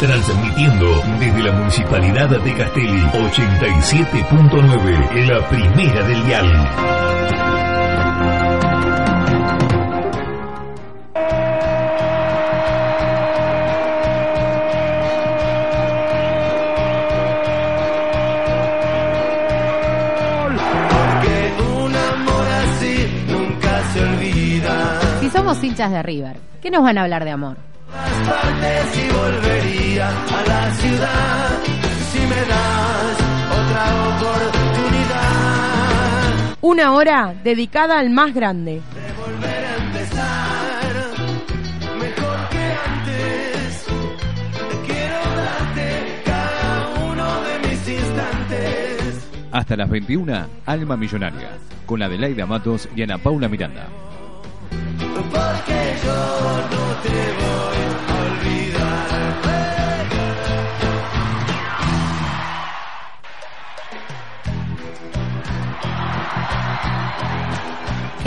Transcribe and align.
Transmitiendo 0.00 1.02
desde 1.18 1.42
la 1.42 1.50
Municipalidad 1.50 2.28
de 2.28 2.54
Castelli 2.54 3.02
87.9, 3.14 5.26
la 5.26 5.48
primera 5.48 6.06
del 6.06 6.24
dial. 6.24 6.46
Si 25.20 25.28
somos 25.30 25.64
hinchas 25.64 25.90
de 25.90 26.02
River, 26.04 26.36
¿qué 26.62 26.70
nos 26.70 26.84
van 26.84 26.98
a 26.98 27.02
hablar 27.02 27.24
de 27.24 27.32
amor? 27.32 27.56
Y 27.90 29.08
volvería 29.12 30.08
a 30.08 30.42
la 30.46 30.74
ciudad 30.74 31.62
si 32.12 32.18
me 32.20 32.40
das 32.46 33.18
otra 33.50 33.84
oportunidad. 34.08 35.38
Una 36.60 36.92
hora 36.92 37.34
dedicada 37.42 37.98
al 37.98 38.10
más 38.10 38.34
grande. 38.34 38.72
De 38.74 39.12
volver 39.22 39.64
a 39.64 39.76
empezar 39.76 40.92
mejor 41.98 42.48
que 42.50 42.64
antes. 42.88 43.86
Quiero 44.86 45.18
darte 45.36 46.22
cada 46.24 47.04
uno 47.10 47.42
de 47.42 47.68
mis 47.68 47.88
instantes. 47.88 49.28
Hasta 49.52 49.76
las 49.76 49.88
21, 49.88 50.46
Alma 50.66 50.96
Millonaria, 50.96 51.50
con 51.86 52.02
Adelaida 52.02 52.46
Matos 52.46 52.88
y 52.94 53.02
Ana 53.02 53.18
Paula 53.18 53.48
Miranda. 53.48 53.88
Porque 55.30 55.96
yo 56.04 56.14
no 56.70 56.84
te 57.02 57.37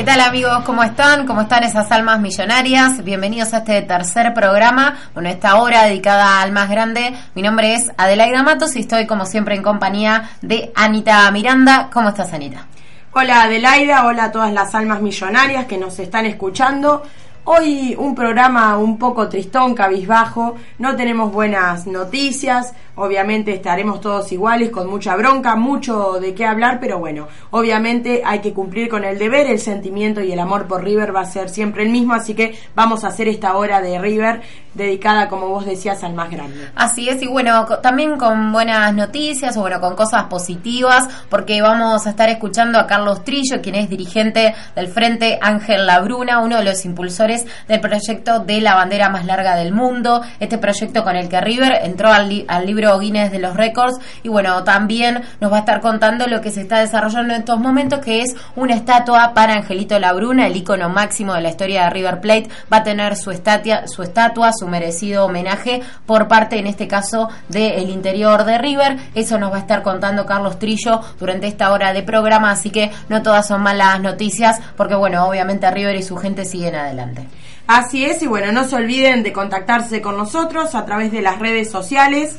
¿Qué 0.02 0.08
tal 0.08 0.22
amigos? 0.22 0.64
¿Cómo 0.66 0.82
están? 0.82 1.28
¿Cómo 1.28 1.42
están 1.42 1.64
esas 1.64 1.92
almas 1.92 2.20
millonarias? 2.20 3.04
Bienvenidos 3.04 3.54
a 3.54 3.60
este 3.60 3.84
tercer 3.84 4.34
programa, 4.34 4.98
bueno, 5.14 5.30
esta 5.30 5.58
hora 5.58 5.84
dedicada 5.84 6.42
al 6.42 6.52
más 6.52 6.72
grande. 6.72 7.14
Mi 7.36 7.44
nombre 7.44 7.76
es 7.76 7.92
Adelaida 7.98 8.42
Matos 8.42 8.76
y 8.76 8.80
estoy 8.80 9.06
como 9.06 9.28
siempre 9.28 9.54
en 9.54 9.62
compañía 9.62 10.32
de 10.42 10.72
Anita 10.74 11.30
Miranda. 11.30 11.92
¿Cómo 11.94 12.10
estás 12.10 12.34
Anita? 12.34 12.66
Hola 13.14 13.44
Adelaida, 13.44 14.08
hola 14.08 14.24
a 14.24 14.32
todas 14.32 14.52
las 14.52 14.74
almas 14.74 15.04
millonarias 15.04 15.68
que 15.68 15.78
nos 15.78 16.00
están 16.00 16.26
escuchando. 16.26 17.04
Hoy 17.44 17.96
un 17.96 18.16
programa 18.16 18.78
un 18.78 18.98
poco 18.98 19.30
tristón, 19.30 19.76
cabizbajo, 19.76 20.56
no 20.80 20.96
tenemos 20.96 21.32
buenas 21.32 21.86
noticias, 21.86 22.74
obviamente 22.95 23.53
estaremos 23.53 24.02
todos 24.02 24.31
iguales, 24.31 24.70
con 24.70 24.89
mucha 24.89 25.16
bronca, 25.16 25.56
mucho 25.56 26.20
de 26.20 26.34
qué 26.34 26.45
hablar, 26.45 26.80
pero 26.80 27.00
bueno, 27.00 27.28
obviamente 27.52 28.21
hay 28.26 28.39
que 28.39 28.54
cumplir 28.54 28.89
con 28.89 29.04
el 29.04 29.17
deber, 29.17 29.48
el 29.48 29.60
sentimiento 29.60 30.21
y 30.21 30.32
el 30.32 30.39
amor 30.39 30.67
por 30.67 30.83
River 30.83 31.16
va 31.16 31.21
a 31.21 31.26
ser 31.26 31.49
siempre 31.49 31.83
el 31.83 31.89
mismo, 31.89 32.14
así 32.14 32.33
que 32.33 32.58
vamos 32.76 33.04
a 33.04 33.08
hacer 33.08 33.27
esta 33.27 33.55
hora 33.55 33.82
de 33.82 33.99
River 33.99 34.42
dedicada, 34.73 35.27
como 35.27 35.48
vos 35.49 35.66
decías, 35.66 36.04
al 36.04 36.14
más 36.14 36.30
grande. 36.30 36.70
Así 36.76 37.10
es, 37.10 37.21
y 37.21 37.27
bueno, 37.27 37.66
también 37.82 38.17
con 38.17 38.52
buenas 38.52 38.93
noticias 38.93 39.58
o 39.58 39.61
bueno, 39.61 39.82
con 39.82 39.95
cosas 39.95 40.26
positivas, 40.26 41.08
porque 41.30 41.61
vamos 41.61 42.08
a 42.08 42.11
estar 42.11 42.30
escuchando 42.30 42.80
a 42.80 42.87
Carlos 42.87 43.23
Trillo, 43.23 43.61
quien 43.61 43.76
es 43.76 43.89
dirigente 43.89 44.54
del 44.76 44.87
Frente 44.87 45.39
Ángel 45.42 45.86
Labruna, 45.86 46.39
uno 46.39 46.58
de 46.58 46.64
los 46.64 46.86
impulsores 46.86 47.45
del 47.67 47.80
proyecto 47.80 48.39
de 48.39 48.61
la 48.61 48.76
bandera 48.76 49.10
más 49.10 49.26
larga 49.26 49.55
del 49.55 49.73
mundo, 49.73 50.21
este 50.39 50.58
proyecto 50.58 51.04
con 51.04 51.16
el 51.16 51.27
que 51.27 51.42
River 51.42 51.80
entró 51.83 52.11
al, 52.11 52.45
al 52.48 52.66
libro 52.66 52.91
Guinness 53.00 53.32
de 53.32 53.40
los 53.40 53.56
récords, 53.56 54.00
y 54.24 54.30
bueno, 54.30 54.64
también 54.64 55.22
nos 55.40 55.52
va 55.52 55.58
a 55.58 55.60
estar 55.60 55.82
contando 55.82 56.28
lo 56.28 56.42
que 56.42 56.52
se 56.52 56.62
está 56.62 56.80
desarrollando 56.80 57.34
en 57.34 57.42
estos 57.42 57.60
momentos, 57.60 58.00
que 58.00 58.22
es 58.22 58.36
una 58.56 58.76
estatua 58.76 59.34
para 59.34 59.54
Angelito 59.54 60.00
Labruna, 60.00 60.48
el 60.48 60.56
ícono 60.56 60.90
máximo 60.90 61.34
de 61.34 61.42
la 61.42 61.50
historia 61.50 61.84
de 61.84 61.90
River 61.90 62.22
Plate, 62.22 62.50
va 62.72 62.78
a 62.78 62.84
tener 62.84 63.16
su 63.16 63.32
estatua, 63.32 63.88
su 63.88 64.04
estatua, 64.04 64.52
su 64.54 64.68
merecido 64.68 65.26
homenaje 65.26 65.82
por 66.06 66.28
parte, 66.28 66.60
en 66.60 66.68
este 66.68 66.88
caso, 66.88 67.30
del 67.50 67.90
interior 67.90 68.46
de 68.46 68.58
River. 68.58 68.98
Eso 69.16 69.38
nos 69.38 69.52
va 69.52 69.58
a 69.58 69.62
estar 69.62 69.82
contando 69.84 70.26
Carlos 70.26 70.60
Trillo 70.60 71.02
durante 71.20 71.48
esta 71.48 71.72
hora 71.72 71.94
de 71.94 72.04
programa, 72.04 72.52
así 72.52 72.70
que 72.70 72.92
no 73.10 73.22
todas 73.22 73.48
son 73.48 73.62
malas 73.62 74.02
noticias, 74.02 74.60
porque 74.76 74.96
bueno, 74.96 75.26
obviamente 75.28 75.70
River 75.70 75.96
y 75.96 76.04
su 76.04 76.18
gente 76.18 76.46
siguen 76.46 76.76
adelante. 76.76 77.28
Así 77.68 78.04
es, 78.04 78.22
y 78.22 78.28
bueno, 78.28 78.52
no 78.52 78.66
se 78.66 78.76
olviden 78.76 79.23
de 79.23 79.32
contactarse 79.32 80.02
con 80.02 80.18
nosotros 80.18 80.76
a 80.76 80.84
través 80.86 81.12
de 81.12 81.22
las 81.22 81.40
redes 81.40 81.72
sociales, 81.72 82.38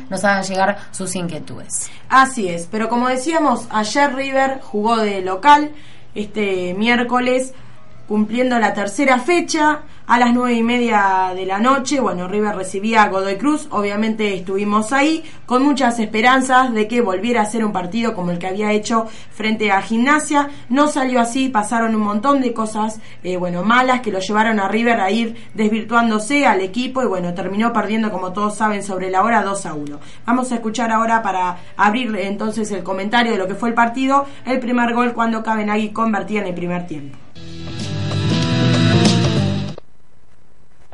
nos 0.09 0.23
hagan 0.23 0.43
llegar 0.43 0.77
sus 0.91 1.15
inquietudes. 1.15 1.89
Así 2.09 2.47
es, 2.49 2.67
pero 2.69 2.89
como 2.89 3.07
decíamos, 3.07 3.67
ayer 3.69 4.13
River 4.13 4.59
jugó 4.61 4.97
de 4.97 5.21
local 5.21 5.71
este 6.13 6.73
miércoles, 6.73 7.53
cumpliendo 8.07 8.59
la 8.59 8.73
tercera 8.73 9.19
fecha 9.19 9.81
a 10.07 10.19
las 10.19 10.33
nueve 10.33 10.53
y 10.53 10.63
media 10.63 11.31
de 11.35 11.45
la 11.45 11.59
noche. 11.59 11.99
Bueno, 11.99 12.27
River 12.27 12.55
recibía 12.55 13.03
a 13.03 13.09
Godoy 13.09 13.37
Cruz, 13.37 13.67
obviamente 13.71 14.35
estuvimos 14.35 14.93
ahí 14.93 15.23
con 15.45 15.63
muchas 15.63 15.99
esperanzas 15.99 16.73
de 16.73 16.87
que 16.87 17.01
volviera 17.01 17.41
a 17.41 17.45
ser 17.45 17.65
un 17.65 17.71
partido 17.71 18.13
como 18.13 18.31
el 18.31 18.39
que 18.39 18.47
había 18.47 18.71
hecho 18.71 19.07
frente 19.31 19.71
a 19.71 19.81
Gimnasia. 19.81 20.49
No 20.69 20.87
salió 20.87 21.19
así, 21.19 21.49
pasaron 21.49 21.95
un 21.95 22.01
montón 22.01 22.41
de 22.41 22.53
cosas, 22.53 22.99
eh, 23.23 23.37
bueno, 23.37 23.63
malas 23.63 24.01
que 24.01 24.11
lo 24.11 24.19
llevaron 24.19 24.59
a 24.59 24.67
River 24.67 24.99
a 24.99 25.11
ir 25.11 25.35
desvirtuándose 25.53 26.45
al 26.45 26.61
equipo 26.61 27.01
y 27.01 27.07
bueno, 27.07 27.33
terminó 27.33 27.73
perdiendo, 27.73 28.11
como 28.11 28.33
todos 28.33 28.55
saben, 28.55 28.83
sobre 28.83 29.09
la 29.09 29.23
hora 29.23 29.43
2 29.43 29.65
a 29.65 29.73
1. 29.73 29.99
Vamos 30.25 30.51
a 30.51 30.55
escuchar 30.55 30.91
ahora 30.91 31.21
para 31.21 31.57
abrir 31.77 32.15
entonces 32.17 32.71
el 32.71 32.83
comentario 32.83 33.31
de 33.31 33.37
lo 33.37 33.47
que 33.47 33.55
fue 33.55 33.69
el 33.69 33.75
partido, 33.75 34.25
el 34.45 34.59
primer 34.59 34.93
gol 34.93 35.13
cuando 35.13 35.43
Cabenagui 35.43 35.89
convertía 35.89 36.41
en 36.41 36.47
el 36.47 36.53
primer 36.53 36.85
tiempo. 36.85 37.24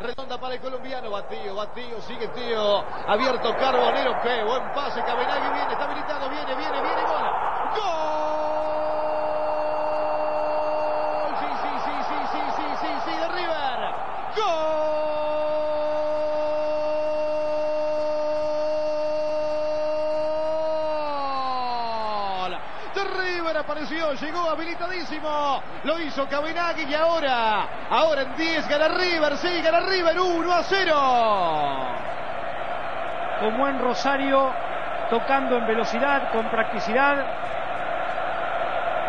Redonda 0.02 0.40
para 0.40 0.56
el 0.56 0.62
colombiano, 0.62 1.12
Batío, 1.12 1.56
Batío, 1.56 2.02
sigue 2.02 2.28
tío, 2.30 2.84
abierto 3.08 3.56
Carbonero, 3.56 4.20
qué 4.24 4.44
buen 4.44 4.64
pase, 4.74 5.04
Cabenagui. 5.04 5.50
Viene, 5.54 5.74
está 5.74 5.86
habilitado, 5.86 6.28
viene, 6.30 6.56
viene, 6.56 6.82
viene, 6.82 7.02
gol. 7.04 7.30
¡Gol! 7.76 8.42
Sí, 11.40 11.46
sí, 11.62 11.70
sí, 11.86 11.94
sí, 12.10 12.18
sí, 12.32 12.42
sí, 12.56 12.66
sí, 12.82 12.88
sí, 13.06 13.14
de 13.16 13.28
River. 13.28 13.80
¡Gol! 14.38 14.92
De 22.96 23.04
de 23.04 23.04
River. 23.04 23.58
Apareció, 23.58 24.14
llegó 24.14 24.50
habilitadísimo. 24.50 25.62
Lo 25.84 26.00
hizo 26.00 26.28
Cabenagui 26.28 26.84
y 26.84 26.94
ahora, 26.94 27.66
ahora 27.90 28.22
en 28.22 28.36
10 28.36 28.68
gana 28.68 28.88
River. 28.90 29.36
Sí, 29.38 29.62
gana 29.64 29.80
River 29.80 30.20
1 30.20 30.52
a 30.52 30.64
0. 30.64 30.96
Con 33.40 33.58
buen 33.58 33.80
Rosario, 33.80 34.52
tocando 35.10 35.58
en 35.58 35.66
velocidad, 35.66 36.32
con 36.32 36.48
practicidad. 36.50 37.26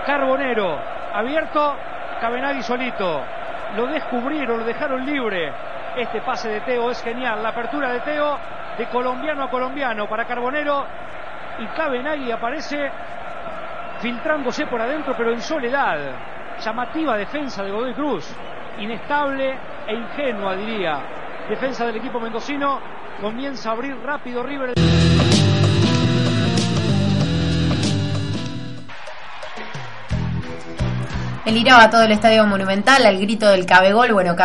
Carbonero, 0.07 0.79
abierto, 1.13 1.77
Cabenagui 2.23 2.63
solito. 2.63 3.21
Lo 3.77 3.87
descubrieron, 3.89 4.61
lo 4.61 4.65
dejaron 4.65 5.05
libre. 5.05 5.53
Este 5.97 6.23
pase 6.23 6.49
de 6.49 6.61
Teo 6.63 6.91
es 6.91 7.03
genial. 7.03 7.43
La 7.43 7.51
apertura 7.51 7.93
de 7.93 8.01
Teo 8.01 8.39
de 8.79 8.87
colombiano 8.87 9.45
a 9.45 9.51
colombiano 9.51 10.09
para 10.09 10.25
Carbonero. 10.25 10.87
Y 11.59 11.67
Cabenagui 11.67 12.33
aparece 12.33 12.91
filtrándose 14.01 14.67
por 14.67 14.81
adentro, 14.81 15.15
pero 15.15 15.33
en 15.33 15.43
soledad. 15.43 15.99
Llamativa 16.61 17.17
defensa 17.17 17.63
de 17.63 17.71
Godoy 17.71 17.95
Cruz. 17.95 18.29
Inestable 18.79 19.59
e 19.87 19.95
ingenua, 19.95 20.57
diría. 20.57 21.01
Defensa 21.49 21.87
del 21.87 21.97
equipo 21.97 22.21
mendocino. 22.21 22.81
Comienza 23.21 23.71
a 23.71 23.73
abrir 23.73 23.97
rápido 24.03 24.43
River. 24.43 24.73
El 31.45 31.57
iraba 31.57 31.91
todo 31.91 32.03
el 32.03 32.13
estadio 32.13 32.47
monumental 32.47 33.05
al 33.05 33.19
grito 33.19 33.49
del 33.49 33.67
cabegol. 33.67 34.13
Bueno, 34.13 34.37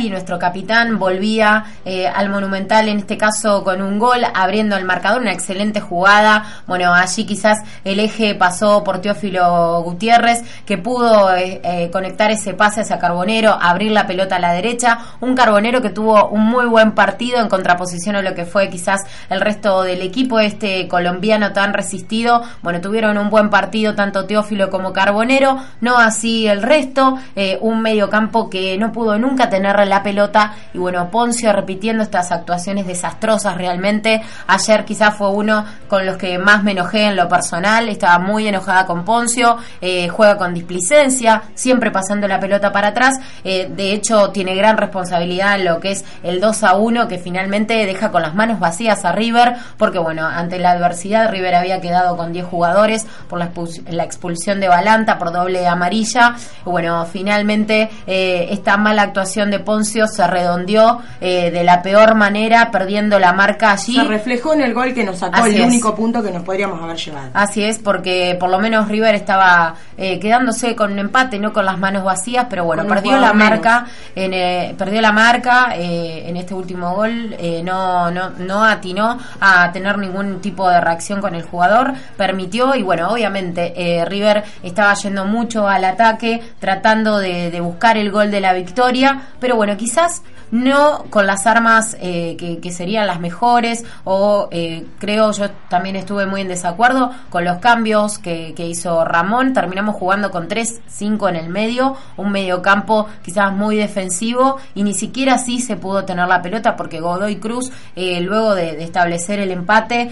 y 0.00 0.08
nuestro 0.08 0.38
capitán, 0.38 0.98
volvía 0.98 1.64
eh, 1.84 2.08
al 2.08 2.30
monumental, 2.30 2.88
en 2.88 3.00
este 3.00 3.18
caso 3.18 3.62
con 3.62 3.82
un 3.82 3.98
gol, 3.98 4.20
abriendo 4.32 4.74
el 4.74 4.86
marcador, 4.86 5.20
una 5.20 5.34
excelente 5.34 5.82
jugada. 5.82 6.62
Bueno, 6.66 6.94
allí 6.94 7.26
quizás 7.26 7.58
el 7.84 8.00
eje 8.00 8.34
pasó 8.34 8.82
por 8.84 9.02
Teófilo 9.02 9.82
Gutiérrez, 9.82 10.44
que 10.64 10.78
pudo 10.78 11.34
eh, 11.36 11.60
eh, 11.62 11.90
conectar 11.90 12.30
ese 12.30 12.54
pase 12.54 12.80
hacia 12.80 12.98
Carbonero, 12.98 13.58
abrir 13.60 13.92
la 13.92 14.06
pelota 14.06 14.36
a 14.36 14.40
la 14.40 14.54
derecha. 14.54 14.98
Un 15.20 15.34
Carbonero 15.34 15.82
que 15.82 15.90
tuvo 15.90 16.28
un 16.28 16.40
muy 16.40 16.64
buen 16.64 16.92
partido 16.92 17.38
en 17.38 17.50
contraposición 17.50 18.16
a 18.16 18.22
lo 18.22 18.34
que 18.34 18.46
fue 18.46 18.70
quizás 18.70 19.02
el 19.28 19.42
resto 19.42 19.82
del 19.82 20.00
equipo, 20.00 20.40
este 20.40 20.88
colombiano 20.88 21.52
tan 21.52 21.74
resistido. 21.74 22.42
Bueno, 22.62 22.80
tuvieron 22.80 23.18
un 23.18 23.28
buen 23.28 23.50
partido 23.50 23.94
tanto 23.94 24.24
Teófilo 24.24 24.70
como 24.70 24.94
Carbonero, 24.94 25.58
no 25.82 25.98
así 25.98 26.45
el 26.52 26.62
resto, 26.62 27.18
eh, 27.34 27.58
un 27.60 27.82
mediocampo 27.82 28.48
que 28.50 28.76
no 28.78 28.92
pudo 28.92 29.18
nunca 29.18 29.48
tener 29.48 29.86
la 29.86 30.02
pelota. 30.02 30.54
Y 30.72 30.78
bueno, 30.78 31.10
Poncio 31.10 31.52
repitiendo 31.52 32.02
estas 32.02 32.32
actuaciones 32.32 32.86
desastrosas 32.86 33.56
realmente. 33.56 34.22
Ayer 34.46 34.84
quizás 34.84 35.14
fue 35.14 35.30
uno 35.30 35.64
con 35.88 36.06
los 36.06 36.16
que 36.16 36.38
más 36.38 36.62
me 36.62 36.72
enojé 36.72 37.04
en 37.04 37.16
lo 37.16 37.28
personal, 37.28 37.88
estaba 37.88 38.18
muy 38.18 38.46
enojada 38.46 38.86
con 38.86 39.04
Poncio, 39.04 39.56
eh, 39.80 40.08
juega 40.08 40.36
con 40.36 40.54
displicencia, 40.54 41.42
siempre 41.54 41.90
pasando 41.90 42.28
la 42.28 42.40
pelota 42.40 42.72
para 42.72 42.88
atrás, 42.88 43.18
eh, 43.44 43.68
de 43.70 43.92
hecho 43.92 44.30
tiene 44.30 44.54
gran 44.54 44.76
responsabilidad 44.76 45.56
en 45.56 45.64
lo 45.64 45.80
que 45.80 45.92
es 45.92 46.04
el 46.22 46.40
2 46.40 46.64
a 46.64 46.76
1 46.76 47.08
que 47.08 47.18
finalmente 47.18 47.86
deja 47.86 48.10
con 48.10 48.22
las 48.22 48.34
manos 48.34 48.60
vacías 48.60 49.04
a 49.04 49.12
River, 49.12 49.56
porque 49.76 49.98
bueno, 49.98 50.26
ante 50.26 50.58
la 50.58 50.72
adversidad 50.72 51.30
River 51.30 51.54
había 51.54 51.80
quedado 51.80 52.16
con 52.16 52.32
10 52.32 52.46
jugadores 52.46 53.06
por 53.28 53.38
la, 53.38 53.50
la 53.88 54.04
expulsión 54.04 54.60
de 54.60 54.68
Balanta 54.68 55.18
por 55.18 55.32
doble 55.32 55.66
amarilla 55.66 56.35
bueno, 56.64 57.06
finalmente 57.06 57.88
eh, 58.06 58.48
esta 58.50 58.76
mala 58.76 59.02
actuación 59.02 59.50
de 59.50 59.60
Poncio 59.60 60.06
se 60.06 60.26
redondeó 60.26 61.00
eh, 61.20 61.50
de 61.50 61.64
la 61.64 61.82
peor 61.82 62.14
manera, 62.14 62.70
perdiendo 62.70 63.18
la 63.18 63.32
marca 63.32 63.72
allí. 63.72 63.94
Se 63.94 64.04
reflejó 64.04 64.54
en 64.54 64.62
el 64.62 64.74
gol 64.74 64.92
que 64.92 65.04
nos 65.04 65.18
sacó 65.18 65.46
el 65.46 65.60
único 65.60 65.94
punto 65.94 66.22
que 66.22 66.30
nos 66.30 66.42
podríamos 66.42 66.82
haber 66.82 66.96
llevado. 66.96 67.30
Así 67.34 67.62
es, 67.62 67.78
porque 67.78 68.36
por 68.38 68.50
lo 68.50 68.58
menos 68.58 68.88
River 68.88 69.14
estaba 69.14 69.74
eh, 69.96 70.18
quedándose 70.18 70.74
con 70.74 70.92
un 70.92 70.98
empate, 70.98 71.38
no 71.38 71.52
con 71.52 71.64
las 71.64 71.78
manos 71.78 72.04
vacías, 72.04 72.46
pero 72.50 72.64
bueno, 72.64 72.84
perdió 72.86 73.18
la, 73.18 73.32
marca, 73.32 73.86
en, 74.14 74.76
perdió 74.76 75.00
la 75.00 75.12
marca 75.12 75.74
en 75.76 76.36
este 76.36 76.54
último 76.54 76.94
gol, 76.94 77.36
no, 77.64 78.10
no, 78.10 78.30
no 78.30 78.64
atinó 78.64 79.18
a 79.40 79.70
tener 79.72 79.98
ningún 79.98 80.40
tipo 80.40 80.68
de 80.68 80.80
reacción 80.80 81.20
con 81.20 81.34
el 81.34 81.42
jugador, 81.42 81.92
permitió 82.16 82.74
y 82.74 82.82
bueno, 82.82 83.10
obviamente 83.10 84.04
River 84.06 84.44
estaba 84.62 84.94
yendo 84.94 85.24
mucho 85.24 85.68
al 85.68 85.84
ataque 85.84 86.25
tratando 86.58 87.18
de, 87.18 87.60
buscar 87.60 87.96
el 87.96 88.10
gol 88.10 88.30
de 88.30 88.40
la 88.40 88.52
victoria, 88.52 89.28
pero 89.40 89.56
bueno, 89.56 89.76
quizás 89.76 90.22
no 90.50 91.04
con 91.10 91.26
las 91.26 91.46
armas 91.46 91.96
eh, 92.00 92.36
que, 92.36 92.72
serían 92.72 93.06
las 93.06 93.20
mejores 93.20 93.84
o 94.04 94.48
eh, 94.50 94.86
creo 94.98 95.32
yo 95.32 95.50
también 95.68 95.96
estuve 95.96 96.26
muy 96.26 96.42
en 96.42 96.48
desacuerdo 96.48 97.10
con 97.30 97.44
los 97.44 97.58
cambios 97.58 98.18
que, 98.18 98.54
hizo 98.58 99.04
Ramón. 99.04 99.52
Terminamos 99.52 99.94
jugando 99.94 100.30
con 100.30 100.48
3-5 100.48 101.28
en 101.28 101.36
el 101.36 101.48
medio 101.48 101.96
un 102.16 102.32
medio 102.32 102.62
campo 102.62 103.06
quizás 103.24 103.52
muy 103.52 103.76
defensivo 103.76 104.56
y 104.74 104.82
ni 104.82 104.92
siquiera 104.92 105.34
así 105.34 105.60
se 105.60 105.76
pudo 105.76 106.04
tener 106.04 106.26
la 106.26 106.42
pelota 106.42 106.76
porque 106.76 107.00
Godoy 107.00 107.36
Cruz 107.36 107.70
eh, 107.94 108.20
luego 108.20 108.54
de, 108.54 108.76
de, 108.76 108.84
establecer 108.84 109.38
el 109.40 109.50
empate 109.50 110.10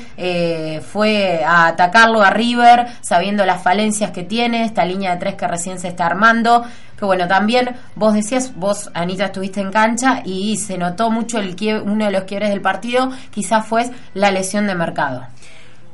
fue 0.80 1.42
a 1.44 1.66
atacarlo 1.66 2.22
a 2.22 2.30
River 2.30 2.86
sabiendo 3.00 3.44
las 3.44 3.62
falencias 3.62 4.10
que 4.10 4.22
tiene 4.22 4.64
esta 4.64 4.84
línea 4.84 5.12
de 5.12 5.16
tres 5.18 5.34
que 5.34 5.48
recién 5.48 5.78
se 5.78 5.88
está 5.88 6.06
armando 6.06 6.64
que 6.98 7.04
bueno, 7.04 7.26
también 7.26 7.76
vos 7.96 8.14
decías, 8.14 8.54
vos 8.56 8.90
Anita 8.94 9.26
estuviste 9.26 9.60
en 9.60 9.70
cancha 9.70 10.22
y 10.24 10.56
se 10.56 10.78
notó 10.78 11.10
mucho 11.10 11.38
el 11.38 11.54
uno 11.84 12.04
de 12.04 12.10
los 12.10 12.24
quiebres 12.24 12.50
del 12.50 12.60
partido, 12.60 13.10
quizás 13.30 13.66
fue 13.66 13.90
la 14.14 14.30
lesión 14.30 14.66
de 14.66 14.74
mercado. 14.74 15.26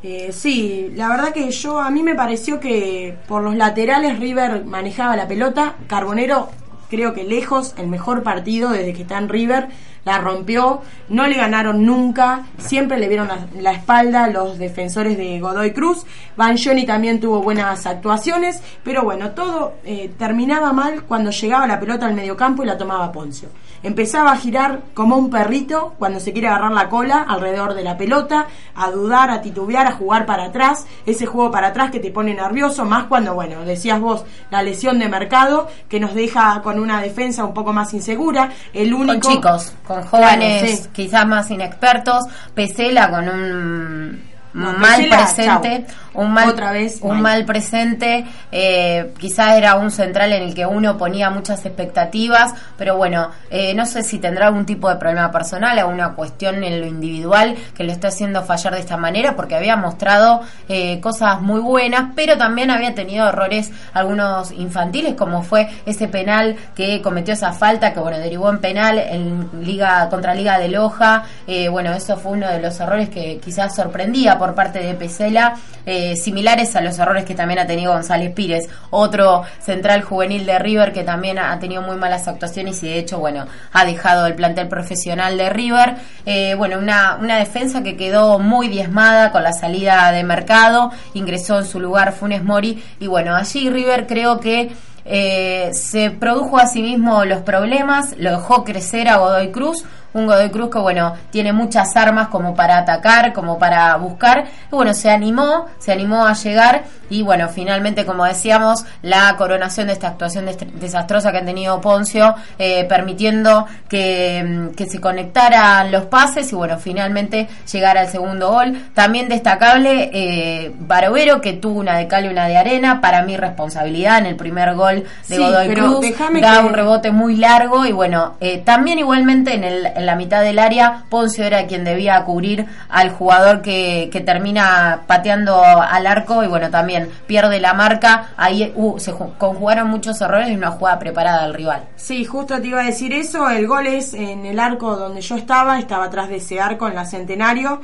Eh, 0.02 0.30
sí, 0.32 0.90
la 0.94 1.08
verdad 1.08 1.32
que 1.32 1.50
yo 1.50 1.78
a 1.78 1.90
mí 1.90 2.02
me 2.02 2.14
pareció 2.14 2.58
que 2.58 3.18
por 3.28 3.42
los 3.42 3.54
laterales 3.54 4.18
River 4.18 4.64
manejaba 4.64 5.14
la 5.14 5.28
pelota, 5.28 5.74
Carbonero 5.86 6.48
creo 6.90 7.14
que 7.14 7.24
lejos 7.24 7.74
el 7.78 7.86
mejor 7.86 8.22
partido 8.22 8.70
desde 8.70 8.92
que 8.92 9.02
está 9.02 9.16
en 9.16 9.28
River 9.28 9.68
la 10.04 10.18
rompió, 10.18 10.80
no 11.08 11.26
le 11.26 11.36
ganaron 11.36 11.84
nunca, 11.84 12.46
siempre 12.58 12.98
le 12.98 13.08
vieron 13.08 13.28
la, 13.58 13.72
espalda 13.72 14.28
los 14.28 14.58
defensores 14.58 15.16
de 15.16 15.40
Godoy 15.40 15.72
Cruz, 15.72 16.04
Van 16.36 16.56
Johnny 16.56 16.86
también 16.86 17.20
tuvo 17.20 17.42
buenas 17.42 17.86
actuaciones, 17.86 18.62
pero 18.82 19.02
bueno, 19.04 19.32
todo 19.32 19.74
eh, 19.84 20.10
terminaba 20.18 20.72
mal 20.72 21.04
cuando 21.04 21.30
llegaba 21.30 21.66
la 21.66 21.78
pelota 21.78 22.06
al 22.06 22.14
mediocampo 22.14 22.62
y 22.62 22.66
la 22.66 22.78
tomaba 22.78 23.12
Poncio. 23.12 23.50
Empezaba 23.82 24.32
a 24.32 24.36
girar 24.36 24.80
como 24.94 25.16
un 25.16 25.30
perrito 25.30 25.94
cuando 25.98 26.20
se 26.20 26.32
quiere 26.32 26.48
agarrar 26.48 26.72
la 26.72 26.88
cola 26.88 27.24
alrededor 27.26 27.74
de 27.74 27.82
la 27.82 27.96
pelota, 27.96 28.46
a 28.74 28.90
dudar, 28.90 29.30
a 29.30 29.40
titubear, 29.40 29.86
a 29.86 29.92
jugar 29.92 30.26
para 30.26 30.44
atrás, 30.44 30.86
ese 31.06 31.26
juego 31.26 31.50
para 31.50 31.68
atrás 31.68 31.90
que 31.90 32.00
te 32.00 32.10
pone 32.10 32.34
nervioso, 32.34 32.84
más 32.84 33.04
cuando, 33.04 33.34
bueno, 33.34 33.64
decías 33.64 34.00
vos, 34.00 34.24
la 34.50 34.62
lesión 34.62 34.98
de 34.98 35.08
mercado 35.08 35.68
que 35.88 35.98
nos 35.98 36.14
deja 36.14 36.60
con 36.62 36.78
una 36.78 37.00
defensa 37.00 37.44
un 37.44 37.54
poco 37.54 37.72
más 37.72 37.94
insegura, 37.94 38.50
el 38.72 38.92
único... 38.92 39.20
Con 39.20 39.32
chicos, 39.32 39.72
con 39.86 40.02
jóvenes 40.04 40.88
quizás 40.92 41.26
más 41.26 41.50
inexpertos, 41.50 42.24
Pesela 42.54 43.10
con 43.10 43.28
un 43.28 44.30
mal 44.52 45.08
presente, 45.08 45.86
un 46.14 46.32
mal, 46.32 46.48
Otra 46.48 46.72
vez 46.72 46.98
un 47.02 47.20
mal, 47.20 47.44
presente, 47.44 48.24
eh, 48.50 49.12
quizás 49.18 49.56
era 49.56 49.76
un 49.76 49.90
central 49.90 50.32
en 50.32 50.42
el 50.42 50.54
que 50.54 50.66
uno 50.66 50.96
ponía 50.96 51.30
muchas 51.30 51.64
expectativas, 51.64 52.54
pero 52.76 52.96
bueno, 52.96 53.30
eh, 53.50 53.74
no 53.74 53.86
sé 53.86 54.02
si 54.02 54.18
tendrá 54.18 54.48
algún 54.48 54.66
tipo 54.66 54.88
de 54.88 54.96
problema 54.96 55.30
personal, 55.30 55.78
alguna 55.78 56.14
cuestión 56.14 56.64
en 56.64 56.80
lo 56.80 56.86
individual 56.86 57.56
que 57.74 57.84
lo 57.84 57.92
está 57.92 58.08
haciendo 58.08 58.42
fallar 58.42 58.74
de 58.74 58.80
esta 58.80 58.96
manera, 58.96 59.36
porque 59.36 59.54
había 59.54 59.76
mostrado 59.76 60.40
eh, 60.68 61.00
cosas 61.00 61.40
muy 61.40 61.60
buenas, 61.60 62.12
pero 62.16 62.36
también 62.36 62.70
había 62.70 62.94
tenido 62.94 63.28
errores 63.28 63.70
algunos 63.92 64.50
infantiles, 64.52 65.14
como 65.14 65.42
fue 65.42 65.68
ese 65.86 66.08
penal 66.08 66.56
que 66.74 67.00
cometió 67.02 67.34
esa 67.34 67.52
falta, 67.52 67.92
que 67.92 68.00
bueno, 68.00 68.18
derivó 68.18 68.50
en 68.50 68.58
penal 68.58 68.98
en 68.98 69.48
Liga 69.64 70.08
contra 70.08 70.34
Liga 70.34 70.58
de 70.58 70.68
Loja, 70.68 71.24
bueno, 71.70 71.92
eso 71.92 72.16
fue 72.16 72.32
uno 72.32 72.48
de 72.48 72.60
los 72.60 72.78
errores 72.80 73.08
que 73.08 73.38
quizás 73.38 73.74
sorprendía 73.74 74.38
por 74.38 74.54
parte 74.54 74.80
de 74.80 74.94
Pesela, 74.94 75.56
eh, 75.86 75.99
similares 76.16 76.76
a 76.76 76.80
los 76.80 76.98
errores 76.98 77.24
que 77.24 77.34
también 77.34 77.60
ha 77.60 77.66
tenido 77.66 77.92
González 77.92 78.32
Pires, 78.34 78.68
otro 78.90 79.42
central 79.60 80.02
juvenil 80.02 80.46
de 80.46 80.58
River 80.58 80.92
que 80.92 81.04
también 81.04 81.38
ha 81.38 81.58
tenido 81.58 81.82
muy 81.82 81.96
malas 81.96 82.28
actuaciones 82.28 82.82
y 82.82 82.88
de 82.88 82.98
hecho, 82.98 83.18
bueno, 83.18 83.46
ha 83.72 83.84
dejado 83.84 84.26
el 84.26 84.34
plantel 84.34 84.68
profesional 84.68 85.36
de 85.36 85.50
River. 85.50 85.96
Eh, 86.26 86.54
bueno, 86.56 86.78
una, 86.78 87.16
una 87.20 87.36
defensa 87.38 87.82
que 87.82 87.96
quedó 87.96 88.38
muy 88.38 88.68
diezmada 88.68 89.32
con 89.32 89.42
la 89.42 89.52
salida 89.52 90.10
de 90.12 90.24
mercado, 90.24 90.90
ingresó 91.14 91.58
en 91.58 91.64
su 91.64 91.80
lugar 91.80 92.12
Funes 92.12 92.42
Mori 92.42 92.82
y 92.98 93.06
bueno, 93.06 93.34
allí 93.34 93.70
River 93.70 94.06
creo 94.06 94.40
que 94.40 94.70
eh, 95.04 95.70
se 95.72 96.10
produjo 96.10 96.58
a 96.58 96.66
sí 96.66 96.82
mismo 96.82 97.24
los 97.24 97.42
problemas, 97.42 98.14
lo 98.18 98.30
dejó 98.30 98.64
crecer 98.64 99.08
a 99.08 99.16
Godoy 99.16 99.50
Cruz, 99.50 99.84
un 100.12 100.26
Godoy 100.26 100.50
Cruz 100.50 100.70
que 100.70 100.78
bueno, 100.78 101.14
tiene 101.30 101.52
muchas 101.52 101.96
armas 101.96 102.28
como 102.28 102.54
para 102.54 102.78
atacar, 102.78 103.32
como 103.32 103.58
para 103.58 103.94
buscar, 103.96 104.44
y 104.70 104.74
bueno, 104.74 104.94
se 104.94 105.10
animó, 105.10 105.66
se 105.78 105.92
animó 105.92 106.26
a 106.26 106.32
llegar 106.34 106.84
y 107.10 107.22
bueno, 107.22 107.48
finalmente 107.48 108.04
como 108.06 108.24
decíamos, 108.24 108.84
la 109.02 109.34
coronación 109.36 109.88
de 109.88 109.94
esta 109.94 110.08
actuación 110.08 110.46
desastrosa 110.74 111.32
que 111.32 111.38
han 111.38 111.46
tenido 111.46 111.80
Poncio, 111.80 112.34
eh, 112.58 112.84
permitiendo 112.84 113.66
que, 113.88 114.44
mm, 114.70 114.74
que 114.74 114.86
se 114.86 115.00
conectaran 115.00 115.90
los 115.90 116.04
pases 116.04 116.52
y 116.52 116.54
bueno, 116.54 116.78
finalmente 116.78 117.48
llegar 117.70 117.98
al 117.98 118.08
segundo 118.08 118.50
gol. 118.50 118.76
También 118.94 119.28
destacable 119.28 120.10
eh, 120.12 120.72
Barovero 120.78 121.40
que 121.40 121.52
tuvo 121.54 121.80
una 121.80 121.96
de 121.98 122.06
cal 122.06 122.24
y 122.26 122.28
una 122.28 122.46
de 122.46 122.56
arena, 122.56 123.00
para 123.00 123.22
mi 123.22 123.36
responsabilidad 123.36 124.18
en 124.18 124.26
el 124.26 124.36
primer 124.36 124.74
gol 124.74 125.04
de 125.28 125.36
Sí, 125.36 125.42
Godoy 125.42 125.68
Cruz, 125.74 126.06
da 126.40 126.60
que- 126.60 126.66
un 126.66 126.72
rebote 126.74 127.10
muy 127.12 127.36
largo 127.36 127.86
y 127.86 127.92
bueno, 127.92 128.36
eh, 128.40 128.58
también 128.58 128.98
igualmente 128.98 129.54
en, 129.54 129.64
el, 129.64 129.99
en 130.00 130.06
la 130.06 130.16
mitad 130.16 130.42
del 130.42 130.58
área 130.58 131.04
Poncio 131.08 131.44
era 131.44 131.66
quien 131.66 131.84
debía 131.84 132.24
cubrir 132.24 132.66
al 132.88 133.10
jugador 133.10 133.62
que, 133.62 134.10
termina 134.26 135.02
pateando 135.06 135.62
al 135.62 136.06
arco 136.06 136.42
y 136.42 136.48
bueno, 136.48 136.70
también 136.70 137.08
pierde 137.26 137.60
la 137.60 137.74
marca, 137.74 138.30
ahí 138.36 138.72
uh, 138.74 138.98
se 138.98 139.12
ju- 139.12 139.36
conjugaron 139.38 139.88
muchos 139.88 140.20
errores 140.20 140.48
y 140.50 140.54
una 140.56 140.70
jugada 140.72 140.98
preparada 140.98 141.42
del 141.44 141.54
rival. 141.54 141.84
Sí, 141.96 142.24
justo 142.24 142.60
te 142.60 142.66
iba 142.66 142.80
a 142.80 142.84
decir 142.84 143.12
eso. 143.12 143.48
El 143.48 143.66
gol 143.66 143.86
es 143.86 144.14
en 144.14 144.44
el 144.46 144.58
arco 144.58 144.96
donde 144.96 145.20
yo 145.20 145.36
estaba, 145.36 145.78
estaba 145.78 146.06
atrás 146.06 146.28
de 146.28 146.36
ese 146.36 146.60
arco 146.60 146.88
en 146.88 146.94
la 146.94 147.04
Centenario. 147.04 147.80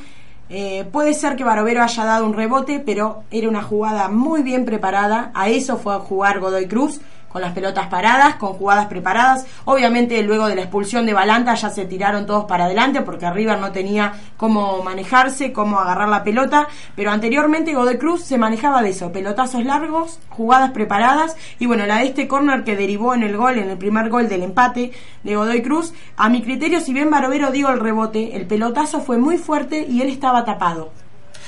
Eh, 0.49 0.85
puede 0.92 1.12
ser 1.14 1.35
que 1.35 1.42
Barovero 1.42 1.82
haya 1.82 2.04
dado 2.04 2.25
un 2.25 2.32
rebote, 2.35 2.78
pero 2.85 3.25
era 3.30 3.49
una 3.49 3.62
jugada 3.62 4.08
muy 4.08 4.42
bien 4.42 4.64
preparada. 4.64 5.30
A 5.35 5.49
eso 5.49 5.76
fue 5.76 5.94
a 5.94 5.99
jugar 5.99 6.38
Godoy 6.38 6.68
Cruz, 6.68 7.00
con 7.37 7.43
las 7.43 7.52
pelotas 7.52 7.88
paradas, 7.88 8.37
con 8.37 8.55
jugadas 8.55 8.87
preparadas. 8.87 9.45
Obviamente, 9.66 10.23
luego 10.23 10.47
de 10.47 10.55
la 10.55 10.62
expulsión 10.62 11.05
de 11.05 11.12
Balanta, 11.12 11.55
ya 11.55 11.69
se 11.69 11.85
tiraron 11.85 12.25
todos 12.25 12.47
para 12.47 12.64
adelante 12.64 13.02
porque 13.02 13.31
River 13.31 13.59
no 13.59 13.73
tenía 13.73 14.14
cómo 14.38 14.83
manejarse, 14.83 15.52
cómo 15.52 15.78
agarrar 15.78 16.09
la 16.09 16.25
pelota. 16.25 16.66
Pero 16.95 17.11
anteriormente, 17.11 17.75
Godoy 17.75 17.99
Cruz 17.99 18.23
se 18.23 18.38
manejaba 18.38 18.81
de 18.81 18.88
eso: 18.88 19.12
pelotazos 19.12 19.62
largos, 19.66 20.19
jugadas 20.31 20.71
preparadas. 20.71 21.37
Y 21.59 21.66
bueno, 21.66 21.85
la 21.85 21.99
de 21.99 22.07
este 22.07 22.26
córner 22.26 22.64
que 22.64 22.75
derivó 22.75 23.12
en 23.12 23.23
el 23.23 23.37
gol, 23.37 23.59
en 23.59 23.69
el 23.69 23.76
primer 23.76 24.09
gol 24.09 24.31
del 24.31 24.43
empate 24.43 24.93
de 25.23 25.37
Godoy 25.37 25.61
Cruz, 25.61 25.93
a 26.16 26.31
mi 26.31 26.40
criterio, 26.40 26.81
si 26.81 26.95
bien 26.95 27.11
Barovero 27.11 27.50
dio 27.50 27.69
el 27.69 27.81
rebote, 27.81 28.35
el 28.35 28.47
pelotazo 28.47 29.00
fue 29.00 29.19
muy 29.19 29.37
fuerte 29.37 29.85
y 29.87 30.00
él 30.00 30.09
estaba 30.09 30.47
tapado. 30.47 30.90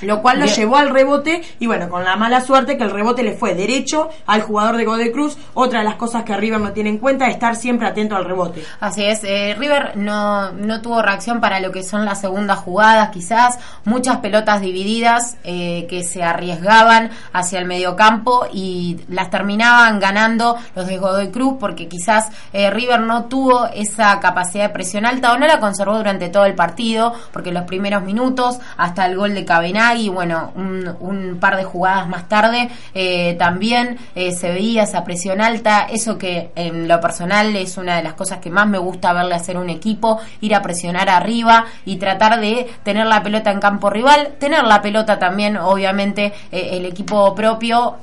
Lo 0.02 0.22
cual 0.22 0.38
lo 0.38 0.44
Bien. 0.44 0.56
llevó 0.56 0.76
al 0.76 0.90
rebote 0.90 1.42
y 1.58 1.66
bueno, 1.66 1.88
con 1.88 2.04
la 2.04 2.16
mala 2.16 2.40
suerte 2.40 2.76
que 2.76 2.84
el 2.84 2.90
rebote 2.90 3.22
le 3.22 3.32
fue 3.32 3.54
derecho 3.54 4.08
al 4.26 4.42
jugador 4.42 4.76
de 4.76 4.84
Godoy 4.84 5.12
Cruz. 5.12 5.36
Otra 5.54 5.80
de 5.80 5.84
las 5.84 5.96
cosas 5.96 6.24
que 6.24 6.36
River 6.36 6.60
no 6.60 6.72
tiene 6.72 6.90
en 6.90 6.98
cuenta 6.98 7.26
es 7.26 7.34
estar 7.34 7.56
siempre 7.56 7.86
atento 7.86 8.16
al 8.16 8.24
rebote. 8.24 8.64
Así 8.80 9.04
es, 9.04 9.24
eh, 9.24 9.54
River 9.58 9.96
no, 9.96 10.52
no 10.52 10.80
tuvo 10.80 11.02
reacción 11.02 11.40
para 11.40 11.60
lo 11.60 11.72
que 11.72 11.82
son 11.82 12.04
las 12.04 12.20
segundas 12.20 12.58
jugadas, 12.58 13.10
quizás 13.10 13.58
muchas 13.84 14.18
pelotas 14.18 14.60
divididas 14.60 15.36
eh, 15.44 15.86
que 15.88 16.04
se 16.04 16.22
arriesgaban 16.22 17.10
hacia 17.32 17.58
el 17.58 17.66
mediocampo 17.66 18.46
y 18.52 19.00
las 19.08 19.30
terminaban 19.30 20.00
ganando 20.00 20.56
los 20.74 20.86
de 20.86 20.98
Godoy 20.98 21.28
Cruz 21.30 21.54
porque 21.58 21.88
quizás 21.88 22.28
eh, 22.52 22.70
River 22.70 23.00
no 23.00 23.24
tuvo 23.24 23.66
esa 23.74 24.18
capacidad 24.20 24.64
de 24.64 24.70
presión 24.70 25.06
alta 25.06 25.32
o 25.32 25.38
no 25.38 25.46
la 25.46 25.60
conservó 25.60 25.96
durante 25.96 26.28
todo 26.28 26.44
el 26.44 26.54
partido 26.54 27.14
porque 27.32 27.52
los 27.52 27.64
primeros 27.64 28.02
minutos 28.02 28.58
hasta 28.76 29.06
el 29.06 29.16
gol 29.16 29.34
de 29.34 29.44
Cabenagui, 29.88 30.08
bueno, 30.08 30.52
un, 30.54 31.38
par 31.40 31.56
de 31.56 31.64
jugadas 31.64 32.08
más 32.08 32.28
tarde 32.28 32.68
eh, 32.94 33.34
también 33.38 33.98
eh, 34.14 34.32
se 34.32 34.50
veía 34.50 34.82
esa 34.82 35.04
presión 35.04 35.40
alta, 35.40 35.86
eso 35.90 36.18
que 36.18 36.50
en 36.56 36.88
lo 36.88 37.00
personal 37.00 37.54
es 37.54 37.76
una 37.76 37.96
de 37.96 38.02
las 38.02 38.14
cosas 38.14 38.38
que 38.38 38.50
más 38.50 38.66
me 38.66 38.78
gusta 38.78 39.12
verle 39.12 39.34
hacer 39.34 39.56
un 39.56 39.70
equipo, 39.70 40.18
ir 40.40 40.54
a 40.54 40.62
presionar 40.62 41.08
arriba 41.08 41.66
y 41.84 41.96
tratar 41.96 42.40
de 42.40 42.68
tener 42.82 43.06
la 43.06 43.22
pelota 43.22 43.50
en 43.50 43.60
campo 43.60 43.88
rival, 43.90 44.34
tener 44.38 44.64
la 44.64 44.82
pelota 44.82 45.18
también, 45.18 45.56
obviamente, 45.56 46.32
eh, 46.50 46.70
el 46.72 46.84
equipo 46.84 47.34
propio, 47.34 47.96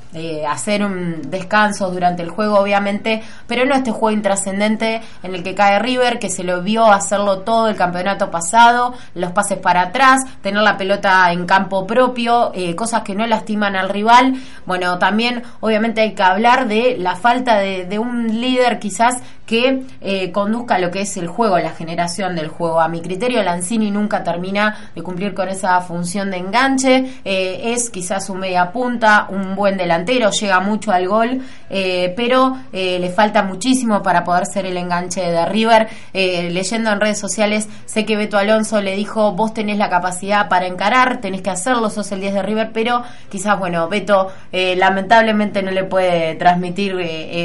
hacer 0.48 0.82
un 0.82 1.30
descanso 1.30 1.92
durante 1.92 2.24
el 2.24 2.30
juego, 2.30 2.58
obviamente, 2.60 3.22
pero 3.48 3.66
no 3.66 3.76
este 3.76 3.92
juego 3.92 4.12
intrascendente 4.12 5.02
en 5.24 5.36
el 5.36 5.44
que 5.44 5.54
cae 5.54 5.78
River, 5.80 6.20
que 6.20 6.30
se 6.30 6.46
lo 6.46 6.62
vio 6.62 6.86
hacerlo 6.86 7.40
todo 7.40 7.68
el 7.68 7.76
campeonato 7.76 8.32
pasado, 8.32 8.94
los 9.14 9.34
pases 9.34 9.58
para 9.58 9.82
atrás, 9.82 10.22
tener 10.42 10.64
la 10.64 10.78
pelota 10.78 11.30
en 11.34 11.46
campo 11.46 11.75
propio, 11.86 12.52
eh, 12.54 12.76
cosas 12.76 13.04
que 13.04 13.16
no 13.16 13.28
lastiman 13.28 13.76
al 13.76 13.90
rival. 13.90 14.36
Bueno, 14.66 14.98
también 15.00 15.44
obviamente 15.60 16.02
hay 16.02 16.16
que 16.16 16.24
hablar 16.24 16.68
de 16.68 16.96
la 16.98 17.16
falta 17.16 17.58
de, 17.58 17.86
de 17.86 18.00
un 18.00 18.40
líder 18.40 18.80
quizás 18.80 19.22
que 19.46 19.84
eh, 20.02 20.32
conduzca 20.32 20.80
lo 20.80 20.92
que 20.92 21.02
es 21.02 21.18
el 21.18 21.28
juego, 21.28 21.58
la 21.60 21.72
generación 21.72 22.36
del 22.36 22.48
juego. 22.48 22.82
A 22.82 22.88
mi 22.88 23.02
criterio, 23.02 23.44
Lanzini 23.44 23.92
nunca 23.92 24.24
termina 24.24 24.92
de 24.96 25.04
cumplir 25.04 25.34
con 25.34 25.50
esa 25.50 25.80
función 25.82 26.32
de 26.32 26.38
enganche. 26.38 27.06
Eh, 27.24 27.74
es 27.74 27.90
quizás 27.90 28.30
un 28.30 28.40
media 28.40 28.72
punta, 28.72 29.28
un 29.30 29.56
buen 29.56 29.78
delantero, 29.78 30.32
llega 30.32 30.60
mucho 30.60 30.92
al 30.92 31.08
gol, 31.08 31.42
eh, 31.70 32.14
pero 32.16 32.58
eh, 32.74 33.00
le 33.00 33.10
falta 33.10 33.44
muchísimo 33.44 34.02
para 34.02 34.24
poder 34.24 34.46
ser 34.46 34.66
el 34.66 34.78
enganche 34.78 35.22
de 35.22 35.46
River. 35.46 35.88
Eh, 36.14 36.50
leyendo 36.52 36.92
en 36.92 37.00
redes 37.00 37.20
sociales, 37.20 37.68
sé 37.86 38.06
que 38.06 38.16
Beto 38.16 38.38
Alonso 38.38 38.82
le 38.82 38.96
dijo, 38.96 39.34
vos 39.34 39.54
tenés 39.54 39.78
la 39.78 39.90
capacidad 39.90 40.50
para 40.50 40.66
encarar, 40.66 41.22
tenés 41.22 41.42
que 41.42 41.52
hacerlo, 41.52 41.90
sos 41.90 42.12
el 42.12 42.22
10 42.22 42.34
de 42.34 42.42
River, 42.42 42.72
pero 42.74 43.04
quizás, 43.30 43.60
bueno, 43.60 43.88
Beto 43.88 44.32
eh, 44.52 44.76
lamentablemente 44.76 45.62
no 45.62 45.72
le 45.72 45.84
puede 45.84 46.36
transmitir 46.36 46.96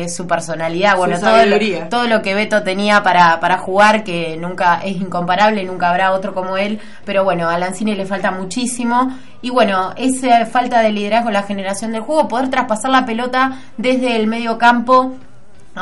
su 0.08 0.26
personalidad. 0.26 0.96
Bueno, 0.96 1.18
todo. 1.18 1.89
Todo 1.90 2.06
lo 2.06 2.22
que 2.22 2.34
Beto 2.34 2.62
tenía 2.62 3.02
para, 3.02 3.38
para 3.40 3.58
jugar, 3.58 4.04
que 4.04 4.38
nunca 4.38 4.80
es 4.82 4.96
incomparable, 4.96 5.62
nunca 5.64 5.90
habrá 5.90 6.12
otro 6.12 6.32
como 6.32 6.56
él, 6.56 6.80
pero 7.04 7.24
bueno, 7.24 7.50
a 7.50 7.58
Lanzini 7.58 7.94
le 7.94 8.06
falta 8.06 8.30
muchísimo. 8.30 9.14
Y 9.42 9.50
bueno, 9.50 9.92
esa 9.96 10.46
falta 10.46 10.80
de 10.80 10.92
liderazgo 10.92 11.30
la 11.30 11.42
generación 11.42 11.92
del 11.92 12.02
juego, 12.02 12.28
poder 12.28 12.48
traspasar 12.48 12.90
la 12.90 13.04
pelota 13.04 13.58
desde 13.76 14.16
el 14.16 14.26
medio 14.26 14.56
campo 14.56 15.16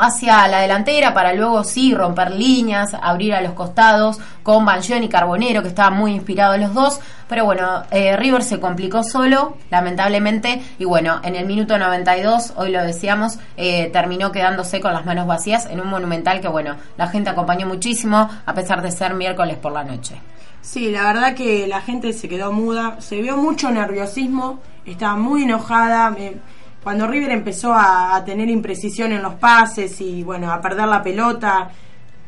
hacia 0.01 0.47
la 0.47 0.59
delantera 0.61 1.13
para 1.13 1.33
luego 1.33 1.63
sí 1.63 1.93
romper 1.93 2.31
líneas, 2.31 2.93
abrir 3.01 3.33
a 3.33 3.41
los 3.41 3.53
costados 3.53 4.19
con 4.43 4.65
Banjón 4.65 5.03
y 5.03 5.09
Carbonero 5.09 5.61
que 5.61 5.67
estaban 5.69 5.97
muy 5.97 6.11
inspirados 6.13 6.59
los 6.59 6.73
dos, 6.73 6.99
pero 7.27 7.45
bueno, 7.45 7.83
eh, 7.91 8.15
River 8.17 8.43
se 8.43 8.59
complicó 8.59 9.03
solo, 9.03 9.57
lamentablemente, 9.69 10.61
y 10.79 10.85
bueno, 10.85 11.19
en 11.23 11.35
el 11.35 11.45
minuto 11.45 11.77
92, 11.77 12.53
hoy 12.55 12.71
lo 12.71 12.83
decíamos, 12.83 13.37
eh, 13.57 13.89
terminó 13.91 14.31
quedándose 14.31 14.79
con 14.79 14.93
las 14.93 15.05
manos 15.05 15.27
vacías 15.27 15.65
en 15.65 15.79
un 15.81 15.87
monumental 15.87 16.39
que 16.41 16.47
bueno, 16.47 16.75
la 16.97 17.07
gente 17.07 17.29
acompañó 17.29 17.67
muchísimo 17.67 18.29
a 18.45 18.53
pesar 18.53 18.81
de 18.81 18.91
ser 18.91 19.13
miércoles 19.13 19.57
por 19.57 19.71
la 19.71 19.83
noche. 19.83 20.21
Sí, 20.61 20.91
la 20.91 21.03
verdad 21.03 21.35
que 21.35 21.67
la 21.67 21.81
gente 21.81 22.13
se 22.13 22.27
quedó 22.29 22.51
muda, 22.51 22.97
se 22.99 23.21
vio 23.21 23.37
mucho 23.37 23.71
nerviosismo, 23.71 24.59
estaba 24.85 25.15
muy 25.15 25.43
enojada. 25.43 26.09
me- 26.11 26.33
cuando 26.83 27.07
River 27.07 27.31
empezó 27.31 27.73
a, 27.73 28.23
tener 28.25 28.49
imprecisión 28.49 29.11
en 29.11 29.21
los 29.21 29.35
pases 29.35 29.99
y 30.01 30.23
bueno, 30.23 30.51
a 30.51 30.61
perder 30.61 30.87
la 30.87 31.01
pelota, 31.01 31.69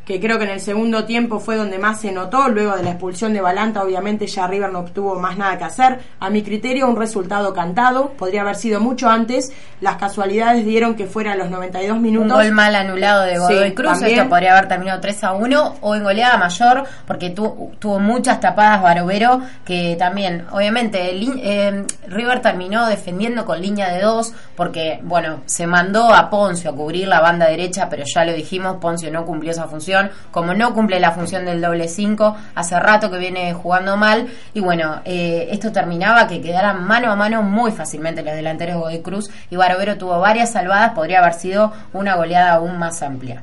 que 0.04 0.20
creo 0.20 0.36
que 0.38 0.44
en 0.44 0.50
el 0.50 0.60
segundo 0.60 1.04
tiempo 1.04 1.38
fue 1.38 1.56
donde 1.56 1.78
más 1.78 2.00
se 2.00 2.10
notó, 2.10 2.48
luego 2.48 2.76
de 2.76 2.82
la 2.82 2.90
expulsión 2.90 3.32
de 3.32 3.40
Balanta, 3.40 3.82
obviamente 3.82 4.26
ya 4.26 4.46
River 4.48 4.72
no 4.72 4.80
obtuvo 4.80 5.14
más 5.20 5.38
nada 5.38 5.56
que 5.58 5.64
hacer. 5.64 6.00
A 6.18 6.28
mi 6.28 6.42
criterio, 6.42 6.88
un 6.88 6.96
resultado 6.96 7.52
cantado, 7.54 8.08
podría 8.10 8.40
haber 8.42 8.56
sido 8.56 8.80
mucho 8.80 9.08
antes. 9.08 9.52
Las 9.80 9.96
casualidades 9.96 10.64
dieron 10.64 10.96
que 10.96 11.06
fuera 11.06 11.32
a 11.32 11.36
los 11.36 11.50
92 11.50 12.00
minutos. 12.00 12.32
Un 12.32 12.36
gol 12.44 12.52
mal 12.52 12.74
anulado 12.74 13.22
de 13.22 13.38
Godoy 13.38 13.68
Sí, 13.68 13.74
Cruz. 13.74 13.92
también. 13.92 14.18
Esto 14.18 14.28
podría 14.28 14.52
haber 14.56 14.68
terminado 14.68 15.00
3 15.00 15.22
a 15.24 15.32
1 15.34 15.74
o 15.80 15.94
en 15.94 16.02
goleada 16.02 16.36
mayor, 16.36 16.84
porque 17.06 17.30
tu- 17.30 17.70
tuvo 17.78 17.98
muchas 18.00 18.40
tapadas 18.40 18.82
Barovero, 18.82 19.40
que 19.64 19.94
también, 19.98 20.46
obviamente, 20.50 21.10
eh, 21.12 21.84
River 22.08 22.40
terminó 22.40 22.86
defendiendo 22.86 23.44
con 23.44 23.60
línea 23.60 23.92
de 23.92 24.00
dos, 24.02 24.32
porque, 24.56 24.98
bueno, 25.02 25.42
se 25.46 25.66
mandó 25.66 26.12
a 26.12 26.28
Poncio 26.28 26.70
a 26.70 26.74
cubrir 26.74 27.06
la 27.06 27.20
banda 27.20 27.46
derecha, 27.48 27.88
pero 27.88 28.02
ya 28.04 28.24
lo 28.24 28.32
dijimos, 28.32 28.78
Poncio 28.80 29.10
no 29.12 29.24
cumplió 29.24 29.52
esa 29.52 29.68
función. 29.68 29.91
Como 30.30 30.54
no 30.54 30.74
cumple 30.74 31.00
la 31.00 31.12
función 31.12 31.44
del 31.44 31.60
doble 31.60 31.88
5, 31.88 32.36
hace 32.54 32.78
rato 32.80 33.10
que 33.10 33.18
viene 33.18 33.52
jugando 33.54 33.96
mal. 33.96 34.28
Y 34.54 34.60
bueno, 34.60 35.00
eh, 35.04 35.48
esto 35.50 35.72
terminaba 35.72 36.26
que 36.26 36.40
quedaran 36.40 36.84
mano 36.84 37.10
a 37.10 37.16
mano 37.16 37.42
muy 37.42 37.72
fácilmente 37.72 38.22
los 38.22 38.34
delanteros 38.34 38.88
de 38.90 39.02
Cruz. 39.02 39.30
Y 39.50 39.56
Barovero 39.56 39.96
tuvo 39.98 40.18
varias 40.20 40.52
salvadas, 40.52 40.92
podría 40.92 41.20
haber 41.20 41.34
sido 41.34 41.72
una 41.92 42.16
goleada 42.16 42.54
aún 42.54 42.78
más 42.78 43.02
amplia. 43.02 43.42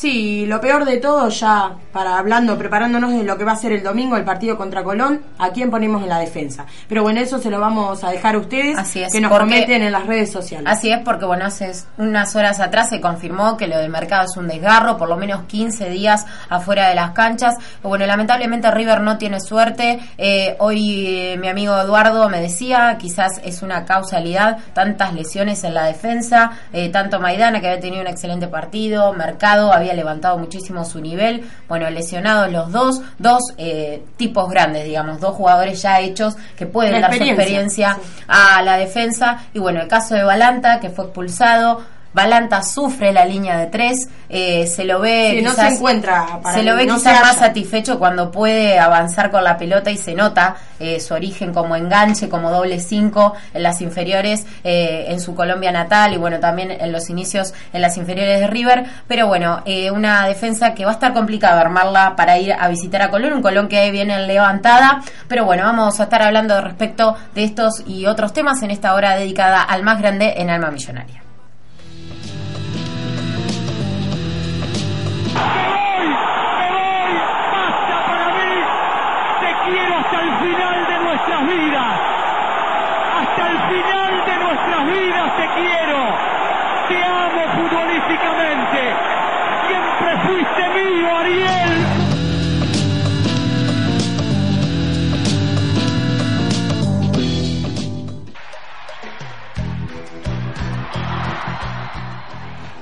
Sí, 0.00 0.44
lo 0.44 0.60
peor 0.60 0.84
de 0.84 0.98
todo, 0.98 1.30
ya 1.30 1.70
para 1.90 2.18
hablando, 2.18 2.58
preparándonos 2.58 3.12
de 3.12 3.24
lo 3.24 3.38
que 3.38 3.44
va 3.44 3.52
a 3.52 3.56
ser 3.56 3.72
el 3.72 3.82
domingo, 3.82 4.18
el 4.18 4.24
partido 4.24 4.54
contra 4.58 4.84
Colón, 4.84 5.22
¿a 5.38 5.48
quién 5.52 5.70
ponemos 5.70 6.02
en 6.02 6.10
la 6.10 6.18
defensa? 6.18 6.66
Pero 6.86 7.02
bueno, 7.02 7.18
eso 7.20 7.38
se 7.38 7.48
lo 7.48 7.58
vamos 7.60 8.04
a 8.04 8.10
dejar 8.10 8.34
a 8.34 8.38
ustedes, 8.40 8.76
Así 8.76 9.02
es, 9.02 9.10
que 9.10 9.22
nos 9.22 9.30
porque- 9.30 9.44
comenten 9.46 9.80
en 9.82 9.92
las 9.92 10.04
redes 10.06 10.30
sociales. 10.30 10.70
Así 10.70 10.90
es, 10.90 10.98
porque 11.02 11.24
bueno, 11.24 11.46
hace 11.46 11.72
unas 11.96 12.36
horas 12.36 12.60
atrás 12.60 12.90
se 12.90 13.00
confirmó 13.00 13.56
que 13.56 13.68
lo 13.68 13.78
del 13.78 13.88
mercado 13.88 14.26
es 14.30 14.36
un 14.36 14.48
desgarro, 14.48 14.98
por 14.98 15.08
lo 15.08 15.16
menos 15.16 15.44
15 15.44 15.88
días 15.88 16.26
afuera 16.50 16.90
de 16.90 16.94
las 16.94 17.12
canchas. 17.12 17.54
Bueno, 17.82 18.04
lamentablemente 18.04 18.70
River 18.70 19.00
no 19.00 19.16
tiene 19.16 19.40
suerte. 19.40 19.98
Eh, 20.18 20.56
hoy 20.58 21.06
eh, 21.08 21.38
mi 21.38 21.48
amigo 21.48 21.74
Eduardo 21.74 22.28
me 22.28 22.42
decía, 22.42 22.98
quizás 22.98 23.40
es 23.42 23.62
una 23.62 23.86
causalidad, 23.86 24.58
tantas 24.74 25.14
lesiones 25.14 25.64
en 25.64 25.72
la 25.72 25.84
defensa, 25.86 26.50
eh, 26.74 26.90
tanto 26.90 27.18
Maidana 27.18 27.62
que 27.62 27.68
había 27.68 27.80
tenido 27.80 28.02
un 28.02 28.08
excelente 28.08 28.46
partido, 28.46 29.14
Mercado 29.14 29.72
había 29.72 29.85
levantado 29.94 30.38
muchísimo 30.38 30.84
su 30.84 31.00
nivel. 31.00 31.44
Bueno, 31.68 31.88
lesionados 31.90 32.52
los 32.52 32.72
dos, 32.72 33.02
dos 33.18 33.42
eh, 33.58 34.02
tipos 34.16 34.48
grandes, 34.48 34.84
digamos, 34.84 35.20
dos 35.20 35.34
jugadores 35.34 35.80
ya 35.82 36.00
hechos 36.00 36.36
que 36.56 36.66
pueden 36.66 36.92
La 36.92 37.00
dar 37.00 37.10
su 37.10 37.22
experiencia, 37.22 37.90
experiencia 37.92 37.98
a 38.28 38.62
la 38.62 38.76
defensa. 38.76 39.44
Y 39.52 39.58
bueno, 39.58 39.80
el 39.80 39.88
caso 39.88 40.14
de 40.14 40.24
Balanta, 40.24 40.80
que 40.80 40.90
fue 40.90 41.06
expulsado. 41.06 41.95
Balanta 42.16 42.62
sufre 42.62 43.12
la 43.12 43.26
línea 43.26 43.58
de 43.58 43.66
tres, 43.66 44.08
eh, 44.30 44.66
se 44.66 44.84
lo 44.86 45.00
ve 45.00 45.34
Sí, 45.36 45.42
no 45.42 45.52
se 45.52 45.68
encuentra 45.68 46.40
para 46.42 46.56
se 46.56 46.62
lo 46.62 46.74
ve 46.74 46.86
no 46.86 46.94
quizás 46.94 47.20
más 47.20 47.36
satisfecho 47.36 47.98
cuando 47.98 48.30
puede 48.30 48.78
avanzar 48.78 49.30
con 49.30 49.44
la 49.44 49.58
pelota 49.58 49.90
y 49.90 49.98
se 49.98 50.14
nota 50.14 50.56
eh, 50.80 50.98
su 50.98 51.12
origen 51.12 51.52
como 51.52 51.76
enganche, 51.76 52.30
como 52.30 52.50
doble 52.50 52.80
cinco 52.80 53.34
en 53.52 53.62
las 53.62 53.82
inferiores 53.82 54.46
eh, 54.64 55.04
en 55.08 55.20
su 55.20 55.34
Colombia 55.34 55.70
natal 55.72 56.14
y 56.14 56.16
bueno, 56.16 56.40
también 56.40 56.70
en 56.70 56.90
los 56.90 57.10
inicios 57.10 57.52
en 57.74 57.82
las 57.82 57.98
inferiores 57.98 58.40
de 58.40 58.46
River. 58.46 58.86
Pero 59.06 59.26
bueno, 59.26 59.60
eh, 59.66 59.90
una 59.90 60.26
defensa 60.26 60.72
que 60.72 60.86
va 60.86 60.92
a 60.92 60.94
estar 60.94 61.12
complicado 61.12 61.60
armarla 61.60 62.16
para 62.16 62.38
ir 62.38 62.54
a 62.58 62.66
visitar 62.68 63.02
a 63.02 63.10
Colón, 63.10 63.34
un 63.34 63.42
Colón 63.42 63.68
que 63.68 63.76
ahí 63.76 63.90
viene 63.90 64.26
levantada. 64.26 65.02
Pero 65.28 65.44
bueno, 65.44 65.64
vamos 65.64 66.00
a 66.00 66.04
estar 66.04 66.22
hablando 66.22 66.58
respecto 66.62 67.14
de 67.34 67.44
estos 67.44 67.82
y 67.86 68.06
otros 68.06 68.32
temas 68.32 68.62
en 68.62 68.70
esta 68.70 68.94
hora 68.94 69.16
dedicada 69.16 69.62
al 69.62 69.82
más 69.82 69.98
grande 69.98 70.32
en 70.38 70.48
Alma 70.48 70.70
Millonaria. 70.70 71.25
Yes! 75.36 75.65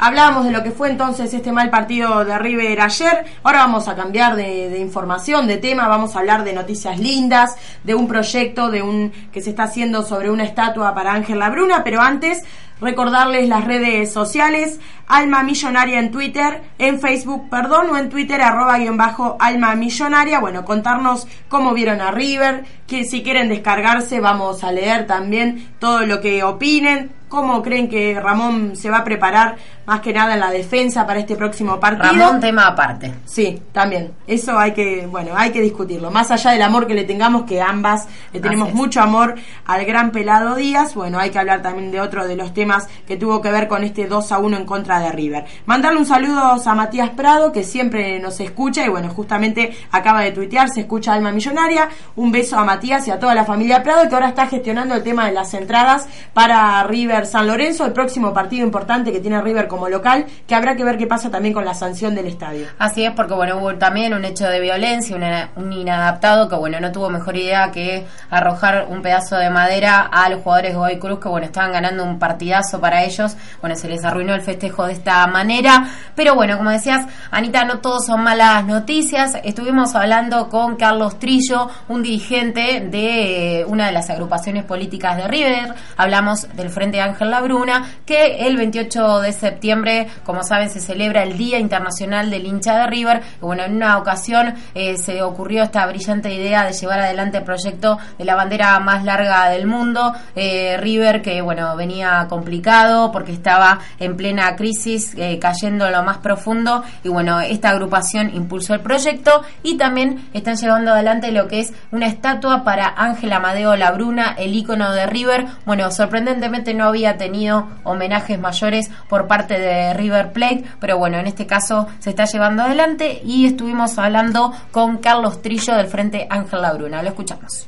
Hablábamos 0.04 0.44
de 0.44 0.50
lo 0.50 0.62
que 0.62 0.70
fue 0.70 0.90
entonces 0.90 1.32
este 1.32 1.50
mal 1.50 1.70
partido 1.70 2.26
de 2.26 2.38
River 2.38 2.78
ayer. 2.78 3.24
Ahora 3.42 3.60
vamos 3.60 3.88
a 3.88 3.96
cambiar 3.96 4.36
de, 4.36 4.78
información, 4.78 5.46
de 5.46 5.56
tema. 5.56 5.88
Vamos 5.88 6.14
a 6.14 6.18
hablar 6.18 6.44
de 6.44 6.52
noticias 6.52 6.98
lindas, 6.98 7.56
de 7.84 7.94
un 7.94 8.06
proyecto 8.06 8.70
de 8.70 8.82
un 8.82 9.12
que 9.32 9.40
se 9.40 9.48
está 9.48 9.62
haciendo 9.62 10.02
sobre 10.02 10.30
una 10.30 10.44
estatua 10.44 10.94
para 10.94 11.14
Ángel 11.14 11.38
Labruna. 11.38 11.84
Pero 11.84 12.02
antes, 12.02 12.44
recordarles 12.82 13.48
las 13.48 13.64
redes 13.64 14.12
sociales. 14.12 14.78
Alma 15.06 15.42
Millonaria 15.42 15.98
en 16.00 16.10
Twitter, 16.10 16.62
en 16.78 17.00
Facebook, 17.00 17.48
perdón, 17.48 17.88
o 17.90 17.96
en 17.96 18.10
Twitter, 18.10 18.42
arroba 18.42 18.76
guion 18.76 18.98
bajo 18.98 19.38
Alma 19.40 19.74
Millonaria. 19.74 20.38
Bueno, 20.38 20.66
contarnos 20.66 21.26
cómo 21.48 21.72
vieron 21.72 22.02
a 22.02 22.10
River, 22.10 22.66
que 22.86 23.04
si 23.04 23.22
quieren 23.22 23.48
descargarse, 23.48 24.20
vamos 24.20 24.62
a 24.64 24.72
leer 24.72 25.06
también 25.06 25.74
todo 25.78 26.06
lo 26.06 26.20
que 26.20 26.42
opinen. 26.42 27.12
¿Cómo 27.28 27.62
creen 27.62 27.88
que 27.88 28.20
Ramón 28.20 28.76
se 28.76 28.90
va 28.90 28.98
a 28.98 29.04
preparar 29.04 29.56
más 29.86 30.00
que 30.00 30.12
nada 30.12 30.34
en 30.34 30.40
la 30.40 30.50
defensa 30.50 31.04
para 31.04 31.18
este 31.18 31.34
próximo 31.34 31.80
partido? 31.80 32.12
Ramón, 32.12 32.38
tema 32.38 32.68
aparte. 32.68 33.12
Sí, 33.24 33.60
también. 33.72 34.12
Eso 34.24 34.56
hay 34.56 34.72
que, 34.72 35.08
bueno, 35.10 35.32
hay 35.34 35.50
que 35.50 35.60
discutirlo. 35.60 36.12
Más 36.12 36.30
allá 36.30 36.52
del 36.52 36.62
amor 36.62 36.86
que 36.86 36.94
le 36.94 37.02
tengamos, 37.02 37.42
que 37.42 37.60
ambas 37.60 38.06
le 38.32 38.38
tenemos 38.38 38.72
mucho 38.72 39.00
amor 39.00 39.34
al 39.64 39.84
gran 39.84 40.12
pelado 40.12 40.54
Díaz, 40.54 40.94
bueno, 40.94 41.18
hay 41.18 41.30
que 41.30 41.38
hablar 41.40 41.60
también 41.60 41.90
de 41.90 42.00
otro 42.00 42.24
de 42.28 42.36
los 42.36 42.54
temas 42.54 42.86
que 43.04 43.16
tuvo 43.16 43.40
que 43.40 43.50
ver 43.50 43.66
con 43.66 43.82
este 43.82 44.06
2 44.06 44.30
a 44.30 44.38
1 44.38 44.56
en 44.58 44.64
contra 44.64 45.00
de 45.00 45.10
River. 45.10 45.44
Mandarle 45.66 45.98
un 45.98 46.06
saludo 46.06 46.62
a 46.64 46.74
Matías 46.76 47.10
Prado, 47.10 47.50
que 47.50 47.64
siempre 47.64 48.20
nos 48.20 48.38
escucha 48.38 48.84
y 48.84 48.88
bueno, 48.88 49.08
justamente 49.08 49.76
acaba 49.90 50.20
de 50.20 50.30
tuitear, 50.30 50.68
se 50.68 50.82
escucha 50.82 51.12
Alma 51.14 51.32
Millonaria. 51.32 51.88
Un 52.14 52.30
beso 52.30 52.56
a 52.56 52.64
Matías 52.64 52.73
y 52.82 53.10
a 53.10 53.18
toda 53.18 53.34
la 53.34 53.44
familia 53.44 53.82
Prado, 53.82 54.08
que 54.08 54.14
ahora 54.14 54.28
está 54.28 54.46
gestionando 54.46 54.94
el 54.94 55.02
tema 55.02 55.26
de 55.26 55.32
las 55.32 55.54
entradas 55.54 56.08
para 56.32 56.82
River 56.84 57.24
San 57.24 57.46
Lorenzo, 57.46 57.86
el 57.86 57.92
próximo 57.92 58.32
partido 58.32 58.64
importante 58.64 59.12
que 59.12 59.20
tiene 59.20 59.40
River 59.40 59.68
como 59.68 59.88
local, 59.88 60.26
que 60.46 60.54
habrá 60.54 60.74
que 60.74 60.82
ver 60.82 60.98
qué 60.98 61.06
pasa 61.06 61.30
también 61.30 61.54
con 61.54 61.64
la 61.64 61.74
sanción 61.74 62.14
del 62.14 62.26
estadio. 62.26 62.66
Así 62.78 63.04
es, 63.04 63.12
porque 63.12 63.34
bueno, 63.34 63.58
hubo 63.58 63.76
también 63.76 64.12
un 64.12 64.24
hecho 64.24 64.46
de 64.46 64.60
violencia, 64.60 65.16
un 65.56 65.72
inadaptado 65.72 66.48
que 66.48 66.56
bueno, 66.56 66.80
no 66.80 66.90
tuvo 66.90 67.10
mejor 67.10 67.36
idea 67.36 67.70
que 67.70 68.06
arrojar 68.28 68.86
un 68.88 69.02
pedazo 69.02 69.36
de 69.36 69.50
madera 69.50 70.00
a 70.00 70.28
los 70.28 70.42
jugadores 70.42 70.72
de 70.72 70.78
Godoy 70.78 70.98
Cruz 70.98 71.20
que 71.20 71.28
bueno, 71.28 71.46
estaban 71.46 71.72
ganando 71.72 72.02
un 72.02 72.18
partidazo 72.18 72.80
para 72.80 73.04
ellos. 73.04 73.36
Bueno, 73.60 73.76
se 73.76 73.88
les 73.88 74.04
arruinó 74.04 74.34
el 74.34 74.42
festejo 74.42 74.86
de 74.86 74.94
esta 74.94 75.26
manera. 75.28 75.88
Pero 76.14 76.34
bueno, 76.34 76.56
como 76.56 76.70
decías, 76.70 77.06
Anita, 77.30 77.64
no 77.64 77.78
todos 77.78 78.06
son 78.06 78.22
malas 78.22 78.64
noticias. 78.66 79.38
Estuvimos 79.44 79.94
hablando 79.94 80.48
con 80.48 80.76
Carlos 80.76 81.18
Trillo, 81.18 81.68
un 81.88 82.02
dirigente 82.02 82.63
de 82.64 83.60
eh, 83.60 83.64
una 83.66 83.86
de 83.86 83.92
las 83.92 84.10
agrupaciones 84.10 84.64
políticas 84.64 85.16
de 85.16 85.28
River. 85.28 85.74
Hablamos 85.96 86.48
del 86.56 86.70
Frente 86.70 87.00
Ángel 87.00 87.30
Labruna, 87.30 87.84
que 88.06 88.46
el 88.46 88.56
28 88.56 89.20
de 89.20 89.32
septiembre, 89.32 90.08
como 90.24 90.42
saben, 90.42 90.70
se 90.70 90.80
celebra 90.80 91.22
el 91.22 91.36
Día 91.36 91.58
Internacional 91.58 92.30
del 92.30 92.46
Hincha 92.46 92.78
de 92.78 92.86
River. 92.86 93.22
Bueno, 93.40 93.64
en 93.64 93.76
una 93.76 93.98
ocasión 93.98 94.54
eh, 94.74 94.96
se 94.96 95.22
ocurrió 95.22 95.62
esta 95.62 95.86
brillante 95.86 96.32
idea 96.32 96.64
de 96.64 96.72
llevar 96.72 97.00
adelante 97.00 97.38
el 97.38 97.44
proyecto 97.44 97.98
de 98.18 98.24
la 98.24 98.34
bandera 98.34 98.78
más 98.80 99.04
larga 99.04 99.48
del 99.50 99.66
mundo. 99.66 100.14
Eh, 100.34 100.76
River, 100.78 101.22
que 101.22 101.42
bueno, 101.42 101.76
venía 101.76 102.26
complicado 102.28 103.12
porque 103.12 103.32
estaba 103.32 103.80
en 103.98 104.16
plena 104.16 104.56
crisis, 104.56 105.14
cayendo 105.40 105.86
en 105.86 105.92
lo 105.92 106.02
más 106.02 106.18
profundo. 106.18 106.82
Y 107.02 107.08
bueno, 107.08 107.40
esta 107.40 107.70
agrupación 107.70 108.34
impulsó 108.34 108.74
el 108.74 108.80
proyecto 108.80 109.42
y 109.62 109.76
también 109.76 110.28
están 110.32 110.56
llevando 110.56 110.92
adelante 110.92 111.30
lo 111.30 111.48
que 111.48 111.60
es 111.60 111.72
una 111.92 112.06
estatua 112.06 112.53
para 112.62 112.94
Ángel 112.96 113.32
Amadeo 113.32 113.74
Labruna, 113.74 114.34
el 114.38 114.54
ícono 114.54 114.92
de 114.92 115.06
River. 115.06 115.46
Bueno, 115.64 115.90
sorprendentemente 115.90 116.74
no 116.74 116.84
había 116.84 117.16
tenido 117.16 117.66
homenajes 117.82 118.38
mayores 118.38 118.90
por 119.08 119.26
parte 119.26 119.58
de 119.58 119.94
River 119.94 120.32
Plate, 120.32 120.64
pero 120.78 120.98
bueno, 120.98 121.18
en 121.18 121.26
este 121.26 121.46
caso 121.46 121.88
se 121.98 122.10
está 122.10 122.26
llevando 122.26 122.62
adelante 122.62 123.20
y 123.24 123.46
estuvimos 123.46 123.98
hablando 123.98 124.52
con 124.70 124.98
Carlos 124.98 125.42
Trillo 125.42 125.74
del 125.74 125.88
Frente 125.88 126.26
Ángel 126.30 126.62
Labruna. 126.62 127.02
Lo 127.02 127.08
escuchamos. 127.08 127.66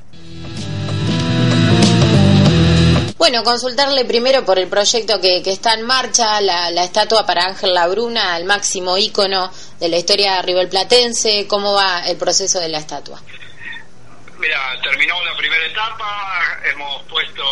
Bueno, 3.18 3.42
consultarle 3.42 4.04
primero 4.04 4.44
por 4.44 4.58
el 4.58 4.68
proyecto 4.68 5.18
que, 5.20 5.42
está 5.46 5.74
en 5.74 5.82
marcha, 5.82 6.40
la, 6.40 6.70
la 6.70 6.84
estatua 6.84 7.24
para 7.24 7.46
Ángel 7.46 7.72
Labruna, 7.72 8.36
el 8.36 8.44
máximo 8.44 8.98
ícono 8.98 9.50
de 9.80 9.88
la 9.88 9.96
historia 9.96 10.42
riverplatense, 10.42 11.46
cómo 11.48 11.72
va 11.72 12.06
el 12.06 12.18
proceso 12.18 12.60
de 12.60 12.68
la 12.68 12.78
estatua. 12.78 13.20
Mira, 14.38 14.78
terminó 14.82 15.22
la 15.24 15.34
primera 15.36 15.64
etapa, 15.64 16.58
hemos 16.64 17.02
puesto 17.04 17.42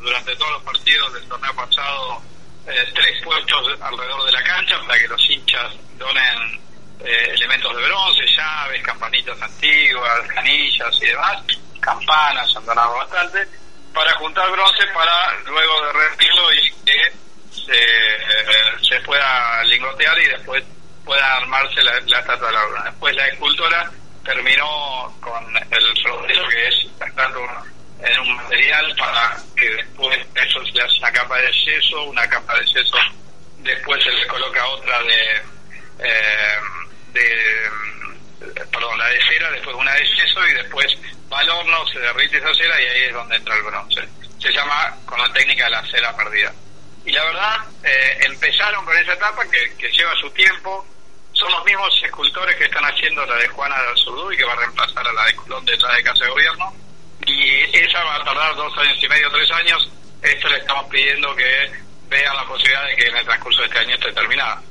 durante 0.00 0.34
todos 0.36 0.52
los 0.52 0.62
partidos 0.62 1.12
del 1.12 1.28
torneo 1.28 1.54
pasado 1.54 2.22
eh, 2.66 2.90
tres 2.94 3.22
puestos 3.22 3.78
alrededor 3.80 4.24
de 4.24 4.32
la 4.32 4.42
cancha 4.42 4.80
para 4.86 4.98
que 4.98 5.08
los 5.08 5.30
hinchas 5.30 5.72
donen 5.98 6.60
eh, 7.00 7.30
elementos 7.34 7.76
de 7.76 7.82
bronce, 7.82 8.26
llaves, 8.26 8.82
campanitas 8.82 9.40
antiguas, 9.42 10.28
canillas 10.34 11.02
y 11.02 11.06
demás, 11.06 11.42
campanas, 11.80 12.56
han 12.56 12.64
donado 12.64 12.94
bastante, 12.96 13.46
para 13.92 14.12
juntar 14.12 14.50
bronce 14.50 14.86
para 14.94 15.40
luego 15.46 15.86
derretirlo 15.86 16.52
y 16.54 16.70
que 16.86 17.12
se, 17.50 17.72
eh, 17.72 18.78
se 18.88 19.00
pueda 19.00 19.62
lingotear 19.64 20.18
y 20.20 20.26
después 20.26 20.64
pueda 21.04 21.36
armarse 21.36 21.82
la, 21.82 22.00
la 22.06 22.20
estatua 22.20 22.46
de 22.46 22.52
la. 22.52 22.82
Después 22.84 23.14
la 23.16 23.26
escultora 23.28 23.90
terminó 24.24 25.14
con 25.20 25.56
el 25.56 26.02
proceso 26.02 26.48
que 26.48 26.68
es 26.68 26.90
en 28.02 28.20
un 28.20 28.36
material 28.36 28.94
para 28.96 29.36
que 29.56 29.68
después 29.70 30.18
eso 30.34 30.64
se 30.66 30.82
hace 30.82 30.98
una 30.98 31.12
capa 31.12 31.38
de 31.38 31.52
yeso, 31.52 32.04
una 32.04 32.28
capa 32.28 32.58
de 32.58 32.66
yeso, 32.66 32.96
después 33.58 34.02
se 34.02 34.10
le 34.10 34.26
coloca 34.26 34.66
otra 34.68 35.02
de, 35.02 35.42
eh, 35.98 36.58
de 37.12 37.70
perdón, 38.72 38.98
la 38.98 39.08
de 39.08 39.20
cera, 39.26 39.50
después 39.50 39.76
una 39.76 39.92
de 39.94 40.04
yeso 40.04 40.46
y 40.48 40.52
después 40.54 40.86
va 41.32 41.40
al 41.40 41.50
horno, 41.50 41.86
se 41.88 41.98
derrite 41.98 42.38
esa 42.38 42.54
cera 42.54 42.80
y 42.80 42.86
ahí 42.86 43.02
es 43.02 43.12
donde 43.12 43.36
entra 43.36 43.56
el 43.56 43.62
bronce. 43.62 44.08
Se 44.38 44.50
llama 44.52 44.96
con 45.04 45.18
la 45.18 45.30
técnica 45.34 45.64
de 45.64 45.70
la 45.70 45.86
cera 45.86 46.16
perdida. 46.16 46.52
Y 47.04 47.12
la 47.12 47.24
verdad, 47.24 47.56
eh, 47.82 48.18
empezaron 48.22 48.84
con 48.84 48.96
esa 48.96 49.12
etapa 49.12 49.42
que, 49.50 49.76
que 49.76 49.90
lleva 49.90 50.14
su 50.20 50.30
tiempo, 50.30 50.86
son 51.40 51.50
los 51.52 51.64
mismos 51.64 52.02
escultores 52.04 52.54
que 52.56 52.64
están 52.64 52.84
haciendo 52.84 53.24
la 53.24 53.36
de 53.36 53.48
Juana 53.48 53.76
Surdú 53.96 54.30
y 54.30 54.36
que 54.36 54.44
va 54.44 54.52
a 54.52 54.56
reemplazar 54.56 55.06
a 55.06 55.12
la 55.12 55.24
de 55.24 55.36
Colón 55.36 55.64
de 55.64 55.78
Casa 55.78 56.24
de 56.24 56.30
Gobierno. 56.30 56.72
Y 57.26 57.78
esa 57.78 58.04
va 58.04 58.16
a 58.16 58.24
tardar 58.24 58.54
dos 58.56 58.76
años 58.76 59.02
y 59.02 59.08
medio, 59.08 59.30
tres 59.30 59.50
años. 59.52 59.90
Esto 60.22 60.48
le 60.48 60.58
estamos 60.58 60.84
pidiendo 60.90 61.34
que 61.34 61.72
vean 62.08 62.36
la 62.36 62.44
posibilidad 62.44 62.86
de 62.86 62.96
que 62.96 63.08
en 63.08 63.16
el 63.16 63.24
transcurso 63.24 63.62
de 63.62 63.66
este 63.68 63.78
año 63.78 63.94
esté 63.94 64.12
terminada. 64.12 64.62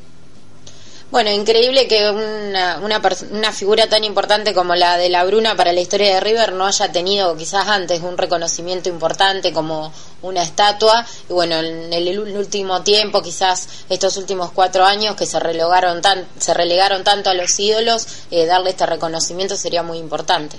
Bueno, 1.12 1.32
increíble 1.32 1.88
que 1.88 2.08
una, 2.08 2.78
una, 2.78 3.02
una, 3.32 3.52
figura 3.52 3.89
tan 3.89 4.04
importante 4.04 4.54
como 4.54 4.76
la 4.76 4.95
de 4.95 5.10
la 5.10 5.24
Bruna 5.24 5.56
para 5.56 5.74
la 5.74 5.80
historia 5.80 6.13
de 6.13 6.19
River 6.19 6.54
no 6.54 6.67
haya 6.67 6.91
tenido 6.91 7.36
quizás 7.36 7.67
antes 7.67 8.02
un 8.02 8.15
reconocimiento 8.15 8.89
importante 8.89 9.52
como 9.52 9.91
una 10.22 10.43
estatua. 10.43 11.04
Y 11.28 11.34
bueno, 11.34 11.56
en 11.56 11.91
el, 11.91 12.19
último 12.19 12.84
tiempo, 12.84 13.24
quizás 13.24 13.86
estos 13.89 14.17
últimos 14.17 14.52
cuatro 14.52 14.86
años 14.86 15.15
que 15.15 15.26
se 15.26 15.39
relegaron, 15.39 16.00
tan, 16.00 16.28
se 16.38 16.54
relegaron 16.54 17.04
tanto 17.04 17.32
a 17.32 17.34
los 17.34 17.60
ídolos, 17.60 18.28
eh, 18.30 18.45
darle 18.45 18.69
este 18.69 18.86
reconocimiento 18.86 19.56
sería 19.56 19.82
muy 19.82 19.98
importante. 19.98 20.58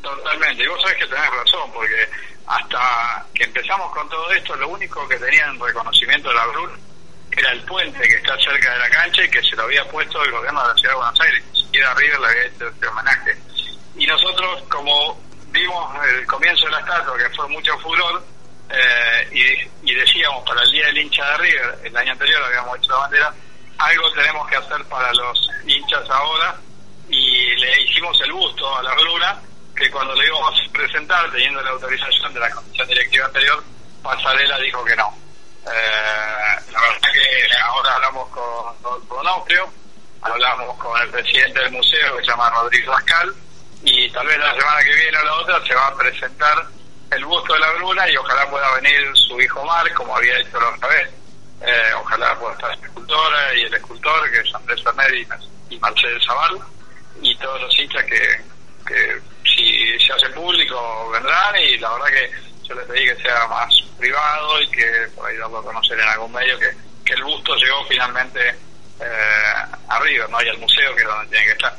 Totalmente, 0.00 0.62
y 0.62 0.68
vos 0.68 0.80
sabés 0.80 0.96
que 0.96 1.06
tenés 1.06 1.30
razón, 1.30 1.70
porque 1.74 2.08
hasta 2.46 3.26
que 3.34 3.44
empezamos 3.44 3.92
con 3.92 4.08
todo 4.08 4.32
esto, 4.32 4.56
lo 4.56 4.70
único 4.70 5.06
que 5.06 5.18
tenían 5.18 5.60
reconocimiento 5.60 6.30
de 6.30 6.34
la 6.34 6.46
Bruna 6.46 6.72
era 7.40 7.52
el 7.52 7.62
puente 7.62 8.06
que 8.06 8.16
está 8.16 8.36
cerca 8.38 8.72
de 8.72 8.78
la 8.78 8.90
cancha 8.90 9.24
y 9.24 9.30
que 9.30 9.42
se 9.42 9.56
lo 9.56 9.62
había 9.62 9.82
puesto 9.88 10.22
el 10.22 10.30
gobierno 10.30 10.60
de 10.62 10.68
la 10.68 10.74
ciudad 10.74 10.92
de 10.92 10.96
Buenos 10.96 11.20
Aires, 11.20 11.44
ni 11.52 11.60
siquiera 11.62 11.94
River 11.94 12.20
le 12.20 12.26
había 12.26 12.44
hecho 12.44 12.68
este 12.68 12.86
homenaje. 12.86 13.36
Y 13.96 14.06
nosotros, 14.06 14.62
como 14.68 15.20
vimos 15.48 16.06
el 16.06 16.26
comienzo 16.26 16.66
de 16.66 16.72
la 16.72 16.80
estatua, 16.80 17.16
que 17.16 17.30
fue 17.30 17.48
mucho 17.48 17.78
furor, 17.78 18.22
eh, 18.68 19.66
y, 19.82 19.94
decíamos 19.94 20.44
para 20.46 20.62
el 20.62 20.70
Día 20.70 20.86
del 20.86 20.98
Hincha 20.98 21.24
de 21.32 21.38
River, 21.38 21.78
el 21.84 21.96
año 21.96 22.12
anterior 22.12 22.42
habíamos 22.42 22.78
hecho 22.78 22.92
la 22.92 22.98
bandera, 22.98 23.34
algo 23.78 24.12
tenemos 24.12 24.48
que 24.48 24.56
hacer 24.56 24.84
para 24.84 25.12
los 25.14 25.50
hinchas 25.66 26.10
ahora, 26.10 26.56
y 27.08 27.56
le 27.56 27.82
hicimos 27.82 28.20
el 28.22 28.32
busto 28.32 28.76
a 28.76 28.82
la 28.82 28.94
Bruna, 28.94 29.40
que 29.74 29.90
cuando 29.90 30.14
le 30.14 30.26
íbamos 30.26 30.54
a 30.54 30.72
presentar, 30.72 31.30
teniendo 31.30 31.62
la 31.62 31.70
autorización 31.70 32.34
de 32.34 32.40
la 32.40 32.50
comisión 32.50 32.86
directiva 32.86 33.26
anterior, 33.26 33.64
Pasarela 34.02 34.58
dijo 34.58 34.84
que 34.84 34.96
no 34.96 35.29
eh, 35.66 36.72
la 36.72 36.80
verdad 36.80 37.12
que 37.12 37.56
ahora 37.62 37.94
hablamos 37.96 38.28
con, 38.28 39.06
con 39.06 39.26
hablamos 40.22 40.76
con 40.78 41.00
el 41.00 41.08
presidente 41.10 41.60
del 41.60 41.72
museo 41.72 42.16
que 42.16 42.24
se 42.24 42.30
llama 42.30 42.50
Rodrigo 42.50 42.92
Pascal 42.92 43.34
y 43.82 44.10
tal 44.10 44.26
vez 44.26 44.38
la 44.38 44.54
semana 44.54 44.80
que 44.80 44.94
viene 44.94 45.18
o 45.18 45.24
la 45.24 45.34
otra 45.34 45.66
se 45.66 45.74
va 45.74 45.86
a 45.86 45.96
presentar 45.96 46.66
el 47.10 47.24
busto 47.24 47.54
de 47.54 47.60
la 47.60 47.72
Bruna 47.72 48.08
y 48.08 48.16
ojalá 48.16 48.48
pueda 48.50 48.74
venir 48.74 49.10
su 49.14 49.40
hijo 49.40 49.64
Mar, 49.64 49.92
como 49.94 50.16
había 50.16 50.38
hecho 50.38 50.60
la 50.60 50.68
otra 50.68 50.88
vez. 50.88 51.10
Eh, 51.62 51.92
ojalá 52.00 52.38
pueda 52.38 52.54
estar 52.54 52.70
la 52.70 52.86
escultora 52.86 53.54
y 53.54 53.62
el 53.62 53.74
escultor, 53.74 54.30
que 54.30 54.40
es 54.40 54.54
Andrés 54.54 54.82
Fernández 54.82 55.26
y 55.68 55.78
Marcel 55.78 56.20
Zaval, 56.24 56.58
y 57.20 57.34
todos 57.36 57.60
los 57.60 57.78
hinchas 57.78 58.04
que, 58.04 58.40
que 58.86 59.20
si 59.44 59.98
se 59.98 60.12
hace 60.12 60.28
público 60.30 61.10
vendrán 61.10 61.56
y 61.58 61.76
la 61.78 61.90
verdad 61.92 62.06
que 62.08 62.30
yo 62.68 62.74
les 62.74 62.86
pedí 62.86 63.04
que 63.06 63.22
sea 63.22 63.46
más 63.48 63.74
privado 64.00 64.60
y 64.62 64.70
que 64.70 64.86
por 65.14 65.28
ahí 65.28 65.36
darlo 65.36 65.58
a 65.58 65.64
conocer 65.64 65.98
en 66.00 66.08
algún 66.08 66.32
medio 66.32 66.58
que, 66.58 66.70
que 67.04 67.14
el 67.14 67.22
busto 67.22 67.54
llegó 67.54 67.84
finalmente 67.84 68.48
eh, 69.00 69.54
arriba, 69.88 70.26
¿no? 70.28 70.42
Y 70.42 70.48
al 70.48 70.58
museo 70.58 70.94
que 70.94 71.02
es 71.02 71.08
donde 71.08 71.30
tiene 71.30 71.46
que 71.46 71.52
estar. 71.52 71.76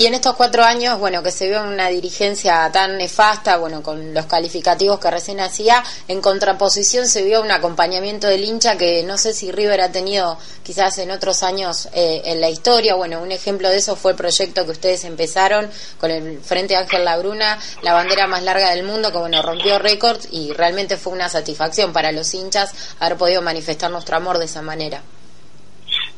Y 0.00 0.06
en 0.06 0.14
estos 0.14 0.34
cuatro 0.34 0.64
años, 0.64 0.98
bueno, 0.98 1.22
que 1.22 1.30
se 1.30 1.46
vio 1.46 1.62
una 1.62 1.88
dirigencia 1.88 2.70
tan 2.72 2.96
nefasta, 2.96 3.58
bueno, 3.58 3.82
con 3.82 4.14
los 4.14 4.24
calificativos 4.24 4.98
que 4.98 5.10
recién 5.10 5.40
hacía, 5.40 5.84
en 6.08 6.22
contraposición 6.22 7.06
se 7.06 7.22
vio 7.22 7.42
un 7.42 7.50
acompañamiento 7.50 8.26
del 8.26 8.42
hincha 8.42 8.78
que 8.78 9.02
no 9.02 9.18
sé 9.18 9.34
si 9.34 9.52
River 9.52 9.82
ha 9.82 9.92
tenido 9.92 10.38
quizás 10.62 10.96
en 10.96 11.10
otros 11.10 11.42
años 11.42 11.90
eh, 11.92 12.22
en 12.24 12.40
la 12.40 12.48
historia. 12.48 12.94
Bueno, 12.94 13.20
un 13.20 13.30
ejemplo 13.30 13.68
de 13.68 13.76
eso 13.76 13.94
fue 13.94 14.12
el 14.12 14.16
proyecto 14.16 14.64
que 14.64 14.70
ustedes 14.70 15.04
empezaron 15.04 15.70
con 15.98 16.10
el 16.10 16.40
Frente 16.40 16.76
Ángel 16.76 17.04
Labruna, 17.04 17.58
la 17.82 17.92
bandera 17.92 18.26
más 18.26 18.42
larga 18.42 18.70
del 18.70 18.84
mundo, 18.84 19.12
que 19.12 19.18
bueno, 19.18 19.42
rompió 19.42 19.78
récords 19.78 20.28
y 20.30 20.54
realmente 20.54 20.96
fue 20.96 21.12
una 21.12 21.28
satisfacción 21.28 21.92
para 21.92 22.10
los 22.10 22.32
hinchas 22.32 22.72
haber 23.00 23.18
podido 23.18 23.42
manifestar 23.42 23.90
nuestro 23.90 24.16
amor 24.16 24.38
de 24.38 24.46
esa 24.46 24.62
manera. 24.62 25.02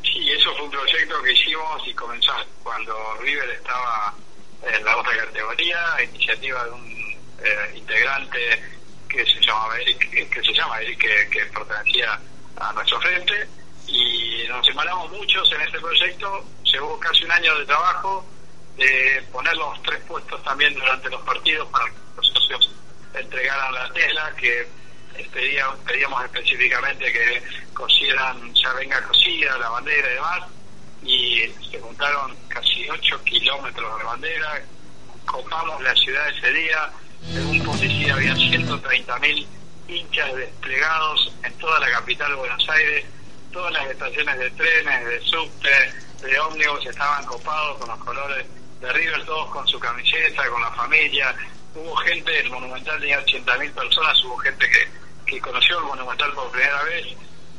Sí, 0.03 0.31
eso 0.31 0.53
fue 0.55 0.63
un 0.63 0.71
proyecto 0.71 1.15
que 1.21 1.33
hicimos 1.33 1.85
y 1.85 1.93
comenzó 1.93 2.31
cuando 2.83 3.21
River 3.21 3.49
estaba 3.49 4.13
en 4.63 4.83
la 4.83 4.97
otra 4.97 5.17
categoría, 5.17 6.03
iniciativa 6.03 6.63
de 6.65 6.71
un 6.71 7.17
eh, 7.43 7.73
integrante 7.75 8.39
que 9.09 9.25
se 9.25 9.39
llamaba 9.41 9.79
Eric, 9.79 10.29
que 10.29 10.41
se 10.41 10.53
llama 10.53 10.81
Eric, 10.81 10.99
que, 11.29 11.45
pertenecía 11.45 12.19
a 12.57 12.73
nuestro 12.73 12.99
frente, 13.01 13.47
y 13.87 14.43
nos 14.47 14.65
separamos 14.65 15.11
muchos 15.11 15.51
en 15.51 15.61
este 15.61 15.79
proyecto, 15.79 16.45
llevó 16.63 16.99
casi 16.99 17.23
un 17.25 17.31
año 17.31 17.57
de 17.59 17.65
trabajo, 17.65 18.25
de 18.77 19.23
poner 19.31 19.55
los 19.55 19.81
tres 19.83 20.01
puestos 20.07 20.43
también 20.43 20.73
durante 20.73 21.09
los 21.09 21.21
partidos 21.21 21.67
para 21.69 21.85
que 21.85 21.97
los 22.15 22.27
socios 22.27 22.71
entregaran 23.13 23.73
la 23.73 23.93
tela, 23.93 24.33
que 24.35 24.67
pedíamos, 25.31 25.77
pedíamos 25.79 26.23
específicamente 26.25 27.11
que 27.11 27.43
cosieran, 27.73 28.53
ya 28.55 28.73
venga 28.73 29.01
cosida 29.03 29.57
la 29.57 29.69
bandera 29.69 30.09
y 30.09 30.13
demás, 30.15 30.43
y 31.05 31.53
se 31.69 31.79
juntaron 31.79 32.35
casi 32.47 32.89
8 32.89 33.23
kilómetros 33.23 33.97
de 33.97 34.03
bandera, 34.03 34.61
copamos 35.25 35.81
la 35.81 35.95
ciudad 35.95 36.29
ese 36.29 36.51
día, 36.51 36.91
según 37.33 37.63
policía 37.63 38.13
había 38.13 38.33
130.000 38.33 39.47
hinchas 39.87 40.35
desplegados 40.35 41.33
en 41.43 41.53
toda 41.57 41.79
la 41.79 41.91
capital 41.91 42.31
de 42.31 42.37
Buenos 42.37 42.69
Aires, 42.69 43.05
todas 43.51 43.71
las 43.73 43.89
estaciones 43.89 44.39
de 44.39 44.51
trenes, 44.51 45.05
de 45.05 45.21
subte, 45.21 45.93
de 46.21 46.39
ómnibus 46.39 46.85
estaban 46.85 47.25
copados 47.25 47.77
con 47.77 47.89
los 47.89 47.99
colores 47.99 48.45
de 48.79 48.93
River, 48.93 49.25
todos 49.25 49.49
con 49.51 49.67
su 49.67 49.79
camiseta, 49.79 50.49
con 50.49 50.61
la 50.61 50.71
familia. 50.71 51.35
Hubo 51.75 51.95
gente, 51.97 52.39
el 52.39 52.49
Monumental 52.49 52.99
tenía 52.99 53.23
80.000 53.25 53.73
personas, 53.73 54.23
hubo 54.23 54.37
gente 54.37 54.69
que, 54.69 54.87
que 55.25 55.41
conoció 55.41 55.79
el 55.79 55.85
Monumental 55.85 56.31
por 56.33 56.51
primera 56.51 56.83
vez, 56.83 57.07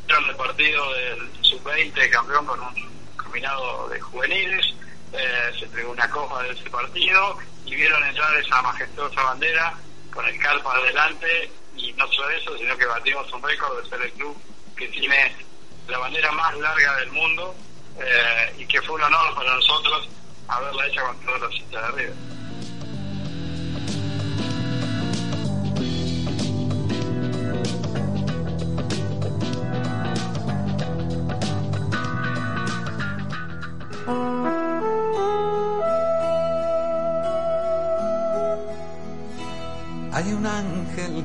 el 0.09 0.37
partido 0.37 0.93
del 0.93 1.31
Sub-20 1.43 2.11
campeón 2.11 2.47
con 2.47 2.61
un 2.61 2.94
de 3.35 4.01
juveniles, 4.01 4.75
eh, 5.13 5.53
se 5.59 5.65
entregó 5.65 5.91
una 5.91 6.09
copa 6.09 6.43
de 6.45 6.53
ese 6.53 6.71
partido 6.71 7.37
y 7.67 7.75
vieron 7.75 8.03
entrar 8.05 8.33
esa 8.37 8.63
majestuosa 8.63 9.23
bandera 9.23 9.75
con 10.13 10.25
el 10.25 10.39
carpa 10.39 10.77
adelante 10.77 11.51
y 11.77 11.93
no 11.95 12.07
solo 12.13 12.31
eso, 12.31 12.57
sino 12.57 12.77
que 12.77 12.87
batimos 12.87 13.33
un 13.33 13.43
récord 13.43 13.83
de 13.83 13.91
ser 13.91 14.03
el 14.03 14.13
club 14.13 14.37
que 14.77 14.87
tiene 14.89 15.35
la 15.89 15.99
bandera 15.99 16.31
más 16.31 16.57
larga 16.59 16.97
del 16.97 17.11
mundo 17.11 17.55
eh, 17.99 18.55
y 18.59 18.67
que 18.67 18.81
fue 18.83 18.95
un 18.95 19.03
honor 19.03 19.35
para 19.35 19.53
nosotros 19.55 20.09
haberla 20.47 20.87
hecha 20.87 21.03
con 21.03 21.19
todos 21.25 21.41
los 21.41 21.55
hinchas 21.55 21.83
de 21.83 21.89
arriba. 21.89 22.15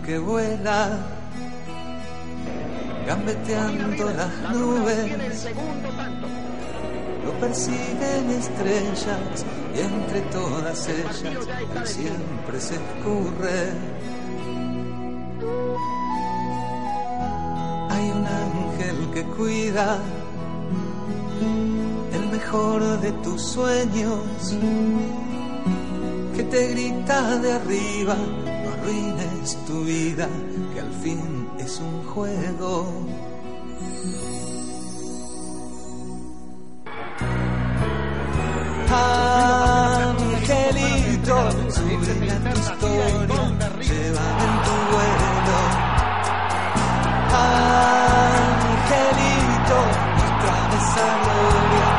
Que 0.10 0.17
vuela, 0.17 0.98
gambeteando 3.06 4.06
las 4.06 4.56
nubes. 4.56 5.45
Lo 7.24 7.32
persiguen 7.39 8.32
estrellas 8.32 9.45
y 9.76 9.80
entre 9.82 10.22
todas 10.32 10.88
ellas 10.88 11.24
siempre 11.84 12.60
se 12.60 12.74
escurre. 12.74 13.72
Hay 17.91 18.06
un 18.10 18.26
ángel 18.26 19.12
que 19.13 19.24
cuida 19.38 20.00
mejor 22.32 23.00
de 23.02 23.12
tus 23.24 23.41
sueños, 23.43 24.56
que 26.36 26.43
te 26.43 26.67
grita 26.69 27.38
de 27.38 27.54
arriba, 27.54 28.15
arruines 28.89 29.58
tu 29.67 29.84
vida, 29.84 30.28
que 30.73 30.80
al 30.80 30.91
fin 31.04 31.47
es 31.60 31.80
un 31.80 32.04
juego. 32.06 32.88
Angelito, 40.12 41.52
sube 41.71 42.32
a 42.32 42.39
tu 42.39 42.60
historia, 42.60 43.08
llévame 43.82 44.43
en 44.43 44.58
tu 44.65 44.75
vuelo. 44.91 45.60
Angelito, 48.12 48.97
muéstrame 50.17 50.75
esa 50.78 51.08
gloria 51.23 51.89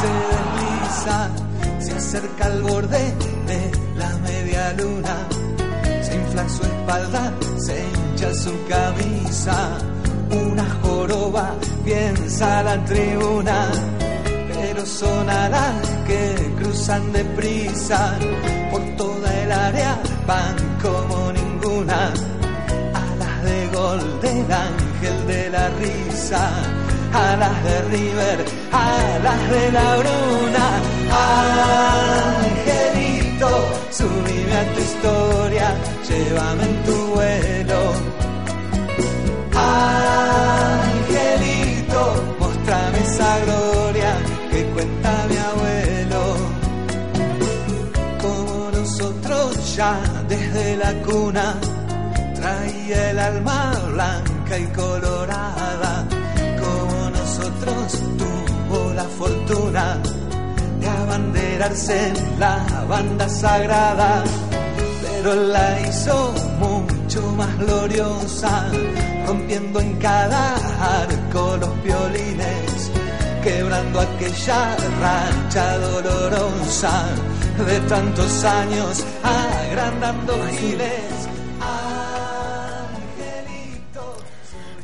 se 0.00 0.39
acerca 1.08 2.46
al 2.46 2.62
borde 2.62 2.98
de 3.46 3.70
la 3.96 4.10
media 4.18 4.72
luna, 4.74 5.28
se 6.02 6.14
infla 6.14 6.48
su 6.48 6.62
espalda, 6.62 7.32
se 7.58 7.84
hincha 7.88 8.34
su 8.34 8.52
camisa, 8.68 9.78
una 10.30 10.66
joroba 10.82 11.54
piensa 11.84 12.62
la 12.62 12.84
tribuna, 12.84 13.70
pero 14.52 14.84
son 14.84 15.30
alas 15.30 15.74
que 16.06 16.52
cruzan 16.58 17.12
deprisa 17.12 18.18
por 18.70 18.82
toda 18.96 19.42
el 19.42 19.52
área 19.52 19.98
van 20.26 20.56
como 20.82 21.32
ninguna. 21.32 22.12
Alas 22.94 23.42
de 23.44 23.68
gol 23.68 24.20
del 24.20 24.52
ángel 24.52 25.26
de 25.26 25.50
la 25.50 25.68
risa. 25.70 26.79
Alas 27.12 27.64
de 27.64 27.82
River, 27.82 28.44
alas 28.72 29.50
de 29.50 29.72
la 29.72 29.96
bruna. 29.96 30.80
Angelito, 32.36 33.50
subime 33.90 34.54
a 34.56 34.64
tu 34.74 34.80
historia, 34.80 35.74
llévame 36.08 36.64
en 36.64 36.84
tu 36.84 36.96
vuelo. 37.14 37.80
Angelito, 40.80 42.02
mostrame 42.38 42.98
esa 42.98 43.38
gloria 43.44 44.12
que 44.50 44.64
cuenta 44.66 45.10
mi 45.28 45.36
abuelo. 45.36 46.22
Como 48.22 48.70
nosotros 48.70 49.76
ya 49.76 49.92
desde 50.28 50.76
la 50.76 50.92
cuna 51.02 51.58
traía 52.36 53.10
el 53.10 53.18
alma 53.18 53.72
blanca 53.92 54.58
y 54.58 54.66
colorada. 54.66 56.09
Tuvo 57.40 58.92
la 58.92 59.04
fortuna 59.04 59.96
de 60.78 60.88
abanderarse 60.88 62.08
en 62.08 62.38
la 62.38 62.84
banda 62.86 63.28
sagrada, 63.28 64.22
pero 65.00 65.34
la 65.34 65.80
hizo 65.80 66.34
mucho 66.58 67.22
más 67.38 67.58
gloriosa, 67.58 68.68
rompiendo 69.26 69.80
en 69.80 69.96
cada 69.96 70.54
arco 71.02 71.56
los 71.58 71.82
violines, 71.82 72.90
quebrando 73.42 74.00
aquella 74.00 74.76
rancha 75.00 75.78
dolorosa 75.78 77.08
de 77.66 77.80
tantos 77.88 78.44
años, 78.44 79.04
agrandando 79.22 80.34
giles. 80.58 81.09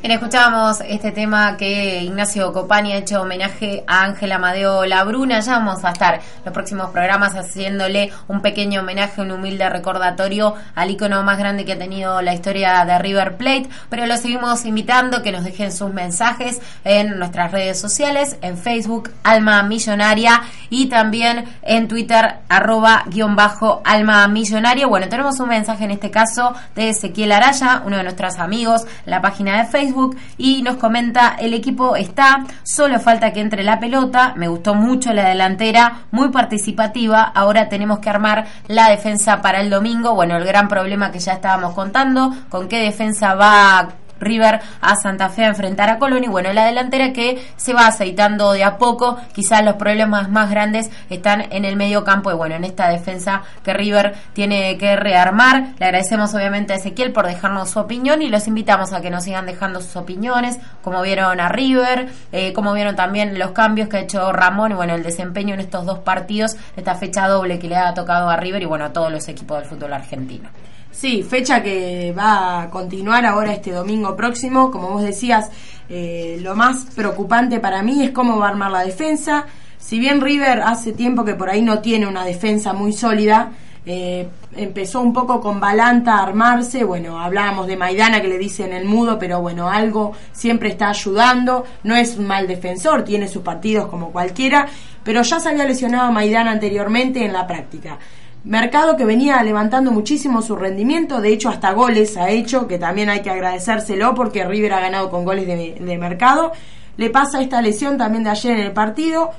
Bien, 0.06 0.20
escuchábamos 0.20 0.82
este 0.86 1.10
tema 1.10 1.56
que 1.56 2.04
Ignacio 2.04 2.52
Copani 2.52 2.92
ha 2.92 2.98
hecho 2.98 3.22
homenaje 3.22 3.82
a 3.88 4.04
Ángela 4.04 4.36
Amadeo 4.36 4.86
Labruna. 4.86 5.40
Ya 5.40 5.54
vamos 5.54 5.84
a 5.84 5.90
estar 5.90 6.20
los 6.44 6.54
próximos 6.54 6.90
programas 6.90 7.34
haciéndole 7.34 8.12
un 8.28 8.40
pequeño 8.40 8.82
homenaje, 8.82 9.20
un 9.20 9.32
humilde 9.32 9.68
recordatorio 9.68 10.54
al 10.76 10.92
icono 10.92 11.24
más 11.24 11.40
grande 11.40 11.64
que 11.64 11.72
ha 11.72 11.78
tenido 11.78 12.22
la 12.22 12.34
historia 12.34 12.84
de 12.84 12.96
River 13.00 13.36
Plate. 13.36 13.68
Pero 13.88 14.06
lo 14.06 14.16
seguimos 14.16 14.64
invitando 14.64 15.24
que 15.24 15.32
nos 15.32 15.42
dejen 15.42 15.72
sus 15.72 15.92
mensajes 15.92 16.60
en 16.84 17.18
nuestras 17.18 17.50
redes 17.50 17.80
sociales, 17.80 18.36
en 18.42 18.56
Facebook, 18.56 19.10
Alma 19.24 19.64
Millonaria, 19.64 20.40
y 20.70 20.86
también 20.86 21.46
en 21.62 21.88
Twitter, 21.88 22.36
arroba 22.48 23.02
guion 23.08 23.34
bajo 23.34 23.82
Alma 23.84 24.28
Millonaria. 24.28 24.86
Bueno, 24.86 25.08
tenemos 25.08 25.40
un 25.40 25.48
mensaje 25.48 25.82
en 25.82 25.90
este 25.90 26.12
caso 26.12 26.54
de 26.76 26.90
Ezequiel 26.90 27.32
Araya, 27.32 27.82
uno 27.84 27.96
de 27.96 28.04
nuestros 28.04 28.38
amigos, 28.38 28.86
la 29.04 29.20
página 29.20 29.58
de 29.58 29.64
Facebook 29.68 29.95
y 30.36 30.62
nos 30.62 30.76
comenta 30.76 31.36
el 31.38 31.54
equipo 31.54 31.96
está, 31.96 32.44
solo 32.62 33.00
falta 33.00 33.32
que 33.32 33.40
entre 33.40 33.62
la 33.62 33.80
pelota, 33.80 34.34
me 34.36 34.48
gustó 34.48 34.74
mucho 34.74 35.12
la 35.12 35.28
delantera, 35.28 36.06
muy 36.10 36.30
participativa, 36.30 37.22
ahora 37.22 37.68
tenemos 37.68 37.98
que 37.98 38.10
armar 38.10 38.46
la 38.68 38.90
defensa 38.90 39.40
para 39.42 39.60
el 39.60 39.70
domingo, 39.70 40.14
bueno, 40.14 40.36
el 40.36 40.44
gran 40.44 40.68
problema 40.68 41.10
que 41.10 41.18
ya 41.18 41.32
estábamos 41.32 41.74
contando, 41.74 42.34
con 42.48 42.68
qué 42.68 42.78
defensa 42.78 43.34
va 43.34 43.88
River 44.20 44.60
a 44.80 44.96
Santa 44.96 45.28
Fe 45.28 45.44
a 45.44 45.48
enfrentar 45.48 45.90
a 45.90 45.98
Colón. 45.98 46.24
Y 46.24 46.28
bueno, 46.28 46.52
la 46.52 46.64
delantera 46.64 47.12
que 47.12 47.44
se 47.56 47.72
va 47.72 47.86
aceitando 47.86 48.52
de 48.52 48.64
a 48.64 48.78
poco, 48.78 49.18
quizás 49.32 49.64
los 49.64 49.76
problemas 49.76 50.30
más 50.30 50.50
grandes 50.50 50.90
están 51.10 51.46
en 51.50 51.64
el 51.64 51.76
medio 51.76 52.04
campo. 52.04 52.30
Y 52.30 52.34
bueno, 52.34 52.54
en 52.54 52.64
esta 52.64 52.88
defensa 52.88 53.42
que 53.62 53.72
River 53.72 54.14
tiene 54.32 54.78
que 54.78 54.96
rearmar. 54.96 55.74
Le 55.78 55.86
agradecemos 55.86 56.34
obviamente 56.34 56.72
a 56.72 56.76
Ezequiel 56.76 57.12
por 57.12 57.26
dejarnos 57.26 57.70
su 57.70 57.78
opinión. 57.78 58.22
Y 58.22 58.28
los 58.28 58.46
invitamos 58.46 58.92
a 58.92 59.00
que 59.00 59.10
nos 59.10 59.24
sigan 59.24 59.46
dejando 59.46 59.80
sus 59.80 59.96
opiniones, 59.96 60.58
como 60.82 61.02
vieron 61.02 61.40
a 61.40 61.48
River, 61.48 62.08
eh, 62.32 62.52
como 62.52 62.72
vieron 62.72 62.96
también 62.96 63.38
los 63.38 63.52
cambios 63.52 63.88
que 63.88 63.98
ha 63.98 64.00
hecho 64.00 64.32
Ramón. 64.32 64.72
Y 64.72 64.74
bueno, 64.74 64.94
el 64.94 65.02
desempeño 65.02 65.54
en 65.54 65.60
estos 65.60 65.84
dos 65.84 65.98
partidos, 66.00 66.56
esta 66.76 66.94
fecha 66.94 67.28
doble 67.28 67.58
que 67.58 67.68
le 67.68 67.76
ha 67.76 67.94
tocado 67.94 68.28
a 68.28 68.36
River 68.36 68.62
y 68.62 68.66
bueno, 68.66 68.84
a 68.86 68.92
todos 68.92 69.12
los 69.12 69.28
equipos 69.28 69.58
del 69.58 69.68
fútbol 69.68 69.92
argentino. 69.92 70.48
Sí, 70.96 71.22
fecha 71.22 71.62
que 71.62 72.14
va 72.16 72.62
a 72.62 72.70
continuar 72.70 73.26
ahora 73.26 73.52
este 73.52 73.70
domingo 73.70 74.16
próximo. 74.16 74.70
Como 74.70 74.88
vos 74.88 75.02
decías, 75.02 75.50
eh, 75.90 76.38
lo 76.40 76.56
más 76.56 76.86
preocupante 76.96 77.60
para 77.60 77.82
mí 77.82 78.02
es 78.02 78.12
cómo 78.12 78.38
va 78.38 78.46
a 78.46 78.48
armar 78.48 78.70
la 78.70 78.82
defensa. 78.82 79.44
Si 79.76 79.98
bien 79.98 80.22
River 80.22 80.62
hace 80.62 80.92
tiempo 80.92 81.22
que 81.22 81.34
por 81.34 81.50
ahí 81.50 81.60
no 81.60 81.80
tiene 81.80 82.06
una 82.06 82.24
defensa 82.24 82.72
muy 82.72 82.94
sólida, 82.94 83.52
eh, 83.84 84.26
empezó 84.56 85.02
un 85.02 85.12
poco 85.12 85.38
con 85.38 85.60
Balanta 85.60 86.14
a 86.14 86.22
armarse, 86.22 86.82
bueno, 86.82 87.20
hablábamos 87.20 87.66
de 87.66 87.76
Maidana 87.76 88.22
que 88.22 88.28
le 88.28 88.38
dicen 88.38 88.72
el 88.72 88.86
mudo, 88.86 89.18
pero 89.18 89.42
bueno, 89.42 89.68
algo 89.68 90.12
siempre 90.32 90.70
está 90.70 90.88
ayudando, 90.88 91.66
no 91.82 91.94
es 91.94 92.16
un 92.16 92.26
mal 92.26 92.46
defensor, 92.46 93.04
tiene 93.04 93.28
sus 93.28 93.42
partidos 93.42 93.88
como 93.88 94.12
cualquiera, 94.12 94.66
pero 95.04 95.20
ya 95.20 95.40
se 95.40 95.50
había 95.50 95.66
lesionado 95.66 96.10
Maidana 96.10 96.52
anteriormente 96.52 97.22
en 97.22 97.34
la 97.34 97.46
práctica. 97.46 97.98
Mercado 98.46 98.96
que 98.96 99.04
venía 99.04 99.42
levantando 99.42 99.90
muchísimo 99.90 100.40
su 100.40 100.54
rendimiento, 100.54 101.20
de 101.20 101.30
hecho 101.30 101.48
hasta 101.48 101.72
goles 101.72 102.16
ha 102.16 102.30
hecho, 102.30 102.68
que 102.68 102.78
también 102.78 103.10
hay 103.10 103.20
que 103.20 103.30
agradecérselo 103.30 104.14
porque 104.14 104.44
River 104.44 104.72
ha 104.74 104.80
ganado 104.80 105.10
con 105.10 105.24
goles 105.24 105.48
de, 105.48 105.76
de 105.80 105.98
Mercado. 105.98 106.52
Le 106.96 107.10
pasa 107.10 107.40
esta 107.40 107.60
lesión 107.60 107.98
también 107.98 108.22
de 108.22 108.30
ayer 108.30 108.52
en 108.52 108.66
el 108.66 108.72
partido. 108.72 109.30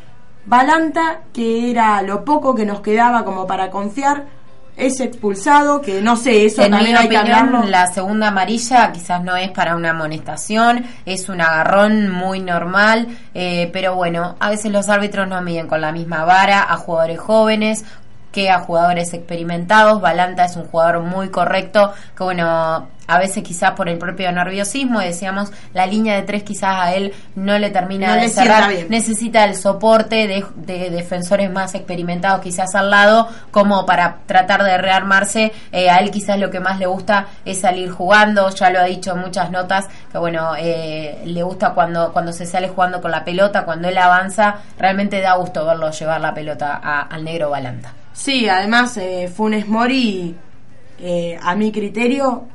Balanta, 0.46 1.22
que 1.34 1.72
era 1.72 2.02
lo 2.02 2.26
poco 2.26 2.54
que 2.54 2.66
nos 2.66 2.82
quedaba 2.82 3.24
como 3.24 3.48
para 3.48 3.70
confiar, 3.70 4.26
es 4.76 5.00
expulsado, 5.00 5.82
que 5.82 6.02
no 6.02 6.18
sé, 6.18 6.46
eso 6.46 6.62
en 6.62 6.72
también 6.72 6.92
mi 6.92 6.98
hay 7.00 7.10
que 7.10 7.18
hablarlo. 7.18 7.64
La 7.64 7.88
segunda 7.88 8.28
amarilla 8.28 8.92
quizás 8.92 9.24
no 9.24 9.38
es 9.38 9.50
para 9.52 9.78
una 9.78 9.92
amonestación, 9.92 10.86
es 11.06 11.30
un 11.30 11.40
agarrón 11.40 12.10
muy 12.12 12.42
normal, 12.42 13.08
eh, 13.34 13.70
pero 13.74 13.96
bueno, 13.96 14.36
a 14.40 14.50
veces 14.50 14.72
los 14.72 14.90
árbitros 14.90 15.28
no 15.28 15.42
miden 15.42 15.68
con 15.68 15.80
la 15.80 15.92
misma 15.92 16.26
vara 16.26 16.62
a 16.70 16.76
jugadores 16.78 17.20
jóvenes 17.20 17.86
que 18.38 18.52
a 18.52 18.60
jugadores 18.60 19.16
experimentados. 19.16 20.00
Balanta 20.00 20.46
es 20.46 20.56
un 20.58 20.68
jugador 20.68 21.00
muy 21.02 21.30
correcto, 21.30 21.92
que 22.16 22.24
bueno, 22.24 22.88
a 23.08 23.18
veces 23.20 23.42
quizás 23.44 23.72
por 23.72 23.88
el 23.90 23.98
propio 23.98 24.32
nerviosismo, 24.32 25.00
decíamos, 25.00 25.52
la 25.74 25.86
línea 25.86 26.16
de 26.16 26.24
tres 26.24 26.44
quizás 26.44 26.76
a 26.78 26.94
él 26.94 27.14
no 27.36 27.58
le 27.58 27.70
termina 27.70 28.16
No 28.16 28.22
de 28.22 28.30
cerrar, 28.30 28.70
necesita 28.90 29.46
el 29.46 29.56
soporte 29.56 30.28
de, 30.28 30.46
de 30.56 30.90
defensores 30.90 31.50
más 31.52 31.74
experimentados 31.74 32.42
quizás 32.42 32.76
al 32.76 32.90
lado, 32.92 33.28
como 33.52 33.86
para 33.86 34.18
tratar 34.26 34.64
de 34.64 34.78
rearmarse, 34.78 35.52
Eh, 35.72 35.90
a 35.90 35.98
él 35.98 36.12
quizás 36.12 36.38
lo 36.40 36.50
que 36.50 36.60
más 36.60 36.80
le 36.80 36.86
gusta 36.86 37.28
es 37.46 37.62
salir 37.62 37.90
jugando, 37.90 38.50
ya 38.50 38.70
lo 38.70 38.80
ha 38.80 38.84
dicho 38.84 39.14
en 39.14 39.20
muchas 39.20 39.52
notas, 39.52 39.88
que 40.12 40.18
bueno, 40.18 40.54
eh, 40.58 41.22
le 41.26 41.44
gusta 41.44 41.72
cuando, 41.74 42.12
cuando 42.12 42.34
se 42.34 42.46
sale 42.46 42.68
jugando 42.70 43.02
con 43.02 43.12
la 43.12 43.24
pelota, 43.24 43.64
cuando 43.66 43.88
él 43.88 43.98
avanza, 43.98 44.56
realmente 44.78 45.22
da 45.22 45.36
gusto 45.36 45.66
verlo 45.66 45.92
llevar 45.92 46.20
la 46.22 46.34
pelota 46.34 46.80
a- 46.84 47.02
al 47.04 47.24
negro 47.24 47.50
Balanta. 47.50 47.94
Sí, 48.14 48.50
además 48.50 48.98
eh, 48.98 49.32
Funes 49.34 49.68
Mori, 49.68 50.36
eh, 51.00 51.38
a 51.42 51.56
mi 51.56 51.72
criterio, 51.72 52.48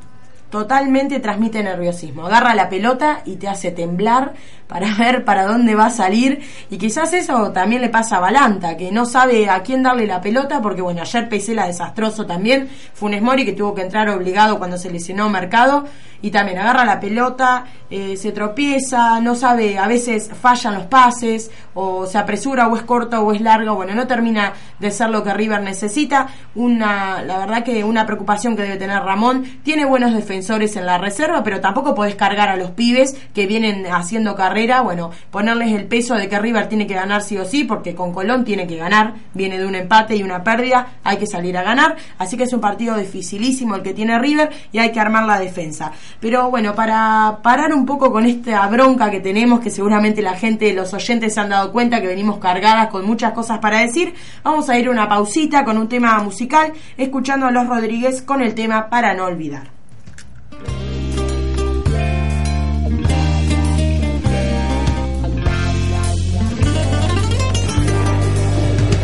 totalmente 0.52 1.18
transmite 1.18 1.62
nerviosismo. 1.62 2.26
Agarra 2.26 2.54
la 2.54 2.68
pelota 2.68 3.22
y 3.24 3.36
te 3.36 3.48
hace 3.48 3.70
temblar 3.72 4.34
para 4.68 4.94
ver 4.98 5.24
para 5.24 5.46
dónde 5.46 5.74
va 5.74 5.86
a 5.86 5.90
salir. 5.90 6.40
Y 6.70 6.76
quizás 6.76 7.14
eso 7.14 7.52
también 7.52 7.80
le 7.80 7.88
pasa 7.88 8.18
a 8.18 8.20
Balanta, 8.20 8.76
que 8.76 8.92
no 8.92 9.06
sabe 9.06 9.48
a 9.48 9.62
quién 9.62 9.82
darle 9.82 10.06
la 10.06 10.20
pelota, 10.20 10.60
porque 10.60 10.82
bueno, 10.82 11.00
ayer 11.00 11.28
Pesela 11.28 11.66
desastroso 11.66 12.26
también. 12.26 12.68
Funes 12.92 13.22
Mori 13.22 13.46
que 13.46 13.54
tuvo 13.54 13.74
que 13.74 13.80
entrar 13.80 14.10
obligado 14.10 14.58
cuando 14.58 14.76
se 14.76 14.90
lesionó 14.90 15.30
Mercado. 15.30 15.86
Y 16.24 16.30
también 16.30 16.58
agarra 16.58 16.84
la 16.84 17.00
pelota, 17.00 17.64
eh, 17.90 18.16
se 18.16 18.30
tropieza, 18.30 19.18
no 19.20 19.34
sabe, 19.34 19.76
a 19.76 19.88
veces 19.88 20.30
fallan 20.40 20.74
los 20.74 20.84
pases, 20.84 21.50
o 21.74 22.06
se 22.06 22.16
apresura, 22.16 22.68
o 22.68 22.76
es 22.76 22.84
corto, 22.84 23.20
o 23.20 23.32
es 23.32 23.40
largo. 23.40 23.74
Bueno, 23.74 23.92
no 23.96 24.06
termina 24.06 24.52
de 24.78 24.92
ser 24.92 25.10
lo 25.10 25.24
que 25.24 25.34
River 25.34 25.62
necesita. 25.62 26.28
Una, 26.54 27.22
la 27.22 27.38
verdad 27.38 27.64
que 27.64 27.82
una 27.82 28.06
preocupación 28.06 28.54
que 28.54 28.62
debe 28.62 28.76
tener 28.76 29.02
Ramón. 29.02 29.42
Tiene 29.64 29.84
buenos 29.84 30.14
defensores 30.14 30.41
en 30.50 30.86
la 30.86 30.98
reserva, 30.98 31.42
pero 31.42 31.60
tampoco 31.60 31.94
podés 31.94 32.14
cargar 32.14 32.48
a 32.48 32.56
los 32.56 32.70
pibes 32.70 33.16
que 33.34 33.46
vienen 33.46 33.86
haciendo 33.86 34.34
carrera. 34.34 34.82
Bueno, 34.82 35.10
ponerles 35.30 35.72
el 35.72 35.86
peso 35.86 36.14
de 36.14 36.28
que 36.28 36.38
River 36.38 36.68
tiene 36.68 36.86
que 36.86 36.94
ganar 36.94 37.22
sí 37.22 37.36
o 37.38 37.44
sí, 37.44 37.64
porque 37.64 37.94
con 37.94 38.12
Colón 38.12 38.44
tiene 38.44 38.66
que 38.66 38.76
ganar. 38.76 39.14
Viene 39.34 39.58
de 39.58 39.66
un 39.66 39.74
empate 39.74 40.16
y 40.16 40.22
una 40.22 40.44
pérdida, 40.44 40.94
hay 41.04 41.16
que 41.16 41.26
salir 41.26 41.56
a 41.56 41.62
ganar. 41.62 41.96
Así 42.18 42.36
que 42.36 42.44
es 42.44 42.52
un 42.52 42.60
partido 42.60 42.96
dificilísimo 42.96 43.76
el 43.76 43.82
que 43.82 43.94
tiene 43.94 44.18
River 44.18 44.50
y 44.72 44.78
hay 44.78 44.92
que 44.92 45.00
armar 45.00 45.24
la 45.24 45.38
defensa. 45.38 45.92
Pero 46.20 46.50
bueno, 46.50 46.74
para 46.74 47.38
parar 47.42 47.72
un 47.72 47.86
poco 47.86 48.12
con 48.12 48.26
esta 48.26 48.66
bronca 48.66 49.10
que 49.10 49.20
tenemos, 49.20 49.60
que 49.60 49.70
seguramente 49.70 50.22
la 50.22 50.34
gente, 50.34 50.72
los 50.72 50.92
oyentes 50.94 51.34
se 51.34 51.40
han 51.40 51.48
dado 51.48 51.72
cuenta 51.72 52.00
que 52.00 52.06
venimos 52.06 52.38
cargadas 52.38 52.88
con 52.88 53.06
muchas 53.06 53.32
cosas 53.32 53.58
para 53.58 53.80
decir, 53.80 54.14
vamos 54.42 54.68
a 54.68 54.78
ir 54.78 54.88
a 54.88 54.90
una 54.90 55.08
pausita 55.08 55.64
con 55.64 55.78
un 55.78 55.88
tema 55.88 56.18
musical, 56.18 56.72
escuchando 56.96 57.46
a 57.46 57.50
los 57.50 57.66
Rodríguez 57.66 58.22
con 58.22 58.42
el 58.42 58.54
tema 58.54 58.88
Para 58.88 59.14
no 59.14 59.24
olvidar. 59.24 59.81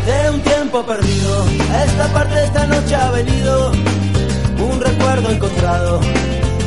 De 0.05 0.29
un 0.31 0.41
tiempo 0.41 0.83
perdido. 0.83 1.45
esta 1.85 2.07
parte 2.13 2.35
de 2.35 2.45
esta 2.45 2.67
noche 2.67 2.95
ha 2.95 3.11
venido 3.11 3.71
un 3.71 4.81
recuerdo 4.81 5.29
encontrado 5.31 5.99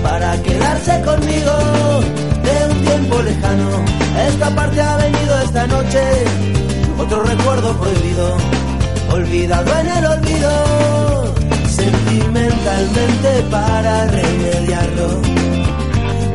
para 0.02 0.40
quedarse 0.42 1.02
conmigo 1.02 1.52
de 2.42 2.72
un 2.72 2.84
tiempo 2.84 3.22
lejano. 3.22 3.84
Esta 4.28 4.50
parte 4.54 4.80
ha 4.80 4.96
venido 4.96 5.40
esta 5.42 5.66
noche 5.66 6.02
otro 6.98 7.22
recuerdo 7.24 7.76
prohibido, 7.78 8.36
olvidado 9.10 9.78
en 9.80 9.88
el 9.88 10.06
olvido, 10.06 10.50
sentimentalmente 12.72 13.42
para 13.50 14.06
remediarlo. 14.06 15.08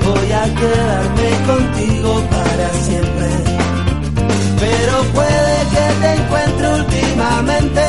Voy 0.05 0.31
a 0.31 0.43
quedarme 0.59 1.29
contigo 1.47 2.23
para 2.29 2.69
siempre, 2.85 3.29
pero 4.59 5.03
puede 5.13 5.55
que 5.73 5.85
te 6.01 6.13
encuentre 6.13 6.73
últimamente. 6.73 7.83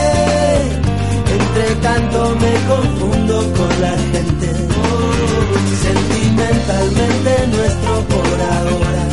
Entre 1.38 1.74
tanto 1.82 2.36
me 2.40 2.54
confundo 2.72 3.36
con 3.56 3.80
la 3.80 3.94
gente, 4.12 4.48
sentimentalmente 5.84 7.46
nuestro 7.48 8.00
por 8.08 8.40
ahora 8.40 9.08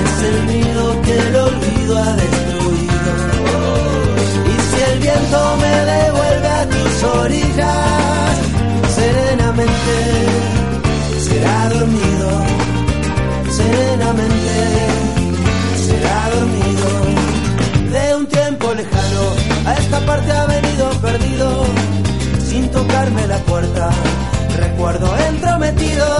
es 0.00 0.22
el 0.22 0.46
nido 0.46 1.02
que 1.02 1.18
el 1.18 1.36
olvido 1.36 1.98
ha 1.98 2.12
destruido. 2.16 3.12
Y 4.46 4.60
si 4.68 4.92
el 4.92 4.98
viento 5.00 5.56
me 5.60 5.74
devuelve 5.92 6.48
a 6.48 6.68
tus 6.68 7.04
orillas, 7.04 7.89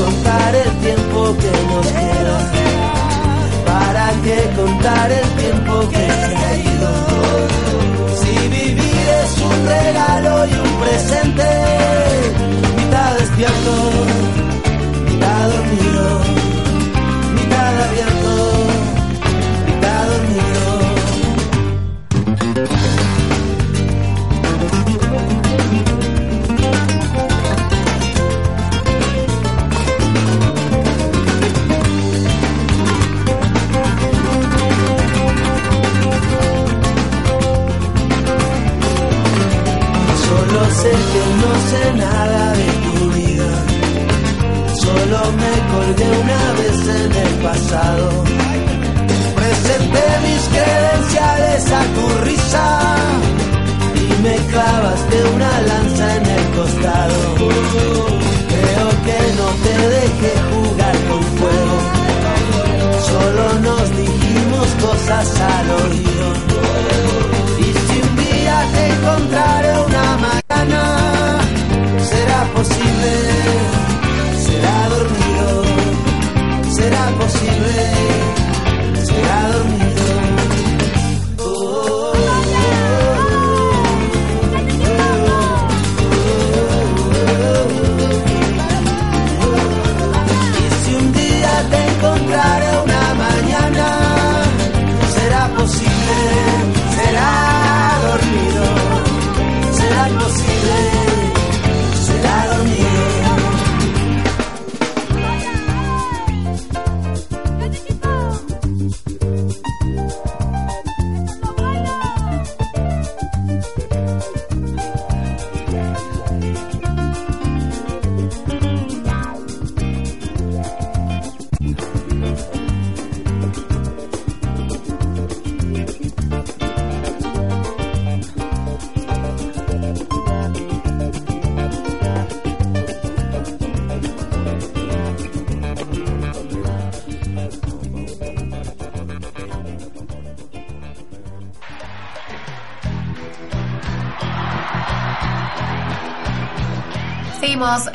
contar 0.00 0.54
el 0.54 0.70
tiempo 0.86 1.36
que 1.42 1.52
nos 1.70 1.86
queda? 1.98 2.38
¿Para 3.66 4.06
que 4.24 4.38
contar 4.56 5.08
el 5.12 5.28
tiempo 5.42 5.88
que 5.88 6.06
se 6.26 6.36
ha 6.44 6.56
ido? 6.72 6.90
Si 8.20 8.34
vivir 8.48 9.06
es 9.22 9.32
un 9.50 9.58
regalo 9.76 10.32
y 10.46 10.54
un 10.66 10.72
presente, 10.82 11.48
mitad 12.76 13.10
despierto, 13.18 13.72
mitad 15.08 15.42
dormido, 15.54 16.04
mitad 17.34 17.72
abierto, 17.86 18.19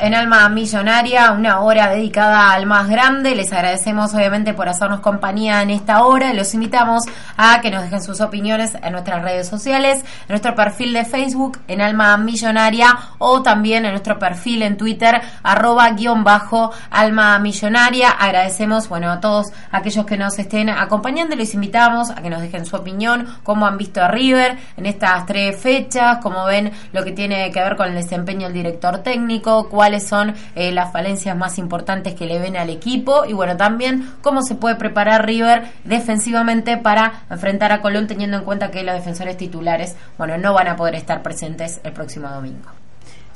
En 0.00 0.14
Alma 0.14 0.48
Millonaria, 0.48 1.32
una 1.32 1.60
hora 1.60 1.90
dedicada 1.90 2.52
al 2.52 2.64
más 2.64 2.88
grande. 2.88 3.34
Les 3.34 3.52
agradecemos 3.52 4.14
obviamente 4.14 4.54
por 4.54 4.70
hacernos 4.70 5.00
compañía 5.00 5.60
en 5.60 5.68
esta 5.68 6.02
hora. 6.02 6.32
Los 6.32 6.54
invitamos 6.54 7.02
a 7.36 7.60
que 7.60 7.70
nos 7.70 7.82
dejen 7.82 8.02
sus 8.02 8.22
opiniones 8.22 8.74
en 8.82 8.92
nuestras 8.92 9.22
redes 9.22 9.46
sociales, 9.46 9.98
en 10.00 10.28
nuestro 10.30 10.54
perfil 10.54 10.94
de 10.94 11.04
Facebook, 11.04 11.58
en 11.68 11.82
Alma 11.82 12.16
Millonaria, 12.16 12.96
o 13.18 13.42
también 13.42 13.84
en 13.84 13.92
nuestro 13.92 14.18
perfil 14.18 14.62
en 14.62 14.76
Twitter, 14.76 15.20
arroba 15.42 15.90
guion 15.90 16.24
bajo 16.24 16.72
Alma 16.90 17.38
Millonaria. 17.38 18.10
Agradecemos, 18.10 18.88
bueno, 18.88 19.10
a 19.10 19.20
todos 19.20 19.46
aquellos 19.70 20.06
que 20.06 20.16
nos 20.16 20.38
estén 20.38 20.70
acompañando. 20.70 21.36
Les 21.36 21.54
invitamos 21.54 22.10
a 22.10 22.16
que 22.16 22.30
nos 22.30 22.40
dejen 22.40 22.66
su 22.66 22.76
opinión, 22.76 23.26
cómo 23.42 23.66
han 23.66 23.78
visto 23.78 24.02
a 24.02 24.08
River 24.08 24.56
en 24.76 24.86
estas 24.86 25.26
tres 25.26 25.56
fechas, 25.56 26.18
cómo 26.22 26.44
ven 26.46 26.72
lo 26.92 27.04
que 27.04 27.12
tiene 27.12 27.50
que 27.50 27.60
ver 27.60 27.76
con 27.76 27.88
el 27.88 27.94
desempeño 27.94 28.46
del 28.46 28.54
director 28.54 28.98
técnico, 28.98 29.68
cuáles 29.68 30.06
son 30.06 30.34
eh, 30.54 30.72
las 30.72 30.92
falencias 30.92 31.36
más 31.36 31.58
importantes 31.58 32.14
que 32.14 32.26
le 32.26 32.38
ven 32.38 32.56
al 32.56 32.70
equipo 32.70 33.24
y 33.24 33.32
bueno, 33.32 33.56
también 33.56 34.14
cómo 34.22 34.42
se 34.42 34.54
puede 34.54 34.76
preparar 34.76 35.26
River 35.26 35.64
defensivamente 35.84 36.76
para 36.76 37.22
enfrentar 37.30 37.72
a 37.72 37.80
Colón 37.80 38.06
teniendo 38.06 38.38
en 38.38 38.44
cuenta 38.44 38.70
que 38.70 38.82
los 38.82 38.94
defensores 38.94 39.36
titulares, 39.36 39.96
bueno, 40.18 40.38
no 40.38 40.52
van 40.52 40.68
a 40.68 40.76
poder 40.76 40.94
estar 40.94 41.22
presentes 41.22 41.80
el 41.84 41.92
próximo 41.92 42.28
domingo. 42.28 42.75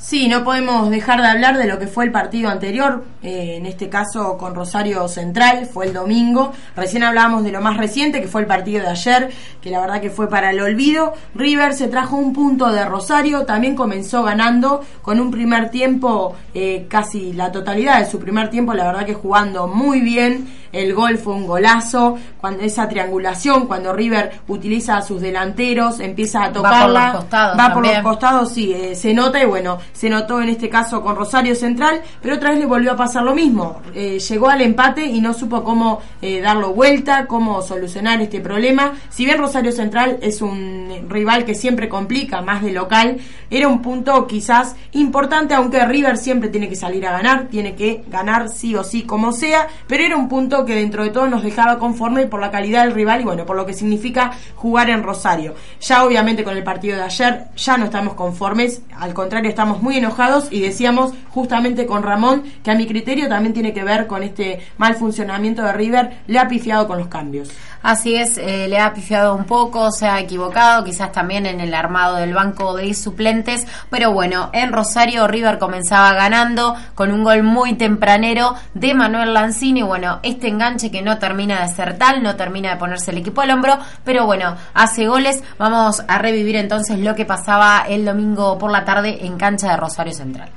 Sí, 0.01 0.27
no 0.27 0.43
podemos 0.43 0.89
dejar 0.89 1.21
de 1.21 1.27
hablar 1.27 1.59
de 1.59 1.67
lo 1.67 1.77
que 1.77 1.85
fue 1.85 2.05
el 2.05 2.11
partido 2.11 2.49
anterior, 2.49 3.05
eh, 3.21 3.57
en 3.57 3.67
este 3.67 3.87
caso 3.87 4.35
con 4.35 4.55
Rosario 4.55 5.07
Central, 5.07 5.67
fue 5.71 5.85
el 5.85 5.93
domingo. 5.93 6.53
Recién 6.75 7.03
hablábamos 7.03 7.43
de 7.43 7.51
lo 7.51 7.61
más 7.61 7.77
reciente, 7.77 8.19
que 8.19 8.27
fue 8.27 8.41
el 8.41 8.47
partido 8.47 8.81
de 8.81 8.89
ayer, 8.89 9.29
que 9.61 9.69
la 9.69 9.79
verdad 9.79 10.01
que 10.01 10.09
fue 10.09 10.27
para 10.27 10.49
el 10.49 10.59
olvido. 10.59 11.13
River 11.35 11.75
se 11.75 11.87
trajo 11.87 12.15
un 12.15 12.33
punto 12.33 12.71
de 12.71 12.83
Rosario, 12.83 13.45
también 13.45 13.75
comenzó 13.75 14.23
ganando 14.23 14.83
con 15.03 15.19
un 15.19 15.29
primer 15.29 15.69
tiempo, 15.69 16.35
eh, 16.55 16.87
casi 16.89 17.31
la 17.33 17.51
totalidad 17.51 17.99
de 17.99 18.09
su 18.09 18.17
primer 18.17 18.49
tiempo, 18.49 18.73
la 18.73 18.85
verdad 18.85 19.05
que 19.05 19.13
jugando 19.13 19.67
muy 19.67 20.01
bien. 20.01 20.61
El 20.71 20.93
gol 20.93 21.17
fue 21.17 21.33
un 21.33 21.45
golazo, 21.45 22.17
cuando 22.39 22.63
esa 22.63 22.87
triangulación, 22.87 23.67
cuando 23.67 23.91
River 23.93 24.39
utiliza 24.47 24.97
a 24.97 25.01
sus 25.01 25.21
delanteros, 25.21 25.99
empieza 25.99 26.45
a 26.45 26.53
tocarla. 26.53 26.77
Va 26.77 26.85
por 26.85 27.13
los 27.13 27.21
costados. 27.21 27.59
Va 27.59 27.73
por 27.73 27.85
los 27.85 27.99
costados, 27.99 28.51
sí, 28.53 28.73
eh, 28.73 28.95
se 28.95 29.13
nota 29.13 29.43
y 29.43 29.45
bueno, 29.45 29.79
se 29.93 30.09
notó 30.09 30.41
en 30.41 30.49
este 30.49 30.69
caso 30.69 31.01
con 31.01 31.15
Rosario 31.15 31.55
Central, 31.55 32.01
pero 32.21 32.35
otra 32.35 32.51
vez 32.51 32.59
le 32.59 32.65
volvió 32.65 32.93
a 32.93 32.95
pasar 32.95 33.23
lo 33.23 33.35
mismo. 33.35 33.81
Eh, 33.93 34.19
llegó 34.19 34.49
al 34.49 34.61
empate 34.61 35.05
y 35.05 35.21
no 35.21 35.33
supo 35.33 35.63
cómo 35.63 35.99
eh, 36.21 36.41
darlo 36.41 36.73
vuelta, 36.73 37.27
cómo 37.27 37.61
solucionar 37.61 38.21
este 38.21 38.39
problema. 38.39 38.93
Si 39.09 39.25
bien 39.25 39.37
Rosario 39.37 39.71
Central 39.71 40.17
es 40.21 40.41
un 40.41 41.05
rival 41.09 41.45
que 41.45 41.55
siempre 41.55 41.89
complica, 41.89 42.41
más 42.41 42.61
de 42.61 42.71
local, 42.71 43.17
era 43.49 43.67
un 43.67 43.81
punto 43.81 44.27
quizás 44.27 44.75
importante, 44.93 45.53
aunque 45.53 45.85
River 45.85 46.17
siempre 46.17 46.49
tiene 46.49 46.69
que 46.69 46.75
salir 46.75 47.05
a 47.05 47.11
ganar, 47.11 47.47
tiene 47.47 47.75
que 47.75 48.03
ganar 48.07 48.49
sí 48.49 48.75
o 48.75 48.83
sí 48.83 49.03
como 49.03 49.31
sea, 49.31 49.67
pero 49.87 50.03
era 50.03 50.15
un 50.15 50.29
punto 50.29 50.65
que 50.65 50.75
dentro 50.75 51.03
de 51.03 51.09
todo 51.09 51.27
nos 51.27 51.43
dejaba 51.43 51.77
conforme 51.79 52.27
por 52.27 52.39
la 52.39 52.51
calidad 52.51 52.83
del 52.83 52.93
rival 52.93 53.21
y 53.21 53.23
bueno, 53.25 53.45
por 53.45 53.55
lo 53.55 53.65
que 53.65 53.73
significa 53.73 54.31
jugar 54.55 54.89
en 54.89 55.03
Rosario. 55.03 55.55
Ya 55.81 56.03
obviamente 56.03 56.43
con 56.43 56.55
el 56.55 56.63
partido 56.63 56.97
de 56.97 57.03
ayer 57.03 57.45
ya 57.55 57.77
no 57.77 57.85
estamos 57.85 58.13
conformes, 58.13 58.81
al 58.97 59.13
contrario 59.13 59.49
estamos 59.49 59.80
muy 59.81 59.97
enojados 59.97 60.47
y 60.51 60.61
decíamos 60.61 61.13
justamente 61.29 61.85
con 61.85 62.03
Ramón 62.03 62.43
que 62.63 62.71
a 62.71 62.75
mi 62.75 62.87
criterio 62.87 63.29
también 63.29 63.53
tiene 63.53 63.73
que 63.73 63.83
ver 63.83 64.07
con 64.07 64.23
este 64.23 64.59
mal 64.77 64.95
funcionamiento 64.95 65.63
de 65.63 65.73
River, 65.73 66.17
le 66.27 66.39
ha 66.39 66.47
pifiado 66.47 66.87
con 66.87 66.97
los 66.97 67.07
cambios. 67.07 67.49
Así 67.83 68.15
es, 68.15 68.37
eh, 68.37 68.67
le 68.67 68.77
ha 68.77 68.93
pifiado 68.93 69.33
un 69.33 69.45
poco, 69.45 69.91
se 69.91 70.05
ha 70.05 70.19
equivocado, 70.19 70.83
quizás 70.83 71.11
también 71.11 71.47
en 71.47 71.59
el 71.59 71.73
armado 71.73 72.17
del 72.17 72.33
banco 72.33 72.75
de 72.75 72.93
suplentes, 72.93 73.65
pero 73.89 74.11
bueno, 74.11 74.51
en 74.53 74.71
Rosario 74.71 75.27
River 75.27 75.57
comenzaba 75.57 76.13
ganando 76.13 76.75
con 76.93 77.11
un 77.11 77.23
gol 77.23 77.41
muy 77.41 77.73
tempranero 77.73 78.53
de 78.75 78.93
Manuel 78.93 79.33
Lanzini, 79.33 79.81
bueno, 79.81 80.19
este 80.21 80.47
enganche 80.47 80.91
que 80.91 81.01
no 81.01 81.17
termina 81.17 81.61
de 81.61 81.73
ser 81.73 81.97
tal, 81.97 82.21
no 82.21 82.35
termina 82.35 82.69
de 82.69 82.75
ponerse 82.77 83.09
el 83.09 83.17
equipo 83.17 83.41
al 83.41 83.49
hombro, 83.49 83.79
pero 84.03 84.27
bueno, 84.27 84.55
hace 84.75 85.07
goles, 85.07 85.43
vamos 85.57 86.03
a 86.07 86.19
revivir 86.19 86.57
entonces 86.57 86.99
lo 86.99 87.15
que 87.15 87.25
pasaba 87.25 87.85
el 87.89 88.05
domingo 88.05 88.59
por 88.59 88.71
la 88.71 88.85
tarde 88.85 89.25
en 89.25 89.37
cancha 89.37 89.70
Rosario 89.77 90.13
Central. 90.13 90.49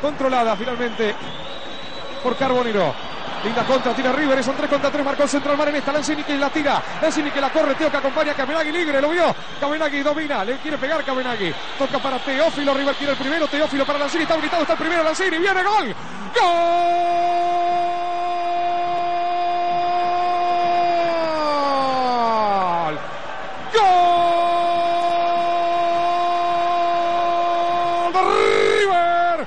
Controlada 0.00 0.56
finalmente 0.56 1.14
por 2.22 2.36
Carbonero. 2.36 3.16
Linda 3.44 3.64
contra, 3.64 3.94
tira 3.94 4.12
River, 4.12 4.42
son 4.42 4.56
3 4.56 4.68
contra 4.68 4.90
3, 4.90 5.04
marcó 5.04 5.22
el 5.22 5.28
central 5.28 5.56
mar 5.56 5.68
en 5.68 5.76
esta, 5.76 5.92
Lanzini 5.92 6.24
que 6.24 6.36
la 6.36 6.50
tira, 6.50 6.82
Lanzini 7.00 7.30
que 7.30 7.40
la 7.40 7.50
corre, 7.50 7.76
Teo 7.76 7.88
que 7.90 7.96
acompaña 7.96 8.32
a 8.32 8.34
Kamenagi, 8.34 8.72
libre, 8.72 9.00
lo 9.00 9.10
vio, 9.10 9.32
Kamenagi 9.60 10.02
domina, 10.02 10.42
le 10.42 10.56
quiere 10.58 10.78
pegar 10.78 11.04
Kamenagi, 11.04 11.52
toca 11.78 11.98
para 12.00 12.18
Teófilo, 12.18 12.74
River 12.74 12.96
quiere 12.96 13.12
el 13.12 13.18
primero, 13.18 13.46
Teófilo 13.46 13.86
para 13.86 14.00
Lanzini, 14.00 14.22
está 14.22 14.34
habilitado, 14.34 14.62
está 14.62 14.72
el 14.72 14.78
primero, 14.80 15.04
Lanzini, 15.04 15.38
viene 15.38 15.62
gol, 15.62 15.94
gol, 16.34 16.74
gol 23.74 23.96
de 28.12 28.20
River, 28.22 29.46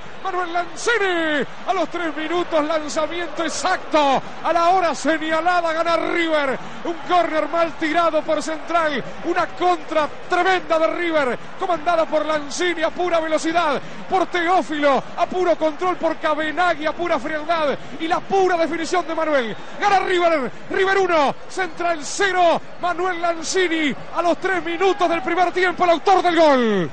Lanzini, 0.70 1.46
a 1.68 1.74
los 1.74 1.90
tres 1.90 2.16
minutos, 2.16 2.64
lanzamiento 2.66 3.44
exacto, 3.44 4.22
a 4.44 4.54
la 4.54 4.70
hora 4.70 4.94
señalada, 4.94 5.74
gana 5.74 5.98
River, 5.98 6.58
un 6.86 6.96
córner 7.08 7.48
mal 7.50 7.74
tirado 7.74 8.22
por 8.22 8.42
Central, 8.42 9.04
una 9.26 9.48
contra 9.48 10.08
tremenda 10.30 10.80
de 10.80 10.88
River, 10.88 11.40
comandada 11.60 12.06
por 12.06 12.26
Lanzini 12.26 12.84
a 12.84 12.92
pura 12.92 13.20
velocidad, 13.20 13.82
por 14.10 14.28
Teófilo, 14.28 15.04
a 15.18 15.26
puro 15.26 15.56
control 15.58 15.98
por 15.98 16.18
Cabenagui, 16.18 16.86
a 16.86 16.94
pura 16.94 17.20
frialdad, 17.20 17.78
y 18.00 18.08
la 18.08 18.20
pura 18.20 18.56
definición 18.56 19.08
de 19.08 19.16
Manuel, 19.16 19.56
gana 19.80 20.00
River, 20.00 20.52
River 20.70 20.98
1, 20.98 21.36
Central 21.50 22.00
0, 22.02 22.62
Manuel 22.82 23.22
Lanzini, 23.22 23.94
a 24.16 24.22
los 24.22 24.38
tres 24.38 24.64
minutos 24.64 25.10
del 25.10 25.22
primer 25.22 25.52
tiempo, 25.52 25.84
el 25.84 25.90
autor 25.90 26.22
del 26.22 26.36
gol. 26.36 26.90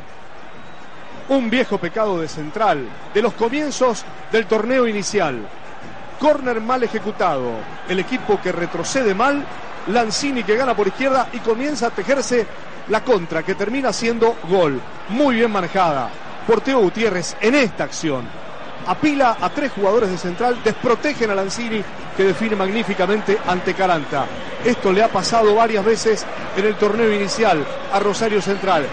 Un 1.28 1.50
viejo 1.50 1.78
pecado 1.78 2.20
de 2.20 2.28
Central, 2.28 2.88
de 3.12 3.22
los 3.22 3.32
comienzos 3.34 4.04
del 4.30 4.46
torneo 4.46 4.86
inicial. 4.86 5.40
Corner 6.20 6.60
mal 6.60 6.82
ejecutado, 6.82 7.52
el 7.88 7.98
equipo 7.98 8.40
que 8.40 8.52
retrocede 8.52 9.14
mal, 9.14 9.44
Lanzini 9.88 10.42
que 10.42 10.56
gana 10.56 10.74
por 10.74 10.88
izquierda 10.88 11.28
y 11.32 11.38
comienza 11.38 11.88
a 11.88 11.90
tejerse 11.90 12.46
la 12.88 13.02
contra 13.04 13.42
que 13.42 13.54
termina 13.54 13.92
siendo 13.92 14.36
gol. 14.48 14.80
Muy 15.10 15.36
bien 15.36 15.50
manejada 15.50 16.10
por 16.46 16.60
Teo 16.60 16.80
Gutiérrez 16.80 17.36
en 17.40 17.54
esta 17.54 17.84
acción. 17.84 18.24
Apila 18.86 19.36
a 19.40 19.50
tres 19.50 19.72
jugadores 19.72 20.10
de 20.10 20.18
Central, 20.18 20.58
desprotegen 20.62 21.30
a 21.30 21.34
Lanzini 21.34 21.82
que 22.16 22.24
define 22.24 22.54
magníficamente 22.54 23.36
ante 23.46 23.74
Caranta. 23.74 24.26
Esto 24.64 24.92
le 24.92 25.02
ha 25.02 25.08
pasado 25.08 25.54
varias 25.54 25.84
veces 25.84 26.24
en 26.56 26.64
el 26.64 26.76
torneo 26.76 27.12
inicial 27.12 27.64
a 27.92 27.98
Rosario 27.98 28.40
Central. 28.40 28.86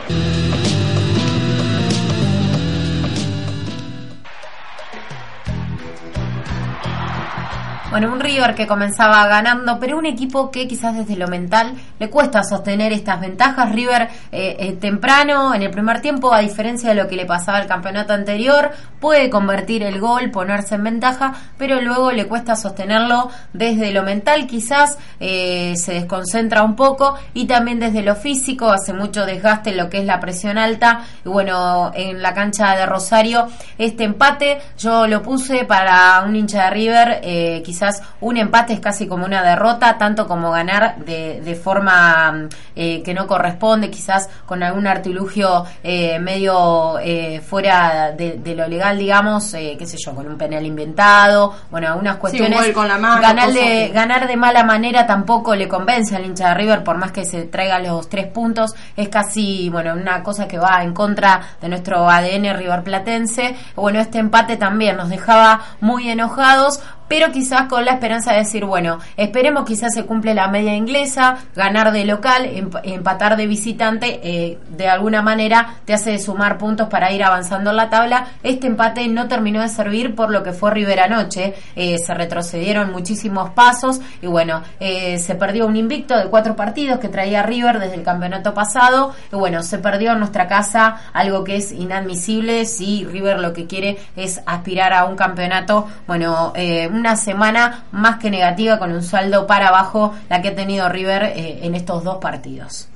Bueno, 7.94 8.12
un 8.12 8.20
River 8.20 8.56
que 8.56 8.66
comenzaba 8.66 9.28
ganando, 9.28 9.78
pero 9.80 10.00
un 10.00 10.08
equipo 10.08 10.50
que 10.50 10.68
quizás 10.68 10.96
desde 10.96 11.16
lo 11.16 11.28
mental 11.28 11.76
le 12.00 12.10
cuesta 12.10 12.44
sostener 12.44 12.92
estas 12.92 13.22
ventajas. 13.22 13.72
River 13.72 14.10
eh, 14.32 14.56
eh, 14.58 14.72
temprano, 14.72 15.54
en 15.54 15.62
el 15.62 15.70
primer 15.70 16.02
tiempo, 16.02 16.34
a 16.34 16.40
diferencia 16.40 16.90
de 16.90 16.96
lo 16.96 17.08
que 17.08 17.16
le 17.16 17.28
pasaba 17.28 17.60
el 17.60 17.68
campeonato 17.68 18.14
anterior, 18.14 18.72
puede 19.00 19.30
convertir 19.30 19.84
el 19.84 20.00
gol, 20.00 20.32
ponerse 20.32 20.74
en 20.74 20.86
ventaja, 20.86 21.36
pero 21.60 21.82
luego 21.82 22.12
le 22.12 22.26
cuesta 22.26 22.56
sostenerlo 22.56 23.30
desde 23.54 23.92
lo 23.92 24.02
mental, 24.02 24.48
quizás 24.48 24.98
eh, 25.20 25.76
se 25.76 25.94
desconcentra 25.94 26.64
un 26.64 26.76
poco 26.76 27.16
y 27.36 27.46
también 27.46 27.80
desde 27.80 28.02
lo 28.02 28.16
físico, 28.16 28.72
hace 28.72 28.94
mucho 28.94 29.24
desgaste 29.28 29.76
lo 29.76 29.92
que 29.92 30.00
es 30.00 30.06
la 30.06 30.20
presión 30.20 30.58
alta. 30.58 31.02
Y 31.24 31.30
bueno, 31.30 31.92
en 31.94 32.24
la 32.24 32.34
cancha 32.34 32.76
de 32.76 32.88
Rosario, 32.88 33.50
este 33.78 34.04
empate 34.04 34.58
yo 34.80 35.06
lo 35.06 35.22
puse 35.22 35.66
para 35.66 36.24
un 36.26 36.36
hincha 36.36 36.64
de 36.64 36.70
River, 36.72 37.20
eh, 37.22 37.62
quizás 37.84 38.02
un 38.22 38.38
empate 38.38 38.74
es 38.74 38.80
casi 38.80 39.08
como 39.08 39.26
una 39.26 39.44
derrota, 39.44 39.98
tanto 39.98 40.26
como 40.26 40.52
ganar 40.52 40.96
de, 41.00 41.42
de 41.42 41.56
forma 41.56 42.48
eh, 42.76 43.04
que 43.04 43.14
no 43.14 43.28
corresponde, 43.28 43.90
quizás 43.90 44.30
con 44.46 44.64
algún 44.64 44.88
artilugio 44.88 45.66
eh, 45.84 46.18
medio 46.20 46.98
eh, 47.00 47.42
fuera 47.42 48.12
de, 48.12 48.38
de 48.38 48.56
lo 48.56 48.68
legal, 48.68 48.98
digamos, 48.98 49.54
eh, 49.54 49.76
qué 49.78 49.86
sé 49.86 49.98
yo, 49.98 50.16
con 50.16 50.28
un 50.28 50.38
penal 50.38 50.66
inventado, 50.66 51.54
bueno, 51.70 51.90
algunas 51.90 52.16
cuestiones. 52.18 52.72
con 52.72 52.88
la 52.88 52.98
mano, 52.98 53.22
ganar, 53.22 53.52
de, 53.52 53.90
ganar 53.90 54.28
de 54.28 54.38
mala 54.38 54.64
manera 54.64 55.06
tampoco 55.06 55.54
le 55.54 55.68
convence 55.68 56.16
al 56.16 56.26
hincha 56.26 56.50
de 56.50 56.54
River, 56.54 56.84
por 56.86 56.98
más 56.98 57.12
que 57.12 57.26
se 57.26 57.44
traiga 57.44 57.80
los 57.80 58.08
tres 58.08 58.28
puntos, 58.28 58.74
es 58.96 59.10
casi, 59.10 59.70
bueno, 59.70 59.94
una 59.94 60.24
cosa 60.24 60.48
que 60.48 60.58
va 60.58 60.82
en 60.84 60.94
contra 60.94 61.42
de 61.60 61.68
nuestro 61.68 62.10
ADN 62.10 62.58
River 62.58 62.84
Platense. 62.84 63.56
Bueno, 63.76 64.00
este 64.00 64.20
empate 64.20 64.56
también 64.56 64.96
nos 64.96 65.10
dejaba 65.10 65.60
muy 65.82 66.10
enojados, 66.10 66.80
pero 67.14 67.32
quizás 67.32 67.68
con 67.68 67.86
la 67.86 67.92
esperanza 67.92 68.32
de 68.32 68.40
decir, 68.40 68.66
bueno, 68.66 68.98
esperemos 69.18 69.66
quizás 69.66 69.94
se 69.94 70.04
cumple 70.04 70.34
la 70.34 70.48
media 70.48 70.76
inglesa, 70.76 71.38
ganar 71.56 71.92
de 71.92 72.06
local, 72.06 72.50
emp- 72.52 72.80
empatar 72.82 73.38
de 73.38 73.46
visitante, 73.46 74.20
eh, 74.24 74.58
de 74.76 74.90
alguna 74.90 75.22
manera 75.22 75.76
te 75.86 75.94
hace 75.94 76.18
sumar 76.18 76.58
puntos 76.58 76.88
para 76.90 77.12
ir 77.12 77.24
avanzando 77.24 77.70
en 77.70 77.76
la 77.76 77.92
tabla. 77.92 78.30
Este 78.42 78.66
empate 78.66 79.08
no 79.10 79.28
terminó 79.28 79.62
de 79.62 79.70
servir 79.70 80.16
por 80.16 80.32
lo 80.32 80.42
que 80.42 80.54
fue 80.54 80.72
River 80.72 81.02
anoche, 81.02 81.54
eh, 81.76 82.00
se 82.00 82.16
retrocedieron 82.16 82.92
muchísimos 82.92 83.52
pasos 83.52 84.02
y 84.20 84.26
bueno, 84.26 84.64
eh, 84.80 85.20
se 85.20 85.36
perdió 85.36 85.68
un 85.68 85.76
invicto 85.76 86.18
de 86.18 86.32
cuatro 86.32 86.56
partidos 86.56 86.98
que 86.98 87.10
traía 87.10 87.44
River 87.44 87.78
desde 87.78 87.94
el 87.94 88.02
campeonato 88.02 88.56
pasado 88.56 89.14
y 89.32 89.36
bueno, 89.36 89.62
se 89.62 89.78
perdió 89.78 90.14
en 90.14 90.18
nuestra 90.18 90.48
casa 90.48 90.98
algo 91.14 91.44
que 91.44 91.58
es 91.58 91.74
inadmisible 91.74 92.66
si 92.66 93.06
River 93.06 93.38
lo 93.38 93.54
que 93.54 93.68
quiere 93.68 94.00
es 94.16 94.42
aspirar 94.48 94.94
a 94.94 95.06
un 95.06 95.16
campeonato, 95.16 95.88
bueno, 96.08 96.54
eh, 96.56 96.90
una 97.04 97.18
semana 97.18 97.84
más 97.92 98.18
que 98.18 98.32
negativa 98.32 98.80
con 98.80 98.94
un 98.94 99.04
saldo 99.04 99.46
para 99.46 99.68
abajo 99.68 100.14
la 100.30 100.42
que 100.42 100.48
ha 100.48 100.56
tenido 100.56 100.88
River 100.88 101.34
eh, 101.36 101.60
en 101.64 101.76
estos 101.76 102.06
dos 102.06 102.20
partidos. 102.20 102.88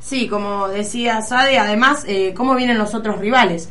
Sí, 0.00 0.26
como 0.26 0.66
decía 0.66 1.22
Sade, 1.22 1.60
además, 1.60 2.04
eh, 2.08 2.34
¿cómo 2.36 2.56
vienen 2.56 2.76
los 2.76 2.92
otros 2.92 3.20
rivales? 3.20 3.70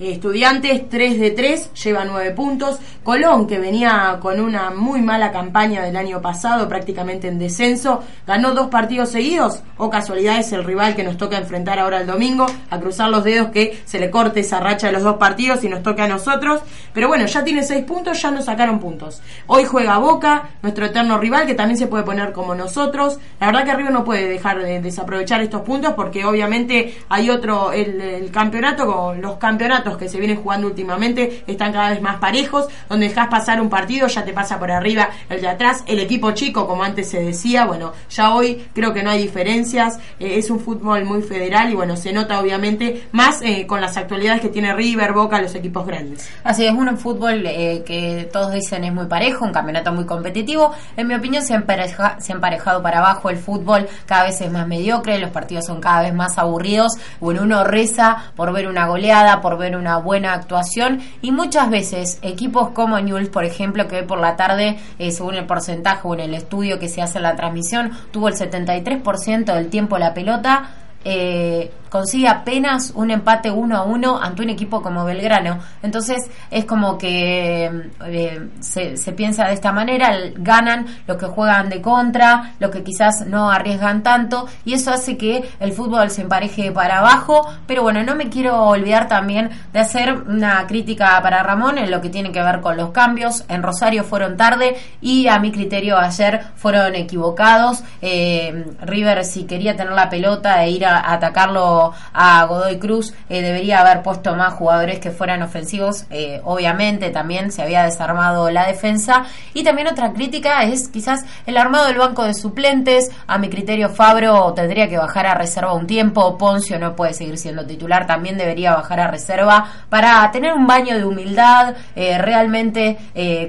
Estudiantes 0.00 0.88
3 0.88 1.20
de 1.20 1.30
3, 1.32 1.74
lleva 1.74 2.06
9 2.06 2.30
puntos. 2.30 2.78
Colón, 3.04 3.46
que 3.46 3.58
venía 3.58 4.18
con 4.22 4.40
una 4.40 4.70
muy 4.70 5.02
mala 5.02 5.30
campaña 5.30 5.82
del 5.82 5.94
año 5.94 6.22
pasado, 6.22 6.66
prácticamente 6.70 7.28
en 7.28 7.38
descenso, 7.38 8.02
ganó 8.26 8.54
dos 8.54 8.68
partidos 8.68 9.10
seguidos, 9.10 9.62
o 9.76 9.90
casualidad 9.90 10.38
es 10.38 10.52
el 10.52 10.64
rival 10.64 10.96
que 10.96 11.04
nos 11.04 11.18
toca 11.18 11.36
enfrentar 11.36 11.78
ahora 11.78 12.00
el 12.00 12.06
domingo, 12.06 12.46
a 12.70 12.80
cruzar 12.80 13.10
los 13.10 13.24
dedos 13.24 13.50
que 13.50 13.78
se 13.84 13.98
le 13.98 14.10
corte 14.10 14.40
esa 14.40 14.58
racha 14.58 14.86
de 14.86 14.94
los 14.94 15.02
dos 15.02 15.16
partidos 15.16 15.64
y 15.64 15.68
nos 15.68 15.82
toque 15.82 16.00
a 16.00 16.08
nosotros. 16.08 16.62
Pero 16.94 17.08
bueno, 17.08 17.26
ya 17.26 17.44
tiene 17.44 17.62
seis 17.62 17.84
puntos, 17.84 18.22
ya 18.22 18.30
nos 18.30 18.46
sacaron 18.46 18.80
puntos. 18.80 19.20
Hoy 19.48 19.64
juega 19.64 19.98
Boca, 19.98 20.48
nuestro 20.62 20.86
eterno 20.86 21.18
rival, 21.18 21.46
que 21.46 21.54
también 21.54 21.76
se 21.76 21.88
puede 21.88 22.04
poner 22.04 22.32
como 22.32 22.54
nosotros. 22.54 23.18
La 23.38 23.48
verdad 23.48 23.64
que 23.64 23.74
River 23.74 23.92
no 23.92 24.04
puede 24.04 24.28
dejar 24.28 24.62
de 24.62 24.80
desaprovechar 24.80 25.42
estos 25.42 25.60
puntos 25.60 25.92
porque 25.92 26.24
obviamente 26.24 26.94
hay 27.10 27.28
otro, 27.28 27.72
el, 27.72 28.00
el 28.00 28.30
campeonato, 28.30 29.14
los 29.14 29.36
campeonatos 29.36 29.89
que 29.96 30.08
se 30.08 30.18
vienen 30.18 30.42
jugando 30.42 30.66
últimamente 30.66 31.44
están 31.46 31.72
cada 31.72 31.90
vez 31.90 32.00
más 32.02 32.16
parejos, 32.16 32.66
donde 32.88 33.08
dejas 33.08 33.28
pasar 33.28 33.60
un 33.60 33.68
partido, 33.68 34.06
ya 34.06 34.24
te 34.24 34.32
pasa 34.32 34.58
por 34.58 34.70
arriba 34.70 35.10
el 35.28 35.40
de 35.40 35.48
atrás, 35.48 35.82
el 35.86 35.98
equipo 35.98 36.32
chico, 36.32 36.66
como 36.66 36.82
antes 36.84 37.08
se 37.10 37.22
decía, 37.22 37.64
bueno, 37.64 37.92
ya 38.10 38.34
hoy 38.34 38.66
creo 38.74 38.92
que 38.92 39.02
no 39.02 39.10
hay 39.10 39.22
diferencias, 39.22 39.98
eh, 40.18 40.38
es 40.38 40.50
un 40.50 40.60
fútbol 40.60 41.04
muy 41.04 41.22
federal 41.22 41.70
y 41.70 41.74
bueno, 41.74 41.96
se 41.96 42.12
nota 42.12 42.40
obviamente 42.40 43.04
más 43.12 43.40
eh, 43.42 43.66
con 43.66 43.80
las 43.80 43.96
actualidades 43.96 44.40
que 44.40 44.48
tiene 44.48 44.74
River, 44.74 45.12
Boca, 45.12 45.40
los 45.40 45.54
equipos 45.54 45.86
grandes. 45.86 46.28
Así 46.44 46.66
es, 46.66 46.72
un 46.72 46.96
fútbol 46.98 47.44
eh, 47.46 47.82
que 47.86 48.28
todos 48.32 48.52
dicen 48.52 48.84
es 48.84 48.92
muy 48.92 49.06
parejo, 49.06 49.44
un 49.44 49.52
campeonato 49.52 49.92
muy 49.92 50.06
competitivo. 50.06 50.72
En 50.96 51.06
mi 51.06 51.14
opinión 51.14 51.42
se 51.44 51.54
empareja- 51.54 52.18
se 52.20 52.32
ha 52.32 52.34
emparejado 52.34 52.82
para 52.82 52.98
abajo 52.98 53.30
el 53.30 53.36
fútbol, 53.36 53.88
cada 54.06 54.24
vez 54.24 54.40
es 54.40 54.50
más 54.50 54.66
mediocre, 54.66 55.18
los 55.18 55.30
partidos 55.30 55.66
son 55.66 55.80
cada 55.80 56.02
vez 56.02 56.14
más 56.14 56.38
aburridos. 56.38 56.92
Bueno, 57.20 57.42
uno 57.42 57.64
reza 57.64 58.32
por 58.36 58.52
ver 58.52 58.66
una 58.68 58.86
goleada, 58.86 59.40
por 59.40 59.58
ver 59.58 59.76
una 59.80 59.98
buena 59.98 60.34
actuación 60.34 61.00
y 61.22 61.32
muchas 61.32 61.70
veces 61.70 62.18
equipos 62.22 62.70
como 62.70 63.00
Newell's, 63.00 63.30
por 63.30 63.44
ejemplo, 63.44 63.88
que 63.88 63.96
hoy 63.96 64.04
por 64.04 64.20
la 64.20 64.36
tarde, 64.36 64.78
eh, 64.98 65.10
según 65.10 65.34
el 65.34 65.46
porcentaje 65.46 66.00
o 66.04 66.14
en 66.14 66.20
el 66.20 66.34
estudio 66.34 66.78
que 66.78 66.88
se 66.88 67.02
hace 67.02 67.18
en 67.18 67.24
la 67.24 67.36
transmisión, 67.36 67.90
tuvo 68.12 68.28
el 68.28 68.34
73% 68.34 69.54
del 69.54 69.68
tiempo 69.68 69.98
la 69.98 70.14
pelota, 70.14 70.70
eh, 71.04 71.72
consigue 71.90 72.28
apenas 72.28 72.92
un 72.94 73.10
empate 73.10 73.50
uno 73.50 73.76
a 73.76 73.82
uno 73.82 74.18
ante 74.20 74.42
un 74.42 74.50
equipo 74.50 74.80
como 74.80 75.04
Belgrano. 75.04 75.58
Entonces 75.82 76.30
es 76.50 76.64
como 76.64 76.96
que 76.96 77.90
eh, 78.06 78.48
se, 78.60 78.96
se 78.96 79.12
piensa 79.12 79.46
de 79.46 79.54
esta 79.54 79.72
manera, 79.72 80.10
ganan 80.36 80.86
los 81.06 81.18
que 81.18 81.26
juegan 81.26 81.68
de 81.68 81.82
contra, 81.82 82.54
los 82.60 82.70
que 82.70 82.82
quizás 82.82 83.26
no 83.26 83.50
arriesgan 83.50 84.02
tanto 84.02 84.46
y 84.64 84.74
eso 84.74 84.92
hace 84.92 85.16
que 85.16 85.48
el 85.58 85.72
fútbol 85.72 86.10
se 86.10 86.22
empareje 86.22 86.72
para 86.72 87.00
abajo. 87.00 87.46
Pero 87.66 87.82
bueno, 87.82 88.02
no 88.02 88.14
me 88.14 88.28
quiero 88.28 88.62
olvidar 88.68 89.08
también 89.08 89.50
de 89.72 89.80
hacer 89.80 90.14
una 90.14 90.66
crítica 90.66 91.20
para 91.22 91.42
Ramón 91.42 91.78
en 91.78 91.90
lo 91.90 92.00
que 92.00 92.08
tiene 92.08 92.32
que 92.32 92.42
ver 92.42 92.60
con 92.60 92.76
los 92.76 92.90
cambios. 92.90 93.44
En 93.48 93.62
Rosario 93.62 94.04
fueron 94.04 94.36
tarde 94.36 94.76
y 95.00 95.26
a 95.26 95.38
mi 95.40 95.50
criterio 95.50 95.98
ayer 95.98 96.40
fueron 96.54 96.94
equivocados. 96.94 97.82
Eh, 98.00 98.64
River 98.82 99.24
si 99.24 99.44
quería 99.44 99.76
tener 99.76 99.92
la 99.92 100.08
pelota 100.08 100.64
e 100.64 100.70
ir 100.70 100.86
a 100.86 101.12
atacarlo 101.12 101.79
a 102.12 102.44
Godoy 102.44 102.78
Cruz 102.78 103.14
eh, 103.28 103.42
debería 103.42 103.80
haber 103.80 104.02
puesto 104.02 104.34
más 104.34 104.54
jugadores 104.54 104.98
que 104.98 105.10
fueran 105.10 105.42
ofensivos. 105.42 106.04
Eh, 106.10 106.40
obviamente 106.44 107.10
también 107.10 107.52
se 107.52 107.62
había 107.62 107.84
desarmado 107.84 108.50
la 108.50 108.66
defensa. 108.66 109.24
Y 109.54 109.64
también 109.64 109.88
otra 109.88 110.12
crítica 110.12 110.62
es 110.64 110.88
quizás 110.88 111.24
el 111.46 111.56
armado 111.56 111.86
del 111.86 111.98
banco 111.98 112.24
de 112.24 112.34
suplentes. 112.34 113.10
A 113.26 113.38
mi 113.38 113.48
criterio 113.48 113.88
Fabro 113.88 114.52
tendría 114.54 114.88
que 114.88 114.98
bajar 114.98 115.26
a 115.26 115.34
reserva 115.34 115.74
un 115.74 115.86
tiempo. 115.86 116.36
Poncio 116.38 116.78
no 116.78 116.96
puede 116.96 117.14
seguir 117.14 117.38
siendo 117.38 117.66
titular. 117.66 118.06
También 118.06 118.36
debería 118.36 118.74
bajar 118.74 119.00
a 119.00 119.10
reserva 119.10 119.66
para 119.88 120.30
tener 120.30 120.52
un 120.52 120.66
baño 120.66 120.96
de 120.96 121.04
humildad, 121.04 121.74
eh, 121.94 122.18
realmente 122.18 122.98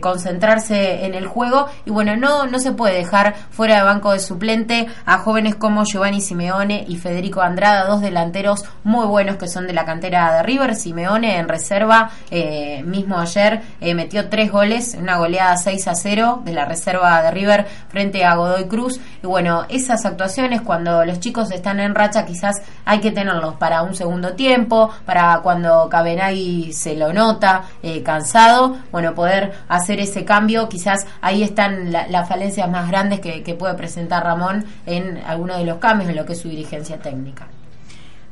concentrarse 0.02 1.06
en 1.06 1.16
el 1.16 1.28
juego. 1.28 1.68
Y 1.86 1.92
bueno, 1.92 2.16
no, 2.16 2.46
no 2.46 2.60
se 2.60 2.72
puede 2.72 2.96
dejar 2.96 3.36
fuera 3.50 3.78
de 3.78 3.84
banco 3.84 4.12
de 4.12 4.20
suplente 4.20 4.88
a 5.06 5.18
jóvenes 5.20 5.56
como 5.56 5.84
Giovanni 5.86 6.22
Simeone 6.22 6.86
y 6.88 6.98
Federico 6.98 7.42
Andrada, 7.42 7.86
dos 7.86 8.02
delanteros 8.22 8.65
muy 8.84 9.05
buenos 9.07 9.38
que 9.38 9.47
son 9.47 9.65
de 9.67 9.74
la 9.74 9.84
cantera 9.86 10.34
de 10.36 10.43
River. 10.43 10.76
Simeone 10.76 11.38
en 11.39 11.47
reserva, 11.49 12.11
eh, 12.30 12.84
mismo 12.86 13.19
ayer, 13.19 13.61
eh, 13.82 13.95
metió 13.95 14.30
tres 14.30 14.51
goles, 14.51 14.95
una 14.99 15.17
goleada 15.17 15.57
6 15.57 15.88
a 15.88 15.95
0 15.95 16.41
de 16.45 16.53
la 16.53 16.65
reserva 16.65 17.22
de 17.24 17.32
River 17.32 17.65
frente 17.89 18.24
a 18.24 18.36
Godoy 18.36 18.65
Cruz. 18.65 18.99
Y 19.24 19.28
bueno, 19.28 19.65
esas 19.69 20.05
actuaciones 20.05 20.61
cuando 20.61 21.03
los 21.03 21.19
chicos 21.19 21.51
están 21.51 21.80
en 21.80 21.95
racha 21.95 22.26
quizás 22.26 22.61
hay 22.86 22.99
que 22.99 23.11
tenerlos 23.11 23.55
para 23.55 23.82
un 23.82 23.95
segundo 23.95 24.34
tiempo, 24.34 24.91
para 25.05 25.39
cuando 25.41 25.89
Cabenagui 25.89 26.74
se 26.74 26.95
lo 26.95 27.11
nota 27.13 27.63
eh, 27.82 28.03
cansado, 28.03 28.78
bueno, 28.91 29.15
poder 29.15 29.53
hacer 29.67 29.99
ese 29.99 30.26
cambio, 30.26 30.69
quizás 30.69 31.05
ahí 31.22 31.41
están 31.43 31.91
la- 31.91 32.07
las 32.07 32.28
falencias 32.30 32.69
más 32.69 32.88
grandes 32.88 33.19
que, 33.19 33.41
que 33.43 33.55
puede 33.55 33.74
presentar 33.74 34.24
Ramón 34.24 34.65
en 34.86 35.17
alguno 35.26 35.57
de 35.57 35.65
los 35.65 35.78
cambios 35.80 36.09
en 36.09 36.15
lo 36.15 36.26
que 36.26 36.34
es 36.34 36.39
su 36.41 36.49
dirigencia 36.49 36.97
técnica. 36.99 37.47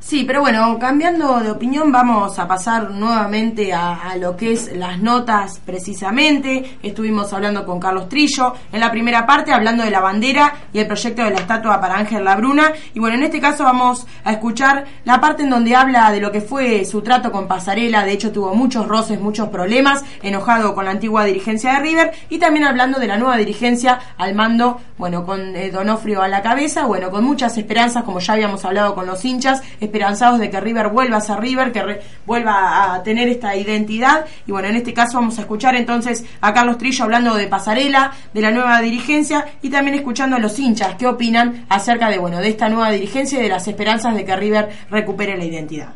Sí, 0.01 0.23
pero 0.23 0.39
bueno, 0.39 0.79
cambiando 0.79 1.41
de 1.41 1.51
opinión, 1.51 1.91
vamos 1.91 2.39
a 2.39 2.47
pasar 2.47 2.89
nuevamente 2.89 3.73
a, 3.73 4.15
lo 4.17 4.35
que 4.35 4.53
es 4.53 4.75
las 4.75 4.99
notas 4.99 5.59
precisamente. 5.63 6.77
Estuvimos 6.81 7.31
hablando 7.33 7.65
con 7.65 7.81
Carlos 7.81 8.07
Trillo 8.07 8.55
en 8.71 8.79
la 8.79 8.91
primera 8.91 9.27
parte, 9.27 9.51
hablando 9.51 9.83
de 9.83 9.91
la 9.91 9.99
bandera 9.99 10.55
y 10.71 10.79
el 10.79 10.87
proyecto 10.87 11.23
de 11.23 11.31
la 11.31 11.39
estatua 11.39 11.81
para 11.81 11.97
Ángel 11.97 12.23
Labruna. 12.23 12.71
Y 12.93 12.99
bueno, 12.99 13.17
en 13.17 13.23
este 13.23 13.41
caso 13.41 13.65
vamos 13.65 14.07
a 14.23 14.31
escuchar 14.31 14.85
la 15.03 15.19
parte 15.19 15.43
en 15.43 15.49
donde 15.49 15.75
habla 15.75 16.11
de 16.11 16.21
lo 16.21 16.31
que 16.31 16.41
fue 16.41 16.85
su 16.85 17.01
trato 17.01 17.31
con 17.31 17.47
Pasarela. 17.47 18.05
De 18.05 18.13
hecho, 18.13 18.31
tuvo 18.31 18.55
muchos 18.55 18.87
roces, 18.87 19.19
muchos 19.19 19.49
problemas, 19.49 20.03
enojado 20.23 20.73
con 20.73 20.85
la 20.85 20.91
antigua 20.91 21.25
dirigencia 21.25 21.73
de 21.73 21.79
River. 21.81 22.11
Y 22.29 22.39
también 22.39 22.65
hablando 22.65 22.99
de 22.99 23.07
la 23.07 23.17
nueva 23.17 23.35
dirigencia 23.35 23.99
al 24.17 24.33
mando, 24.33 24.79
bueno, 24.97 25.25
con 25.25 25.55
eh, 25.55 25.71
Donofrio 25.71 26.21
a 26.21 26.29
la 26.29 26.41
cabeza, 26.41 26.85
bueno, 26.85 27.11
con 27.11 27.23
muchas 27.25 27.57
esperanzas, 27.57 28.03
como 28.03 28.19
ya 28.19 28.33
habíamos 28.33 28.63
hablado 28.65 28.95
con 28.95 29.05
los 29.05 29.23
hinchas, 29.23 29.61
esperanzados 29.89 30.39
de 30.39 30.49
que 30.49 30.59
River 30.59 30.89
vuelva 30.89 31.17
a 31.17 31.21
ser 31.21 31.39
River, 31.39 31.71
que 31.71 31.99
vuelva 32.25 32.93
a 32.93 33.03
tener 33.03 33.27
esta 33.27 33.55
identidad. 33.55 34.25
Y 34.47 34.51
bueno, 34.51 34.67
en 34.67 34.75
este 34.75 34.93
caso 34.93 35.17
vamos 35.17 35.37
a 35.37 35.41
escuchar 35.41 35.75
entonces 35.75 36.25
a 36.41 36.53
Carlos 36.53 36.77
Trillo 36.77 37.03
hablando 37.03 37.35
de 37.35 37.47
Pasarela, 37.47 38.11
de 38.33 38.41
la 38.41 38.51
nueva 38.51 38.79
dirigencia 38.81 39.45
y 39.61 39.69
también 39.69 39.95
escuchando 39.95 40.35
a 40.35 40.39
los 40.39 40.57
hinchas 40.59 40.95
qué 40.95 41.07
opinan 41.07 41.65
acerca 41.69 42.09
de, 42.09 42.19
bueno, 42.19 42.39
de 42.39 42.49
esta 42.49 42.69
nueva 42.69 42.91
dirigencia 42.91 43.39
y 43.39 43.43
de 43.43 43.49
las 43.49 43.67
esperanzas 43.67 44.15
de 44.15 44.23
que 44.23 44.35
River 44.35 44.69
recupere 44.89 45.37
la 45.37 45.45
identidad. 45.45 45.89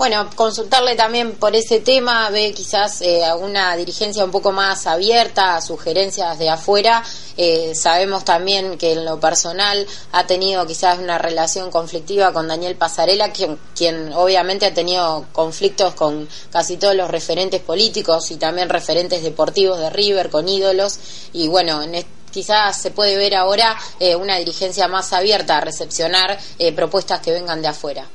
Bueno, 0.00 0.30
consultarle 0.34 0.96
también 0.96 1.32
por 1.32 1.54
ese 1.54 1.80
tema, 1.80 2.30
ve 2.30 2.54
quizás 2.54 3.02
eh, 3.02 3.22
alguna 3.22 3.76
dirigencia 3.76 4.24
un 4.24 4.30
poco 4.30 4.50
más 4.50 4.86
abierta 4.86 5.56
a 5.56 5.60
sugerencias 5.60 6.38
de 6.38 6.48
afuera. 6.48 7.04
Eh, 7.36 7.74
sabemos 7.74 8.24
también 8.24 8.78
que 8.78 8.92
en 8.92 9.04
lo 9.04 9.20
personal 9.20 9.86
ha 10.12 10.26
tenido 10.26 10.66
quizás 10.66 10.98
una 11.00 11.18
relación 11.18 11.70
conflictiva 11.70 12.32
con 12.32 12.48
Daniel 12.48 12.76
Pasarela, 12.76 13.30
quien, 13.30 13.58
quien 13.76 14.14
obviamente 14.14 14.64
ha 14.64 14.72
tenido 14.72 15.26
conflictos 15.32 15.92
con 15.92 16.26
casi 16.50 16.78
todos 16.78 16.94
los 16.94 17.10
referentes 17.10 17.60
políticos 17.60 18.30
y 18.30 18.36
también 18.36 18.70
referentes 18.70 19.22
deportivos 19.22 19.80
de 19.80 19.90
River, 19.90 20.30
con 20.30 20.48
ídolos. 20.48 20.98
Y 21.34 21.48
bueno, 21.48 21.82
en 21.82 22.02
quizás 22.32 22.80
se 22.80 22.90
puede 22.90 23.18
ver 23.18 23.34
ahora 23.34 23.76
eh, 23.98 24.16
una 24.16 24.38
dirigencia 24.38 24.88
más 24.88 25.12
abierta 25.12 25.58
a 25.58 25.60
recepcionar 25.60 26.38
eh, 26.58 26.72
propuestas 26.72 27.20
que 27.20 27.32
vengan 27.32 27.60
de 27.60 27.68
afuera. 27.68 28.08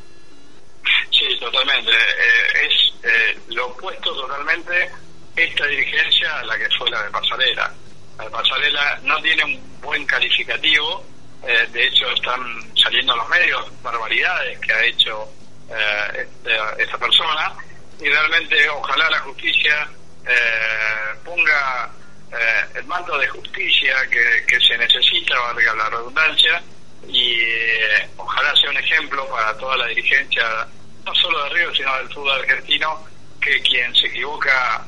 Totalmente. 1.46 1.92
Eh, 1.92 2.68
es 2.68 2.94
eh, 3.04 3.40
lo 3.50 3.68
opuesto 3.68 4.16
totalmente 4.16 4.90
esta 5.36 5.68
dirigencia 5.68 6.40
a 6.40 6.44
la 6.44 6.58
que 6.58 6.68
fue 6.76 6.90
la 6.90 7.04
de 7.04 7.12
Pasarela. 7.12 7.72
La 8.18 8.24
de 8.24 8.30
Pasarela 8.32 9.00
no 9.04 9.22
tiene 9.22 9.44
un 9.44 9.82
buen 9.82 10.06
calificativo, 10.08 11.06
eh, 11.46 11.68
de 11.72 11.88
hecho 11.88 12.10
están 12.12 12.42
saliendo 12.76 13.14
en 13.14 13.20
los 13.20 13.30
medios 13.30 13.84
barbaridades 13.84 14.58
que 14.60 14.74
ha 14.74 14.86
hecho 14.86 15.30
eh, 15.70 16.28
esta, 16.44 16.76
esta 16.80 16.98
persona 16.98 17.54
y 18.02 18.10
realmente 18.10 18.68
ojalá 18.70 19.08
la 19.12 19.20
justicia 19.20 19.88
eh, 20.28 21.16
ponga 21.24 21.92
eh, 22.32 22.66
el 22.74 22.86
manto 22.86 23.16
de 23.20 23.28
justicia 23.28 23.96
que, 24.10 24.46
que 24.48 24.60
se 24.62 24.76
necesita, 24.80 25.38
valga 25.40 25.76
la 25.76 25.90
redundancia, 25.90 26.64
y 27.08 27.40
eh, 27.42 28.10
ojalá 28.18 28.54
sea 28.56 28.72
un 28.72 28.78
ejemplo 28.78 29.28
para 29.30 29.56
toda 29.58 29.78
la 29.78 29.88
dirigencia, 29.88 30.68
no 31.06 31.16
solo 31.16 31.44
de 31.44 31.50
Río, 31.52 31.76
sino 31.76 31.96
del 31.98 32.14
fútbol 32.14 32.40
argentino, 32.40 33.06
que 33.40 33.62
quien 33.62 33.94
se 33.96 34.08
equivoca, 34.08 34.86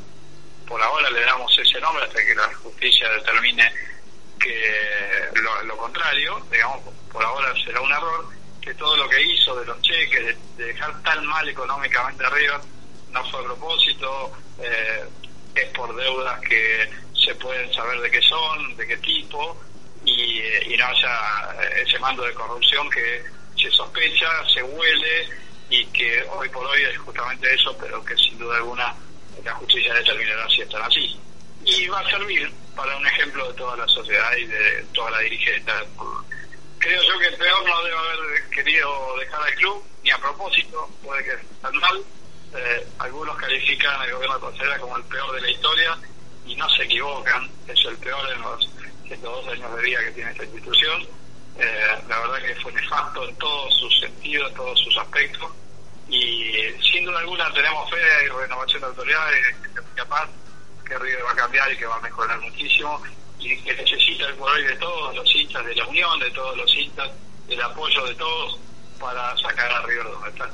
por 0.68 0.82
ahora 0.82 1.10
le 1.12 1.22
damos 1.22 1.58
ese 1.60 1.80
nombre 1.80 2.04
hasta 2.04 2.26
que 2.26 2.36
la 2.36 2.54
justicia 2.56 3.10
determine 3.10 3.72
que 4.40 5.32
lo, 5.36 5.64
lo 5.64 5.78
contrario, 5.78 6.44
digamos, 6.52 6.82
por 7.12 7.24
ahora 7.24 7.54
será 7.64 7.82
un 7.82 7.92
error, 7.92 8.26
que 8.62 8.74
todo 8.74 8.98
lo 8.98 9.08
que 9.08 9.22
hizo 9.22 9.56
de 9.56 9.66
los 9.66 9.82
cheques, 9.82 10.26
de, 10.26 10.38
de 10.58 10.74
dejar 10.74 11.02
tan 11.04 11.26
mal 11.26 11.48
económicamente 11.48 12.26
a 12.26 12.30
River, 12.30 12.60
no 13.12 13.30
fue 13.30 13.40
a 13.40 13.44
propósito, 13.44 14.32
eh, 14.60 15.06
es 15.56 15.70
por 15.70 15.96
deudas 15.96 16.40
que 16.42 16.90
se 17.14 17.34
pueden 17.36 17.72
saber 17.74 18.00
de 18.02 18.12
qué 18.12 18.22
son, 18.22 18.76
de 18.76 18.88
qué 18.88 18.98
tipo, 18.98 19.58
y, 20.04 20.42
y 20.42 20.78
no 20.78 20.86
haya 20.86 21.56
ese 21.76 22.00
mando 22.00 22.24
de 22.24 22.34
corrupción 22.34 22.90
que 22.90 23.24
se 23.56 23.72
sospecha, 23.72 24.28
se 24.54 24.64
huele 24.64 25.30
y 25.70 25.86
que 25.88 26.24
hoy 26.30 26.50
por 26.50 26.66
hoy 26.66 26.84
es 26.84 26.98
justamente 27.00 27.54
eso, 27.54 27.76
pero 27.80 28.04
que 28.04 28.16
sin 28.16 28.38
duda 28.38 28.58
alguna 28.58 28.96
la 29.44 29.54
justicia 29.54 29.94
determinará 29.94 30.48
si 30.50 30.62
están 30.62 30.82
así. 30.82 31.20
Y 31.66 31.88
va 31.88 32.00
a 32.00 32.10
servir 32.10 32.52
para 32.76 32.96
un 32.96 33.06
ejemplo 33.08 33.48
de 33.48 33.54
toda 33.58 33.76
la 33.76 33.88
sociedad 33.88 34.36
y 34.38 34.46
de 34.46 34.86
toda 34.94 35.12
la 35.12 35.20
dirigencia. 35.20 35.74
Creo 36.80 37.04
yo 37.04 37.20
que 37.20 37.28
el 37.28 37.36
peor 37.36 37.68
no 37.68 37.84
debe 37.84 37.98
haber 37.98 38.50
querido 38.50 39.18
dejar 39.20 39.42
al 39.42 39.56
club, 39.56 39.84
ni 40.04 40.12
a 40.12 40.18
propósito, 40.18 40.90
puede 41.04 41.24
que 41.24 41.32
esté 41.32 41.72
mal. 41.80 42.04
Eh, 42.56 42.88
algunos 43.00 43.36
califican 43.38 44.00
al 44.00 44.12
gobierno 44.12 44.36
de 44.36 44.42
Costa 44.42 44.80
como 44.80 44.98
el 44.98 45.04
peor 45.04 45.36
de 45.36 45.42
la 45.42 45.50
historia 45.52 45.98
y 46.46 46.56
no 46.56 46.70
se 46.70 46.84
equivocan, 46.84 47.50
es 47.68 47.86
el 47.86 47.98
peor 47.98 48.32
en 48.32 48.42
los 48.42 48.70
102 49.06 49.48
años 49.50 49.76
de 49.76 49.82
vida 49.82 50.00
que 50.06 50.12
tiene 50.12 50.32
esta 50.32 50.44
institución. 50.46 51.08
Eh, 51.60 52.04
la 52.08 52.20
verdad 52.20 52.42
que 52.46 52.56
fue 52.62 52.72
nefasto 52.72 53.28
en 53.28 53.36
todos 53.38 53.74
sus 53.80 54.00
sentidos, 54.00 54.50
en 54.50 54.56
todos 54.56 54.80
sus 54.80 54.98
aspectos 54.98 55.52
y 56.10 56.54
sin 56.92 57.04
duda 57.04 57.20
alguna 57.20 57.52
tenemos 57.54 57.90
fe 57.90 57.98
y 58.26 58.30
renovación 58.30 58.82
de 58.82 58.88
autoridades 58.88 59.56
que 59.62 59.82
capaz 59.96 60.30
que 60.86 60.98
River 60.98 61.26
va 61.26 61.32
a 61.32 61.36
cambiar 61.36 61.72
y 61.72 61.78
que 61.78 61.86
va 61.86 61.98
a 61.98 62.02
mejorar 62.02 62.40
muchísimo 62.40 63.02
y 63.40 63.62
que 63.62 63.74
necesita 63.76 64.26
el 64.28 64.36
poder 64.36 64.68
de 64.68 64.76
todos 64.78 65.16
los 65.16 65.36
hinchas 65.36 65.66
de 65.66 65.76
la 65.76 65.86
Unión, 65.86 66.20
de 66.20 66.32
todos 66.32 66.56
los 66.58 66.76
hinchas, 66.76 67.10
el 67.50 67.62
apoyo 67.62 68.06
de 68.06 68.16
todos 68.16 68.60
para 69.00 69.36
sacar 69.38 69.70
a 69.72 69.82
River 69.86 70.04
donde 70.06 70.30
está. 70.30 70.50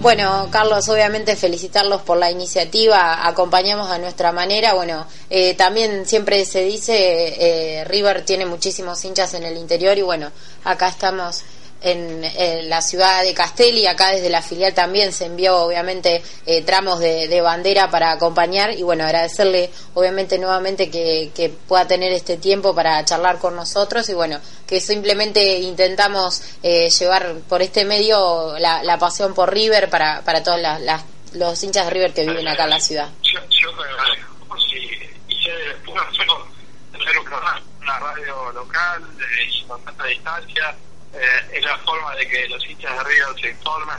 Bueno, 0.00 0.46
Carlos, 0.52 0.88
obviamente 0.88 1.34
felicitarlos 1.34 2.02
por 2.02 2.18
la 2.18 2.30
iniciativa, 2.30 3.26
acompañamos 3.26 3.90
a 3.90 3.98
nuestra 3.98 4.30
manera. 4.30 4.74
Bueno, 4.74 5.04
eh, 5.28 5.54
también 5.54 6.06
siempre 6.06 6.44
se 6.44 6.62
dice, 6.62 7.80
eh, 7.80 7.84
River 7.84 8.24
tiene 8.24 8.46
muchísimos 8.46 9.04
hinchas 9.04 9.34
en 9.34 9.42
el 9.42 9.56
interior 9.56 9.98
y 9.98 10.02
bueno, 10.02 10.30
acá 10.62 10.86
estamos 10.86 11.42
en, 11.80 12.68
la 12.68 12.82
ciudad 12.82 13.22
de 13.22 13.34
Castelli, 13.34 13.86
acá 13.86 14.10
desde 14.10 14.28
la 14.28 14.42
filial 14.42 14.74
también 14.74 15.12
se 15.12 15.26
envió 15.26 15.58
obviamente 15.58 16.22
eh, 16.46 16.62
tramos 16.62 16.98
de, 16.98 17.40
bandera 17.40 17.90
para 17.90 18.12
acompañar 18.12 18.72
y 18.72 18.82
bueno, 18.82 19.04
agradecerle 19.04 19.70
obviamente 19.94 20.38
nuevamente 20.38 20.90
que, 20.90 21.52
pueda 21.66 21.86
tener 21.86 22.12
este 22.12 22.36
tiempo 22.36 22.74
para 22.74 23.04
charlar 23.04 23.38
con 23.38 23.54
nosotros 23.54 24.08
y 24.08 24.14
bueno, 24.14 24.40
que 24.66 24.80
simplemente 24.80 25.58
intentamos 25.60 26.42
eh, 26.62 26.88
llevar 26.90 27.36
por 27.48 27.62
este 27.62 27.84
medio 27.84 28.58
la, 28.58 28.98
pasión 28.98 29.34
por 29.34 29.52
River 29.52 29.88
para, 29.88 30.22
para 30.22 30.42
todos 30.42 30.60
los 31.34 31.62
hinchas 31.62 31.86
de 31.86 31.90
River 31.90 32.12
que 32.12 32.26
viven 32.26 32.48
acá 32.48 32.64
en 32.64 32.70
la 32.70 32.80
ciudad. 32.80 33.08
Yo, 33.22 33.40
yo 33.50 33.70
una 37.80 37.98
radio 38.00 38.52
local 38.52 39.02
con 39.66 39.82
tanta 39.84 40.04
distancia 40.04 40.76
eh, 41.18 41.50
es 41.52 41.64
la 41.64 41.76
forma 41.78 42.14
de 42.14 42.28
que 42.28 42.48
los 42.48 42.64
hinchas 42.66 42.96
de 42.96 43.04
Río 43.04 43.38
se 43.38 43.50
informen, 43.50 43.96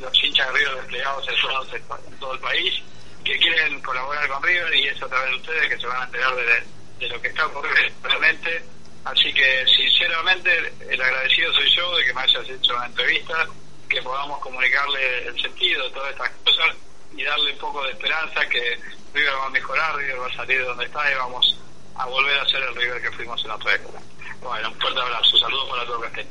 los 0.00 0.24
hinchas 0.24 0.46
de 0.52 0.58
Río 0.58 0.74
desplegados 0.76 1.28
en 1.28 2.18
todo 2.18 2.34
el 2.34 2.40
país, 2.40 2.82
que 3.24 3.38
quieren 3.38 3.80
colaborar 3.80 4.28
con 4.28 4.42
River 4.42 4.74
y 4.74 4.88
eso 4.88 5.06
a 5.06 5.08
través 5.08 5.30
de 5.30 5.36
ustedes 5.36 5.68
que 5.70 5.78
se 5.78 5.86
van 5.86 6.02
a 6.02 6.04
enterar 6.04 6.34
de, 6.36 7.08
lo 7.08 7.20
que 7.20 7.28
está 7.28 7.46
ocurriendo 7.46 8.08
realmente. 8.08 8.62
Así 9.04 9.32
que 9.34 9.64
sinceramente 9.66 10.72
el 10.88 11.00
agradecido 11.00 11.52
soy 11.52 11.70
yo 11.74 11.96
de 11.96 12.04
que 12.04 12.14
me 12.14 12.20
hayas 12.22 12.48
hecho 12.48 12.74
una 12.74 12.86
entrevista, 12.86 13.46
que 13.88 14.02
podamos 14.02 14.40
comunicarle 14.40 15.26
el 15.26 15.40
sentido 15.40 15.84
de 15.84 15.90
todas 15.90 16.12
estas 16.12 16.30
cosas 16.44 16.76
y 17.16 17.22
darle 17.22 17.52
un 17.52 17.58
poco 17.58 17.82
de 17.84 17.92
esperanza 17.92 18.46
que 18.46 18.78
River 19.12 19.34
va 19.34 19.46
a 19.46 19.50
mejorar, 19.50 19.96
River 19.96 20.20
va 20.20 20.26
a 20.26 20.34
salir 20.34 20.58
de 20.58 20.64
donde 20.64 20.84
está 20.84 21.10
y 21.10 21.14
vamos 21.14 21.58
a 21.96 22.06
volver 22.06 22.38
a 22.40 22.46
ser 22.46 22.62
el 22.62 22.74
River 22.74 23.02
que 23.02 23.12
fuimos 23.12 23.44
en 23.44 23.50
otra 23.50 23.74
época. 23.74 24.00
Bueno, 24.40 24.70
un 24.70 24.80
fuerte 24.80 25.00
abrazo, 25.00 25.38
saludos 25.38 25.68
para 25.70 25.86
todo 25.86 26.00
Castel. 26.00 26.26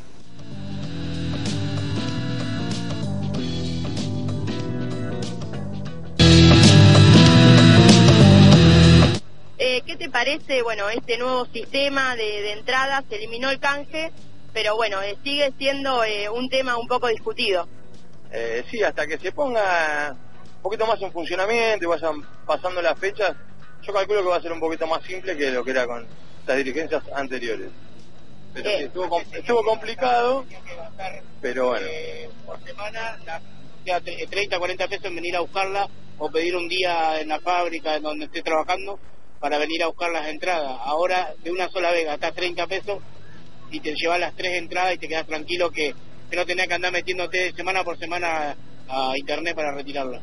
Eh, 9.57 9.81
¿Qué 9.85 9.95
te 9.95 10.09
parece, 10.09 10.63
bueno, 10.63 10.89
este 10.89 11.17
nuevo 11.17 11.45
sistema 11.45 12.15
de, 12.15 12.41
de 12.41 12.53
entrada? 12.53 13.03
Se 13.07 13.15
eliminó 13.15 13.51
el 13.51 13.59
canje, 13.59 14.11
pero 14.51 14.75
bueno, 14.75 15.01
eh, 15.01 15.15
sigue 15.23 15.53
siendo 15.57 16.03
eh, 16.03 16.27
un 16.29 16.49
tema 16.49 16.77
un 16.77 16.87
poco 16.87 17.07
discutido. 17.07 17.67
sí, 18.71 18.81
hasta 18.81 19.05
que 19.05 19.19
se 19.19 19.31
ponga 19.31 20.15
un 20.55 20.61
poquito 20.63 20.87
más 20.87 20.99
en 21.01 21.11
funcionamiento 21.11 21.85
y 21.85 21.87
vayan 21.87 22.23
pasando 22.47 22.81
las 22.81 22.97
fechas, 22.97 23.35
yo 23.83 23.93
calculo 23.93 24.23
que 24.23 24.29
va 24.29 24.37
a 24.37 24.41
ser 24.41 24.51
un 24.51 24.59
poquito 24.59 24.87
más 24.87 25.03
simple 25.03 25.37
que 25.37 25.51
lo 25.51 25.63
que 25.63 25.71
era 25.71 25.85
con 25.85 26.07
las 26.47 26.57
dirigencias 26.57 27.03
anteriores. 27.13 27.69
Pero 28.55 28.69
sí, 28.69 28.75
estuvo, 28.85 29.21
estuvo 29.21 29.63
complicado, 29.63 30.45
pero 31.41 31.69
bueno. 31.69 31.87
por 32.45 32.63
semana, 32.63 33.19
la, 33.85 34.01
30, 34.01 34.57
40 34.57 34.87
pesos 34.87 35.05
en 35.05 35.15
venir 35.15 35.35
a 35.35 35.41
buscarla 35.41 35.87
o 36.17 36.31
pedir 36.31 36.55
un 36.55 36.67
día 36.67 37.19
en 37.19 37.27
la 37.27 37.39
fábrica 37.39 37.95
en 37.95 38.03
donde 38.03 38.25
esté 38.25 38.41
trabajando 38.41 38.99
para 39.43 39.57
venir 39.57 39.83
a 39.83 39.87
buscar 39.87 40.09
las 40.09 40.29
entradas. 40.29 40.79
Ahora 40.85 41.33
de 41.43 41.51
una 41.51 41.67
sola 41.67 41.91
vez 41.91 42.05
gastás 42.05 42.33
30 42.33 42.65
pesos 42.65 42.99
y 43.71 43.81
te 43.81 43.93
llevas 43.93 44.17
las 44.17 44.33
tres 44.37 44.53
entradas 44.53 44.93
y 44.93 44.97
te 44.99 45.09
quedas 45.09 45.27
tranquilo 45.27 45.69
que, 45.69 45.93
no 46.31 46.45
tenés 46.45 46.69
que 46.69 46.73
andar 46.75 46.93
metiéndote 46.93 47.51
semana 47.51 47.83
por 47.83 47.99
semana 47.99 48.55
a 48.87 49.17
internet 49.17 49.53
para 49.53 49.73
retirarla. 49.73 50.21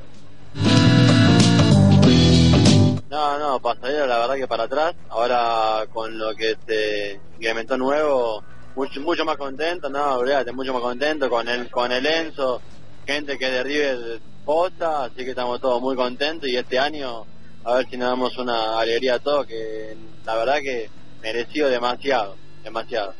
No, 3.10 3.38
no, 3.38 3.60
pasadero 3.60 4.06
la 4.06 4.20
verdad 4.20 4.36
que 4.36 4.48
para 4.48 4.62
atrás. 4.62 4.94
Ahora 5.10 5.86
con 5.92 6.18
lo 6.18 6.34
que 6.34 6.56
se 6.66 7.20
implementó 7.34 7.76
nuevo, 7.76 8.42
mucho, 8.74 9.02
mucho 9.02 9.26
más 9.26 9.36
contento, 9.36 9.90
no, 9.90 10.14
olvídate, 10.14 10.50
mucho 10.52 10.72
más 10.72 10.80
contento 10.80 11.28
con 11.28 11.46
el, 11.46 11.70
con 11.70 11.92
el 11.92 12.06
Enzo, 12.06 12.62
gente 13.06 13.36
que 13.36 13.50
de 13.50 14.18
posta, 14.46 15.04
así 15.04 15.16
que 15.16 15.30
estamos 15.30 15.60
todos 15.60 15.82
muy 15.82 15.94
contentos 15.94 16.48
y 16.48 16.56
este 16.56 16.78
año 16.78 17.26
a 17.64 17.74
ver 17.74 17.88
si 17.88 17.96
nos 17.96 18.08
damos 18.08 18.36
una 18.38 18.78
alegría 18.78 19.16
a 19.16 19.18
todos, 19.18 19.46
que 19.46 19.96
la 20.24 20.36
verdad 20.36 20.58
que 20.62 20.88
mereció 21.22 21.68
demasiado, 21.68 22.36
demasiado. 22.62 23.14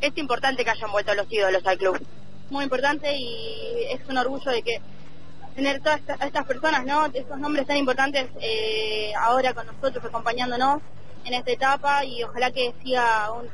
Es 0.00 0.16
importante 0.16 0.64
que 0.64 0.70
hayan 0.70 0.90
vuelto 0.90 1.14
los 1.14 1.26
ídolos 1.30 1.64
al 1.64 1.78
club. 1.78 2.04
Muy 2.50 2.64
importante 2.64 3.16
y 3.16 3.84
es 3.90 4.00
un 4.08 4.18
orgullo 4.18 4.50
de 4.50 4.62
que 4.62 4.80
tener 5.54 5.80
todas 5.80 6.00
estas 6.20 6.44
personas, 6.44 6.84
¿no? 6.84 7.06
Estos 7.06 7.38
nombres 7.38 7.66
tan 7.66 7.76
importantes 7.76 8.26
eh, 8.40 9.12
ahora 9.18 9.54
con 9.54 9.66
nosotros, 9.66 10.04
acompañándonos 10.04 10.80
en 11.24 11.34
esta 11.34 11.52
etapa 11.52 12.04
y 12.04 12.24
ojalá 12.24 12.50
que 12.50 12.74
siga, 12.82 13.30
un, 13.32 13.48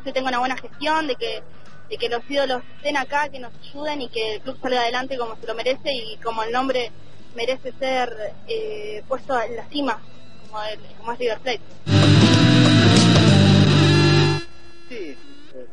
que 0.00 0.12
tenga 0.12 0.28
una 0.28 0.38
buena 0.38 0.56
gestión, 0.56 1.06
de 1.06 1.16
que 1.16 1.42
de 1.90 1.98
que 1.98 2.08
los 2.08 2.22
ídolos 2.30 2.62
estén 2.76 2.96
acá, 2.96 3.28
que 3.28 3.40
nos 3.40 3.52
ayuden 3.60 4.02
y 4.02 4.08
que 4.08 4.36
el 4.36 4.40
club 4.42 4.56
salga 4.62 4.82
adelante 4.82 5.18
como 5.18 5.34
se 5.34 5.46
lo 5.46 5.56
merece 5.56 5.92
y 5.92 6.16
como 6.18 6.44
el 6.44 6.52
nombre 6.52 6.92
merece 7.34 7.72
ser 7.78 8.34
eh, 8.48 9.02
puesto 9.08 9.40
en 9.40 9.56
la 9.56 9.64
cima, 9.66 10.00
como, 10.46 10.62
el, 10.62 10.78
como 10.98 11.12
es 11.12 11.18
River 11.18 11.38
Plate. 11.38 11.60
Sí, 14.88 15.16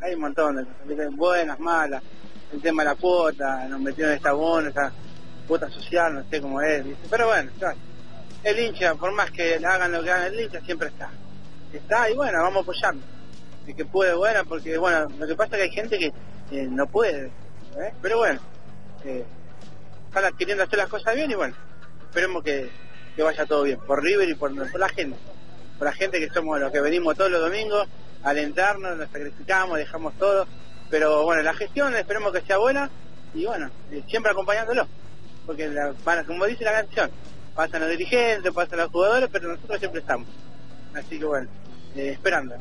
hay 0.01 0.14
un 0.14 0.22
montón 0.22 0.68
de 0.86 1.08
buenas, 1.10 1.60
malas, 1.60 2.03
el 2.53 2.62
tema 2.62 2.84
de 2.84 2.89
la 2.89 2.95
cuota, 2.95 3.68
nos 3.68 3.80
metieron 3.80 4.14
esta 4.14 4.34
bono, 4.34 4.70
esta 4.70 4.91
cuota 5.47 5.70
social, 5.70 6.14
no 6.14 6.30
sé 6.30 6.41
cómo 6.41 6.62
es, 6.62 6.86
pero 7.10 7.28
bueno, 7.28 7.49
el 8.43 8.60
hincha, 8.60 8.95
por 8.95 9.12
más 9.14 9.32
que 9.32 9.55
hagan 9.55 9.91
lo 9.91 10.03
que 10.03 10.12
hagan 10.12 10.34
el 10.34 10.39
hincha, 10.39 10.62
siempre 10.62 10.89
está. 10.89 11.10
Está 11.74 12.10
y 12.10 12.16
bueno, 12.16 12.41
vamos 12.41 12.60
a 12.60 12.62
apoyarlo. 12.62 13.01
Y 13.66 13.74
que 13.74 13.86
puede, 13.86 14.14
bueno, 14.14 14.45
porque 14.47 14.78
bueno, 14.78 15.10
lo 15.18 15.28
que 15.28 15.36
pasa 15.36 15.55
es 15.55 15.58
que 15.58 15.64
hay 15.64 15.76
gente 15.76 15.97
que 15.97 16.14
eh, 16.51 16.68
no 16.70 16.88
puede, 16.88 17.26
¿eh? 17.28 17.93
pero 18.01 18.20
bueno, 18.20 18.39
eh, 19.03 19.26
están 20.20 20.38
queriendo 20.38 20.63
hacer 20.63 20.80
las 20.80 20.89
cosas 20.89 21.15
bien 21.15 21.32
y 21.32 21.36
bueno, 21.36 21.55
esperemos 22.07 22.43
que, 22.43 22.70
vaya 23.18 23.45
todo 23.45 23.63
bien, 23.63 23.80
por 23.80 24.03
River 24.03 24.30
y 24.30 24.36
por, 24.36 24.51
la 24.51 24.89
gente, 24.89 25.18
por 25.78 25.88
la 25.88 25.93
gente 25.93 26.20
que 26.20 26.30
somos 26.30 26.59
los 26.59 26.72
que 26.72 26.82
venimos 26.82 27.15
todos 27.15 27.32
los 27.32 27.41
domingos, 27.41 27.88
alentarnos, 28.24 28.97
nos 28.97 29.09
sacrificamos, 29.09 29.78
dejamos 29.78 30.13
todo, 30.18 30.47
pero 30.89 31.24
bueno, 31.24 31.41
la 31.41 31.53
gestión 31.53 31.95
esperemos 31.95 32.32
que 32.34 32.41
sea 32.41 32.57
buena 32.57 32.89
y 33.34 33.45
bueno, 33.45 33.70
eh, 33.91 34.03
siempre 34.07 34.32
acompañándolo, 34.32 34.88
porque 35.45 35.70
como 36.26 36.45
dice 36.45 36.63
la 36.63 36.74
canción, 36.74 37.11
pasan 37.55 37.82
los 37.82 37.89
dirigentes, 37.89 38.51
pasan 38.53 38.80
los 38.80 38.91
jugadores, 38.91 39.30
pero 39.32 39.49
nosotros 39.49 39.80
siempre 39.80 40.01
estamos, 40.01 40.28
así 40.93 41.20
que 41.20 41.26
bueno, 41.26 41.49
eh, 41.95 42.09
esperando. 42.11 42.55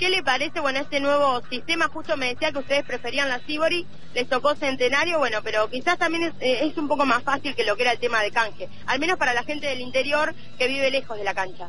¿Qué 0.00 0.08
le 0.08 0.22
parece, 0.22 0.60
bueno, 0.60 0.80
este 0.80 0.98
nuevo 0.98 1.42
sistema? 1.50 1.88
Justo 1.88 2.16
me 2.16 2.28
decía 2.28 2.52
que 2.52 2.60
ustedes 2.60 2.86
preferían 2.86 3.28
la 3.28 3.38
Sibori, 3.40 3.86
les 4.14 4.26
tocó 4.26 4.54
Centenario, 4.54 5.18
bueno, 5.18 5.40
pero 5.44 5.68
quizás 5.68 5.98
también 5.98 6.22
es, 6.22 6.32
eh, 6.40 6.60
es, 6.64 6.78
un 6.78 6.88
poco 6.88 7.04
más 7.04 7.22
fácil 7.22 7.54
que 7.54 7.66
lo 7.66 7.76
que 7.76 7.82
era 7.82 7.92
el 7.92 7.98
tema 7.98 8.22
de 8.22 8.30
canje, 8.30 8.70
al 8.86 8.98
menos 8.98 9.18
para 9.18 9.34
la 9.34 9.42
gente 9.42 9.66
del 9.66 9.82
interior 9.82 10.34
que 10.56 10.68
vive 10.68 10.90
lejos 10.90 11.18
de 11.18 11.24
la 11.24 11.34
cancha. 11.34 11.68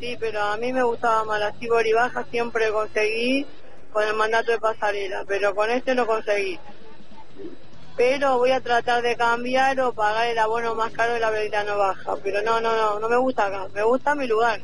Sí, 0.00 0.16
pero 0.18 0.42
a 0.42 0.56
mí 0.56 0.72
me 0.72 0.82
gustaba 0.82 1.22
más 1.24 1.38
la 1.38 1.52
Sibori 1.60 1.92
baja, 1.92 2.26
siempre 2.28 2.72
conseguí 2.72 3.46
con 3.92 4.02
el 4.02 4.14
mandato 4.14 4.50
de 4.50 4.58
pasarela, 4.58 5.24
pero 5.28 5.54
con 5.54 5.70
este 5.70 5.94
no 5.94 6.08
conseguí. 6.08 6.58
pero 7.96 8.38
voy 8.38 8.50
a 8.50 8.60
tratar 8.60 9.00
de 9.00 9.14
cambiar 9.14 9.80
o 9.80 9.92
pagar 9.92 10.26
el 10.26 10.38
abono 10.40 10.74
más 10.74 10.90
caro 10.90 11.12
de 11.12 11.20
la 11.20 11.30
Belgrano 11.30 11.78
Baja. 11.78 12.16
Pero 12.20 12.42
no, 12.42 12.60
no, 12.60 12.76
no, 12.76 12.98
no 12.98 13.08
me 13.08 13.16
gusta 13.16 13.46
acá, 13.46 13.68
me 13.72 13.84
gusta 13.84 14.16
mi 14.16 14.26
lugar. 14.26 14.60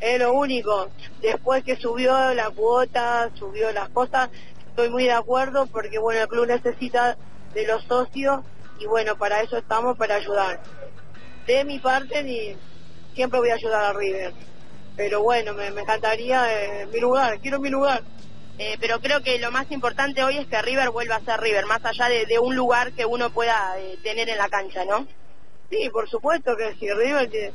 Es 0.00 0.18
lo 0.18 0.32
único. 0.32 0.88
Después 1.20 1.62
que 1.62 1.76
subió 1.76 2.34
la 2.34 2.50
cuota, 2.50 3.30
subió 3.34 3.70
las 3.72 3.90
cosas, 3.90 4.30
estoy 4.68 4.88
muy 4.88 5.04
de 5.04 5.12
acuerdo 5.12 5.66
porque 5.66 5.98
bueno, 5.98 6.22
el 6.22 6.28
club 6.28 6.46
necesita 6.46 7.16
de 7.52 7.66
los 7.66 7.84
socios 7.84 8.40
y 8.78 8.86
bueno, 8.86 9.16
para 9.16 9.42
eso 9.42 9.58
estamos, 9.58 9.96
para 9.98 10.14
ayudar. 10.14 10.60
De 11.46 11.64
mi 11.64 11.78
parte, 11.78 12.22
ni 12.22 12.56
siempre 13.14 13.40
voy 13.40 13.50
a 13.50 13.54
ayudar 13.54 13.84
a 13.84 13.92
River. 13.92 14.32
Pero 14.96 15.22
bueno, 15.22 15.52
me, 15.52 15.70
me 15.70 15.82
encantaría 15.82 16.82
eh, 16.82 16.86
mi 16.86 17.00
lugar, 17.00 17.38
quiero 17.40 17.58
mi 17.60 17.68
lugar. 17.68 18.02
Eh, 18.58 18.76
pero 18.80 19.00
creo 19.00 19.22
que 19.22 19.38
lo 19.38 19.50
más 19.50 19.70
importante 19.70 20.22
hoy 20.22 20.36
es 20.38 20.46
que 20.46 20.60
River 20.60 20.90
vuelva 20.90 21.16
a 21.16 21.24
ser 21.24 21.40
River, 21.40 21.66
más 21.66 21.84
allá 21.84 22.08
de, 22.08 22.26
de 22.26 22.38
un 22.38 22.54
lugar 22.54 22.92
que 22.92 23.06
uno 23.06 23.30
pueda 23.30 23.74
eh, 23.78 23.98
tener 24.02 24.28
en 24.28 24.38
la 24.38 24.48
cancha, 24.48 24.84
¿no? 24.84 25.06
Sí, 25.70 25.88
por 25.90 26.08
supuesto 26.08 26.56
que 26.56 26.74
sí, 26.74 26.90
River, 26.90 27.30
que, 27.30 27.52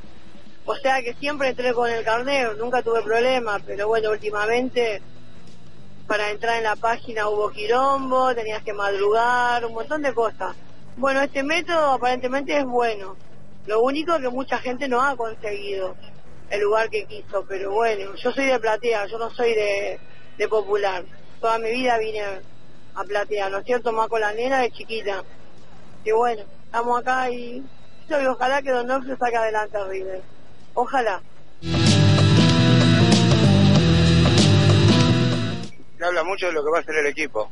o 0.65 0.75
sea 0.75 1.01
que 1.01 1.13
siempre 1.13 1.49
entré 1.49 1.73
con 1.73 1.89
el 1.89 2.03
carnero, 2.03 2.55
nunca 2.55 2.81
tuve 2.81 3.01
problemas, 3.03 3.61
pero 3.65 3.87
bueno, 3.87 4.09
últimamente 4.11 5.01
para 6.07 6.29
entrar 6.29 6.57
en 6.57 6.63
la 6.63 6.75
página 6.75 7.29
hubo 7.29 7.49
quilombo, 7.49 8.33
tenías 8.35 8.63
que 8.63 8.73
madrugar, 8.73 9.65
un 9.65 9.73
montón 9.73 10.01
de 10.01 10.13
cosas. 10.13 10.55
Bueno, 10.97 11.21
este 11.21 11.43
método 11.43 11.91
aparentemente 11.91 12.57
es 12.57 12.65
bueno, 12.65 13.15
lo 13.65 13.81
único 13.81 14.17
que 14.19 14.29
mucha 14.29 14.59
gente 14.59 14.87
no 14.87 15.01
ha 15.01 15.15
conseguido 15.15 15.95
el 16.49 16.61
lugar 16.61 16.89
que 16.89 17.05
quiso, 17.05 17.45
pero 17.47 17.71
bueno, 17.71 18.15
yo 18.15 18.31
soy 18.31 18.45
de 18.45 18.59
platea, 18.59 19.07
yo 19.07 19.17
no 19.17 19.29
soy 19.31 19.53
de, 19.55 19.99
de 20.37 20.47
popular. 20.47 21.03
Toda 21.41 21.57
mi 21.57 21.71
vida 21.71 21.97
vine 21.97 22.21
a 22.95 23.03
platea, 23.03 23.49
¿no 23.49 23.59
es 23.59 23.65
cierto? 23.65 23.91
Más 23.91 24.07
con 24.07 24.21
la 24.21 24.33
nena 24.33 24.61
de 24.61 24.71
chiquita. 24.71 25.23
Y 26.03 26.11
bueno, 26.11 26.43
estamos 26.65 26.99
acá 26.99 27.29
y, 27.31 27.63
y 28.07 28.25
ojalá 28.27 28.61
que 28.61 28.71
Don 28.71 29.05
se 29.05 29.17
saque 29.17 29.35
adelante 29.35 29.77
a 29.77 29.85
River. 29.85 30.34
Ojalá. 30.75 31.21
Habla 36.01 36.23
mucho 36.23 36.45
de 36.45 36.51
lo 36.51 36.63
que 36.63 36.69
va 36.69 36.77
a 36.77 36.81
hacer 36.81 36.95
el 36.97 37.07
equipo. 37.07 37.49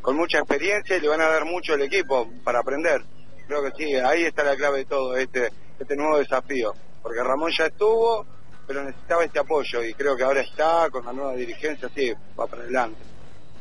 Con 0.00 0.16
mucha 0.16 0.38
experiencia 0.38 0.96
y 0.96 1.00
le 1.00 1.08
van 1.08 1.20
a 1.20 1.28
dar 1.28 1.44
mucho 1.44 1.74
al 1.74 1.82
equipo 1.82 2.28
para 2.42 2.60
aprender. 2.60 3.02
Creo 3.46 3.62
que 3.64 3.72
sí, 3.76 3.94
ahí 3.96 4.24
está 4.24 4.44
la 4.44 4.56
clave 4.56 4.78
de 4.78 4.84
todo, 4.86 5.16
este, 5.16 5.50
este 5.78 5.96
nuevo 5.96 6.18
desafío. 6.18 6.72
Porque 7.02 7.22
Ramón 7.22 7.50
ya 7.56 7.66
estuvo, 7.66 8.24
pero 8.66 8.84
necesitaba 8.84 9.24
este 9.24 9.40
apoyo 9.40 9.82
y 9.82 9.92
creo 9.92 10.16
que 10.16 10.22
ahora 10.22 10.40
está 10.40 10.88
con 10.90 11.04
la 11.04 11.12
nueva 11.12 11.34
dirigencia, 11.34 11.90
sí, 11.94 12.12
va 12.38 12.46
para 12.46 12.62
adelante. 12.62 13.00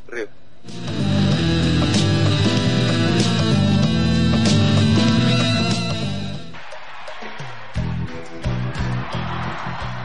River. 0.07 1.10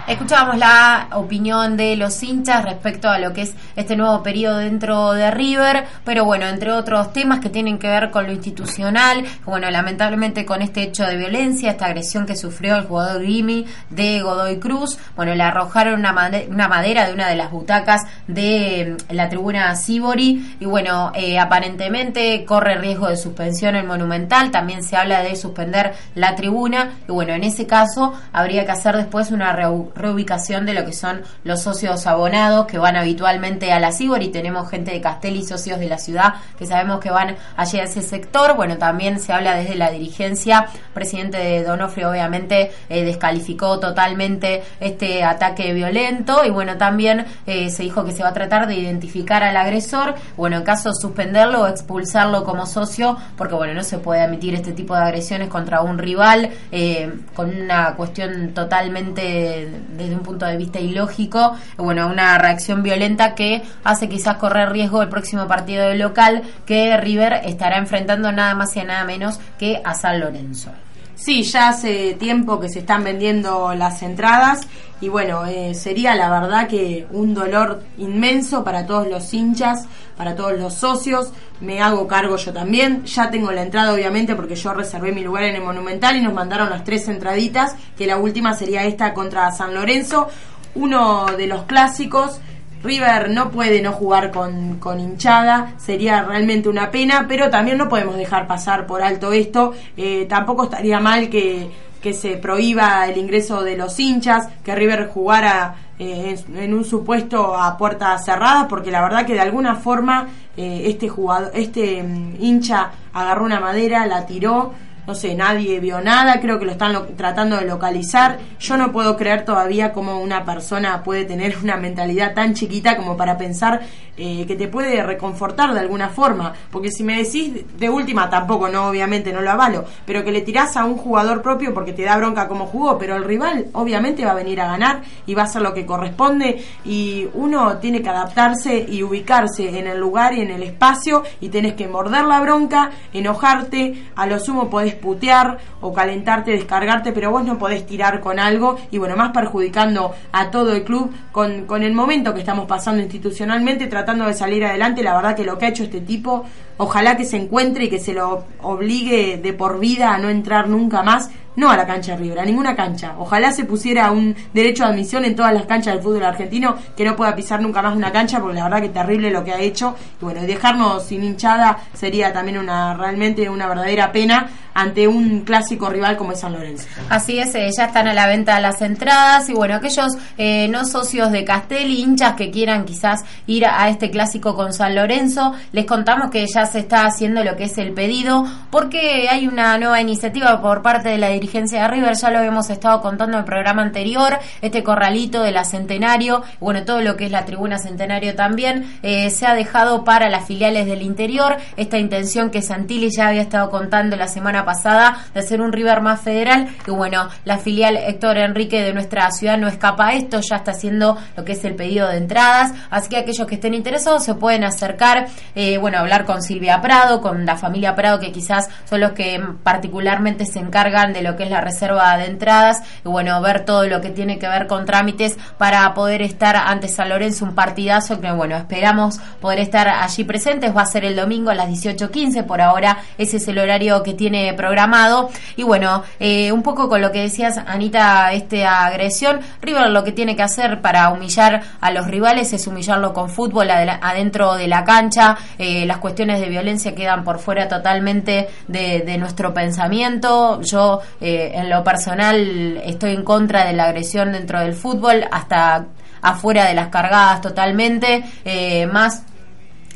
Escuchábamos 0.07 0.57
la 0.59 1.09
opinión 1.15 1.77
de 1.77 1.97
los 1.97 2.23
hinchas 2.23 2.65
respecto 2.65 3.09
a 3.09 3.19
lo 3.19 3.33
que 3.33 3.43
es 3.43 3.55
este 3.75 3.97
nuevo 3.97 4.23
periodo 4.23 4.59
dentro 4.59 5.13
de 5.15 5.33
River, 5.33 5.85
pero 6.05 6.25
bueno, 6.25 6.47
entre 6.47 6.71
otros 6.71 7.13
temas 7.13 7.41
que 7.41 7.51
tienen 7.51 7.77
que 7.79 7.89
ver 7.89 8.13
con 8.13 8.25
lo 8.25 8.33
institucional, 8.33 9.25
bueno, 9.45 9.69
lamentablemente 9.69 10.47
con 10.47 10.63
este 10.63 10.83
hecho 10.85 11.03
de 11.05 11.17
violencia, 11.17 11.73
esta 11.73 11.87
agresión 11.87 12.25
que 12.25 12.37
sufrió 12.37 12.77
el 12.77 12.85
jugador 12.87 13.21
Grimi 13.23 13.67
de 13.91 14.21
Godoy 14.23 14.61
Cruz, 14.61 14.97
bueno, 15.17 15.35
le 15.35 15.43
arrojaron 15.43 15.99
una, 15.99 16.13
made- 16.13 16.47
una 16.51 16.69
madera 16.69 17.09
de 17.09 17.13
una 17.13 17.27
de 17.29 17.35
las 17.35 17.51
butacas 17.51 18.03
de 18.29 18.97
mm, 19.11 19.13
la 19.13 19.29
tribuna 19.29 19.75
Sibori 19.75 20.57
y 20.61 20.67
bueno, 20.67 21.11
eh, 21.17 21.37
aparentemente 21.41 22.45
corre 22.45 22.77
riesgo 22.79 23.09
de 23.09 23.17
suspensión 23.17 23.75
el 23.75 23.85
Monumental, 23.85 24.53
también 24.53 24.85
se 24.85 24.97
habla 24.97 25.23
de 25.25 25.35
suspender 25.35 25.95
la 26.15 26.37
tribuna 26.37 26.93
y 27.09 27.11
bueno, 27.11 27.33
en 27.33 27.43
ese 27.43 27.67
caso 27.67 28.15
habría 28.33 28.65
que 28.65 28.71
hacer 28.71 28.97
después 28.97 29.33
una 29.33 29.53
reubicación 29.97 30.67
de 30.67 30.75
lo 30.75 30.85
que 30.85 30.93
son 30.93 31.23
los 31.45 31.63
socios 31.63 32.07
abonados 32.07 32.67
que 32.67 32.79
van 32.79 32.97
habitualmente 32.97 33.73
a 33.73 33.81
la 33.81 33.93
Sibori, 33.93 34.29
tenemos 34.29 34.69
gente 34.71 34.93
de 34.93 35.01
Castel 35.01 35.37
y 35.37 35.45
socios 35.45 35.79
de 35.79 35.89
la 35.89 35.99
ciudad 35.99 36.35
que 36.59 36.67
sabemos 36.67 37.01
que 37.01 37.11
van 37.11 37.37
allí 37.57 37.79
a 37.79 37.85
ese 37.85 38.03
sector, 38.03 38.55
bueno, 38.57 38.77
también 38.79 39.21
se 39.21 39.33
habla 39.33 39.57
desde 39.57 39.75
la 39.75 39.91
dirigencia, 39.91 40.67
presidente 40.95 41.39
de 41.39 41.65
Donofrio 41.65 42.11
obviamente 42.11 42.73
eh, 42.89 43.05
descalificó 43.05 43.79
totalmente 43.81 44.63
este 44.81 45.25
ataque 45.25 45.73
violento 45.73 46.45
y 46.45 46.51
bueno, 46.51 46.77
también 46.77 47.27
eh, 47.47 47.71
se 47.71 47.83
dijo 47.83 48.05
que 48.05 48.13
se 48.13 48.23
va 48.23 48.31
a 48.31 48.35
tratar 48.35 48.67
de 48.67 48.77
identificar 48.77 49.43
al 49.43 49.57
agresor, 49.57 50.15
bueno, 50.37 50.59
en 50.59 50.63
caso 50.63 50.91
de 50.91 50.95
suspenderlo 50.95 51.63
o 51.63 51.67
expulsarlo 51.67 52.45
como 52.45 52.67
socio, 52.67 53.17
porque 53.37 53.55
bueno, 53.55 53.75
no 53.75 53.83
se 53.83 53.99
puede 53.99 54.21
admitir 54.21 54.55
este 54.55 54.73
tipo 54.73 54.95
de 54.95 55.03
agresiones 55.03 55.49
contra 55.49 55.81
un 55.81 55.99
rival 55.99 56.51
eh, 56.73 57.13
con 57.35 57.55
una 57.55 57.95
cuestión 57.95 58.53
totalmente 58.55 59.69
desde 59.97 60.14
un 60.14 60.22
punto 60.22 60.47
de 60.47 60.57
vista 60.57 60.80
ilógico, 60.80 61.57
bueno, 61.76 62.07
una 62.09 62.39
reacción 62.39 62.82
violenta 62.82 63.34
que 63.34 63.62
hace 63.84 64.09
quizás 64.09 64.37
correr 64.37 64.70
riesgo 64.70 65.03
el 65.03 65.09
próximo 65.09 65.47
partido 65.47 65.84
de 65.84 65.97
local 65.97 66.43
que 66.64 66.97
River 66.97 67.41
estará 67.45 67.78
enfrentando 67.78 68.32
nada 68.32 68.55
más 68.55 68.76
y 68.76 68.82
nada 68.82 69.05
menos 69.05 69.41
que 69.59 69.80
a 69.84 69.95
San 69.95 70.20
Lorenzo. 70.20 70.70
Sí, 71.14 71.43
ya 71.45 71.70
hace 71.70 72.14
tiempo 72.14 72.61
que 72.61 72.68
se 72.68 72.80
están 72.80 73.03
vendiendo 73.03 73.74
las 73.74 74.03
entradas 74.03 74.68
y 75.01 75.09
bueno, 75.09 75.47
eh, 75.47 75.74
sería 75.74 76.14
la 76.14 76.28
verdad 76.28 76.68
que 76.68 77.07
un 77.11 77.34
dolor 77.34 77.82
inmenso 77.99 78.64
para 78.64 78.87
todos 78.87 79.09
los 79.09 79.32
hinchas, 79.32 79.87
para 80.17 80.35
todos 80.35 80.59
los 80.59 80.75
socios. 80.75 81.33
Me 81.61 81.81
hago 81.81 82.07
cargo 82.07 82.37
yo 82.37 82.53
también. 82.53 83.05
Ya 83.05 83.31
tengo 83.31 83.53
la 83.53 83.62
entrada 83.62 83.93
obviamente 83.93 84.35
porque 84.35 84.57
yo 84.57 84.73
reservé 84.73 85.12
mi 85.12 85.23
lugar 85.23 85.45
en 85.45 85.57
el 85.57 85.62
Monumental 85.62 86.17
y 86.17 86.23
nos 86.23 86.35
mandaron 86.35 86.71
las 86.71 86.85
tres 86.85 87.09
entraditas, 87.09 87.77
que 87.97 88.07
la 88.07 88.17
última 88.17 88.55
sería 88.55 88.85
esta 88.85 89.14
contra 89.14 89.51
San 89.53 89.75
Lorenzo, 89.75 90.29
uno 90.75 91.27
de 91.37 91.47
los 91.47 91.64
clásicos. 91.64 92.41
River 92.83 93.31
no 93.31 93.51
puede 93.51 93.83
no 93.83 93.93
jugar 93.93 94.31
con, 94.31 94.79
con 94.79 95.01
hinchada, 95.01 95.75
sería 95.79 96.23
realmente 96.23 96.69
una 96.69 96.91
pena, 96.91 97.25
pero 97.27 97.51
también 97.51 97.79
no 97.79 97.89
podemos 97.89 98.17
dejar 98.17 98.47
pasar 98.47 98.87
por 98.87 99.03
alto 99.03 99.33
esto. 99.33 99.73
Eh, 99.97 100.27
tampoco 100.29 100.64
estaría 100.64 101.01
mal 101.01 101.29
que, 101.29 101.71
que 102.01 102.12
se 102.12 102.37
prohíba 102.37 103.09
el 103.09 103.17
ingreso 103.17 103.64
de 103.64 103.77
los 103.77 103.99
hinchas, 103.99 104.49
que 104.62 104.75
River 104.75 105.09
jugara 105.09 105.75
eh, 105.99 106.39
en, 106.55 106.75
un 106.75 106.85
supuesto 106.85 107.57
a 107.57 107.77
puertas 107.77 108.25
cerradas, 108.25 108.67
porque 108.69 108.91
la 108.91 109.03
verdad 109.03 109.25
que 109.25 109.35
de 109.35 109.41
alguna 109.41 109.77
forma 109.77 110.29
eh, 110.57 110.83
este 110.87 111.09
jugador, 111.09 111.51
este 111.55 112.03
mm, 112.03 112.37
hincha 112.39 112.91
agarró 113.13 113.45
una 113.45 113.61
madera, 113.61 114.07
la 114.07 114.27
tiró, 114.27 114.75
no 115.07 115.15
sé, 115.15 115.35
nadie 115.35 115.79
vio 115.81 116.01
nada, 116.01 116.41
creo 116.41 116.59
que 116.59 116.65
lo 116.65 116.73
están 116.73 116.93
lo- 116.93 117.05
tratando 117.05 117.57
de 117.57 117.65
localizar. 117.65 118.39
Yo 118.59 118.77
no 118.77 118.93
puedo 118.93 119.17
creer 119.17 119.45
todavía 119.45 119.93
cómo 119.93 120.21
una 120.21 120.45
persona 120.45 121.03
puede 121.05 121.25
tener 121.25 121.57
una 121.63 121.77
mentalidad 121.77 122.35
tan 122.35 122.55
chiquita 122.55 122.97
como 122.97 123.17
para 123.17 123.39
pensar 123.39 123.81
eh, 124.19 124.45
que 124.47 124.57
te 124.57 124.67
puede 124.69 125.03
reconfortar 125.03 125.75
de 125.75 125.81
alguna 125.81 126.09
forma. 126.09 126.55
Porque 126.71 126.91
si 126.91 127.05
me 127.05 127.17
decís 127.23 127.53
de 127.79 127.91
última, 127.91 128.31
tampoco, 128.31 128.69
no, 128.69 128.89
obviamente 128.89 129.33
no 129.33 129.43
lo 129.43 129.51
avalo, 129.51 129.85
pero 130.07 130.25
que 130.25 130.33
le 130.33 130.41
tirás 130.41 130.77
a 130.77 130.85
un 130.85 130.97
jugador 130.97 131.43
propio 131.43 131.73
porque 131.75 131.93
te 131.93 132.03
da 132.03 132.17
bronca 132.17 132.49
como 132.49 132.67
jugó, 132.67 132.99
pero 132.99 133.15
el 133.17 133.25
rival 133.25 133.67
obviamente 133.75 134.25
va 134.25 134.33
a 134.33 134.35
venir 134.35 134.61
a 134.61 134.67
ganar 134.69 135.03
y 135.27 135.35
va 135.35 135.43
a 135.43 135.45
hacer 135.45 135.63
lo 135.63 135.75
que 135.75 135.87
corresponde 135.87 136.65
y 136.85 137.29
uno 137.35 137.77
tiene 137.79 138.03
que 138.03 138.09
adaptarse 138.09 138.85
y 138.89 139.03
ubicarse 139.03 139.79
en 139.79 139.87
el 139.87 139.99
lugar 139.99 140.33
y 140.35 140.41
en 140.41 140.51
el 140.51 140.63
espacio 140.63 141.23
y 141.41 141.51
tenés 141.51 141.75
que 141.75 141.87
morder 141.87 142.25
la 142.25 142.41
bronca, 142.41 142.91
enojarte, 143.13 144.07
a 144.17 144.27
lo 144.27 144.39
sumo 144.41 144.71
podés 144.71 144.95
putear 144.97 145.59
o 145.81 145.93
calentarte, 145.93 146.51
descargarte, 146.51 147.13
pero 147.13 147.31
vos 147.31 147.45
no 147.45 147.59
podés 147.59 147.87
tirar 147.87 148.21
con 148.21 148.39
algo 148.39 148.79
y 148.91 148.99
bueno, 148.99 149.17
más 149.17 149.33
perjudicando 149.33 150.15
a 150.33 150.51
todo 150.51 150.75
el 150.75 150.85
club 150.85 151.13
con, 151.33 151.67
con 151.67 151.83
el 151.83 151.93
momento 151.93 152.35
que 152.35 152.41
estamos 152.41 152.67
pasando 152.67 153.03
institucionalmente, 153.03 153.87
tratando 153.87 154.27
de 154.27 154.35
salir 154.35 154.65
adelante, 154.65 155.03
la 155.03 155.15
verdad 155.15 155.37
que 155.37 155.45
lo 155.45 155.59
que 155.59 155.67
ha 155.67 155.69
hecho 155.69 155.85
este 155.85 156.01
tipo, 156.01 156.45
ojalá 156.77 157.16
que 157.16 157.24
se 157.24 157.37
encuentre 157.37 157.85
y 157.85 157.89
que 157.89 157.99
se 157.99 158.14
lo 158.14 158.45
obligue 158.62 159.39
de 159.39 159.53
por 159.53 159.79
vida 159.79 160.14
a 160.14 160.18
no 160.18 160.29
entrar 160.31 160.68
nunca 160.68 161.03
más, 161.03 161.31
no 161.57 161.70
a 161.70 161.77
la 161.77 161.87
cancha 161.87 162.12
de 162.12 162.18
River, 162.18 162.41
a 162.41 162.45
ninguna 162.45 162.77
cancha. 162.77 163.14
Ojalá 163.18 163.53
se 163.53 163.64
pusiera 163.64 164.11
un 164.11 164.37
derecho 164.53 164.85
de 164.85 164.91
admisión 164.91 165.24
en 165.24 165.35
todas 165.35 165.55
las 165.55 165.64
canchas 165.64 165.95
del 165.95 166.03
fútbol 166.03 166.24
argentino, 166.24 166.77
que 166.97 167.05
no 167.05 167.16
pueda 167.16 167.35
pisar 167.35 167.61
nunca 167.62 167.81
más 167.83 167.97
una 167.97 168.12
cancha, 168.12 168.41
porque 168.41 168.57
la 168.57 168.64
verdad 168.64 168.83
que 168.83 168.91
terrible 168.91 169.31
lo 169.31 169.43
que 169.43 169.53
ha 169.53 169.61
hecho. 169.61 169.97
Y 170.20 170.24
bueno, 170.24 170.43
dejarnos 170.43 171.05
sin 171.05 171.24
hinchada 171.24 171.79
sería 171.95 172.33
también 172.33 172.59
una 172.59 172.95
realmente 172.95 173.49
una 173.49 173.66
verdadera 173.66 174.12
pena. 174.12 174.49
ante 174.77 175.09
un 175.09 175.41
clásico 175.41 175.89
rival 175.89 176.18
como 176.18 176.33
es 176.33 176.41
San 176.41 176.53
Lorenzo. 176.53 176.87
Así 177.09 177.39
es, 177.39 177.55
eh, 177.55 177.70
ya 177.74 177.87
están 177.87 178.09
a 178.09 178.12
la 178.12 178.27
venta 178.27 178.61
las 178.61 178.83
entradas 178.83 179.49
y 179.49 179.55
bueno, 179.55 179.74
aquellos 179.74 180.18
eh, 180.37 180.68
no 180.68 180.85
socios 180.85 181.33
de 181.33 181.45
Castelli, 181.45 182.03
hinchas 182.03 182.35
que 182.35 182.51
quieran 182.51 182.85
quizás 182.85 183.24
ir 183.47 183.64
a 183.64 183.89
este 183.89 184.11
clásico 184.11 184.55
con 184.55 184.74
San 184.74 184.95
Lorenzo, 184.95 185.55
les 185.72 185.87
contamos 185.87 186.31
que 186.31 186.45
ya 186.47 186.66
se 186.67 186.81
está 186.81 187.07
haciendo 187.07 187.45
lo 187.45 187.57
que 187.57 187.64
es 187.64 187.79
el 187.79 187.93
pedido 187.93 188.45
porque 188.71 189.29
hay 189.31 189.47
una 189.47 189.79
nueva 189.79 190.01
iniciativa 190.01 190.61
por 190.61 190.83
parte 190.83 191.09
de 191.09 191.19
la 191.19 191.29
dirigencia 191.29 191.83
de 191.83 191.89
River, 191.89 192.14
ya 192.14 192.31
lo 192.31 192.41
hemos 192.41 192.71
estado 192.71 193.01
contando 193.01 193.37
en 193.37 193.41
el 193.41 193.45
programa 193.45 193.83
anterior, 193.83 194.39
este 194.62 194.83
corralito 194.83 195.43
de 195.43 195.53
la 195.53 195.64
Centenario, 195.64 196.43
bueno, 196.61 196.85
todo 196.85 197.01
lo 197.01 197.17
que 197.17 197.27
es 197.27 197.31
la 197.31 197.45
tribuna 197.45 197.79
Centenario 197.79 198.35
también, 198.35 198.99
eh, 199.03 199.31
se 199.31 199.47
ha 199.47 199.55
dejado 199.55 200.05
para 200.05 200.29
las 200.29 200.47
filiales 200.47 200.87
del 200.87 201.03
interior, 201.03 201.57
esta 201.77 201.99
intención 201.99 202.51
que 202.51 202.62
Santilli 202.62 203.11
ya 203.11 203.29
había 203.29 203.43
estado 203.43 203.71
contando 203.71 204.17
la 204.17 204.29
semana 204.29 204.64
pasada 204.64 205.25
de 205.33 205.41
hacer 205.41 205.61
un 205.61 205.73
River 205.73 206.01
más 206.01 206.21
federal, 206.21 206.69
y 206.87 206.91
bueno, 206.91 207.29
la 207.45 207.59
filial 207.59 207.97
Héctor 207.97 208.39
Enrique 208.39 208.83
de 208.83 208.93
nuestra 208.93 209.31
ciudad 209.31 209.59
no 209.59 209.69
escapa 209.69 210.09
a 210.09 210.12
esto, 210.14 210.41
ya 210.41 210.57
está 210.57 210.73
haciendo 210.73 211.17
lo 211.37 211.45
que 211.45 211.53
es 211.53 211.64
el 211.64 211.75
pedido 211.75 212.09
de 212.09 212.19
entradas, 212.19 212.73
así 212.91 213.09
que 213.09 213.17
aquellos 213.17 213.47
que 213.47 213.57
estén 213.57 213.75
interesados 213.75 214.25
se 214.25 214.35
pueden 214.35 214.64
acercar, 214.64 215.29
eh, 215.55 215.79
bueno, 215.79 215.99
hablar 215.99 216.25
con 216.25 216.43
Silvia 216.43 216.56
Prado, 216.83 217.21
con 217.21 217.47
la 217.47 217.57
familia 217.57 217.95
Prado, 217.95 218.21
que 218.21 218.33
quizás 218.33 218.69
son 218.89 219.01
los 219.01 219.13
que 219.13 219.43
particularmente 219.63 220.47
se 220.47 220.59
encargan 220.59 221.13
de 221.13 221.23
lo 221.23 221.37
que 221.37 221.45
es 221.45 221.51
la 221.51 221.61
reserva 221.61 222.17
de 222.17 222.27
entradas, 222.27 222.83
y 223.05 223.09
bueno, 223.09 223.41
ver 223.41 223.65
todo 223.65 223.87
lo 223.87 224.01
que 224.01 224.11
tiene 224.11 224.39
que 224.39 224.49
ver 224.49 224.67
con 224.67 224.85
trámites 224.85 225.37
para 225.59 225.95
poder 225.95 226.23
estar 226.23 226.57
ante 226.57 226.89
San 226.89 227.09
Lorenzo, 227.09 227.45
un 227.45 227.55
partidazo 227.55 228.21
que 228.21 228.31
bueno, 228.33 228.57
esperamos 228.57 229.19
poder 229.41 229.61
estar 229.61 229.89
allí 229.89 230.25
presentes, 230.25 230.77
va 230.77 230.83
a 230.83 230.87
ser 230.87 231.05
el 231.05 231.17
domingo 231.17 231.51
a 231.51 231.55
las 231.55 231.69
18.15, 231.69 232.45
por 232.45 232.61
ahora 232.61 232.99
ese 233.19 233.37
es 233.39 233.49
el 233.49 233.59
horario 233.59 234.03
que 234.03 234.15
tiene 234.15 234.53
programado, 234.55 235.31
y 235.57 235.63
bueno, 235.63 236.03
eh, 236.21 236.53
un 236.53 236.63
poco 236.63 236.89
con 236.89 237.01
lo 237.01 237.13
que 237.13 237.21
decías, 237.21 237.59
Anita, 237.67 238.33
esta 238.33 238.87
agresión, 238.87 239.41
River 239.63 239.91
lo 239.91 240.05
que 240.05 240.13
tiene 240.13 240.37
que 240.37 240.43
hacer 240.43 240.81
para 240.81 241.09
humillar 241.11 241.63
a 241.81 241.91
los 241.91 242.07
rivales 242.07 242.53
es 242.53 242.67
humillarlo 242.67 243.13
con 243.13 243.31
fútbol 243.31 243.71
adentro 243.71 244.55
de 244.55 244.69
la 244.69 244.85
cancha, 244.85 245.37
eh, 245.59 245.85
las 245.87 245.99
cuestiones 245.99 246.41
de 246.41 246.46
violencia 246.49 246.95
quedan 246.95 247.25
por 247.25 247.39
fuera 247.39 247.69
totalmente 247.69 248.49
de, 248.69 249.17
nuestro 249.19 249.55
pensamiento, 249.55 250.61
yo 250.63 251.01
eh, 251.21 251.53
en 251.55 251.71
lo 251.71 251.83
personal 251.83 252.81
estoy 252.85 253.15
en 253.15 253.25
contra 253.25 253.65
de 253.65 253.73
la 253.73 253.85
agresión 253.85 254.33
dentro 254.33 254.61
del 254.61 254.75
fútbol, 254.75 255.25
hasta 255.31 255.87
afuera 256.23 256.67
de 256.67 256.75
las 256.75 256.89
cargadas 256.89 257.41
totalmente, 257.41 258.25
eh, 258.45 258.87
más 258.87 259.25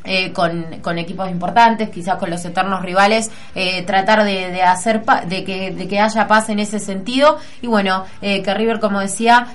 eh, 0.04 0.32
con, 0.32 0.80
con, 0.80 0.98
equipos 0.98 1.30
importantes, 1.30 1.90
quizás 1.90 2.16
con 2.16 2.30
los 2.30 2.42
eternos 2.44 2.82
rivales, 2.82 3.30
eh, 3.54 3.82
tratar 3.82 4.24
de, 4.24 4.62
hacer 4.62 5.02
de, 5.26 5.44
que, 5.44 5.72
de 5.72 5.88
que 5.88 6.00
haya 6.00 6.26
paz 6.26 6.48
en 6.48 6.58
ese 6.58 6.78
sentido. 6.78 7.36
Y 7.60 7.66
bueno, 7.66 8.04
eh, 8.22 8.42
que 8.42 8.54
River, 8.54 8.80
como 8.80 9.00
decía, 9.00 9.46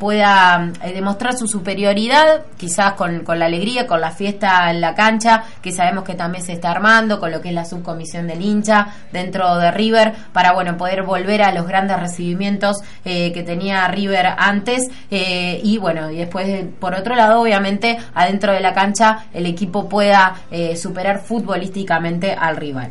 pueda 0.00 0.70
demostrar 0.94 1.36
su 1.36 1.46
superioridad, 1.46 2.42
quizás 2.56 2.94
con, 2.94 3.20
con, 3.20 3.38
la 3.38 3.46
alegría, 3.46 3.86
con 3.86 4.00
la 4.00 4.10
fiesta 4.10 4.70
en 4.70 4.80
la 4.80 4.94
cancha, 4.94 5.44
que 5.60 5.72
sabemos 5.72 6.04
que 6.04 6.14
también 6.14 6.44
se 6.44 6.52
está 6.52 6.70
armando, 6.70 7.20
con 7.20 7.30
lo 7.30 7.40
que 7.40 7.48
es 7.48 7.54
la 7.54 7.64
subcomisión 7.64 8.26
del 8.26 8.40
hincha 8.42 8.88
dentro 9.12 9.56
de 9.58 9.70
River, 9.70 10.14
para 10.32 10.52
bueno, 10.52 10.76
poder 10.76 11.02
volver 11.02 11.42
a 11.42 11.52
los 11.52 11.66
grandes 11.66 12.00
recibimientos 12.00 12.78
que 13.04 13.42
tenía 13.44 13.86
River 13.88 14.34
antes 14.38 14.90
y 15.10 15.78
bueno, 15.78 16.10
y 16.10 16.16
después, 16.16 16.64
por 16.78 16.94
otro 16.94 17.14
lado, 17.14 17.40
obviamente, 17.40 17.98
adentro 18.14 18.52
de 18.52 18.60
la 18.60 18.72
cancha, 18.72 19.26
el 19.32 19.46
equipo 19.46 19.81
pueda 19.88 20.36
eh, 20.50 20.76
superar 20.76 21.22
futbolísticamente 21.22 22.32
al 22.32 22.56
rival. 22.56 22.90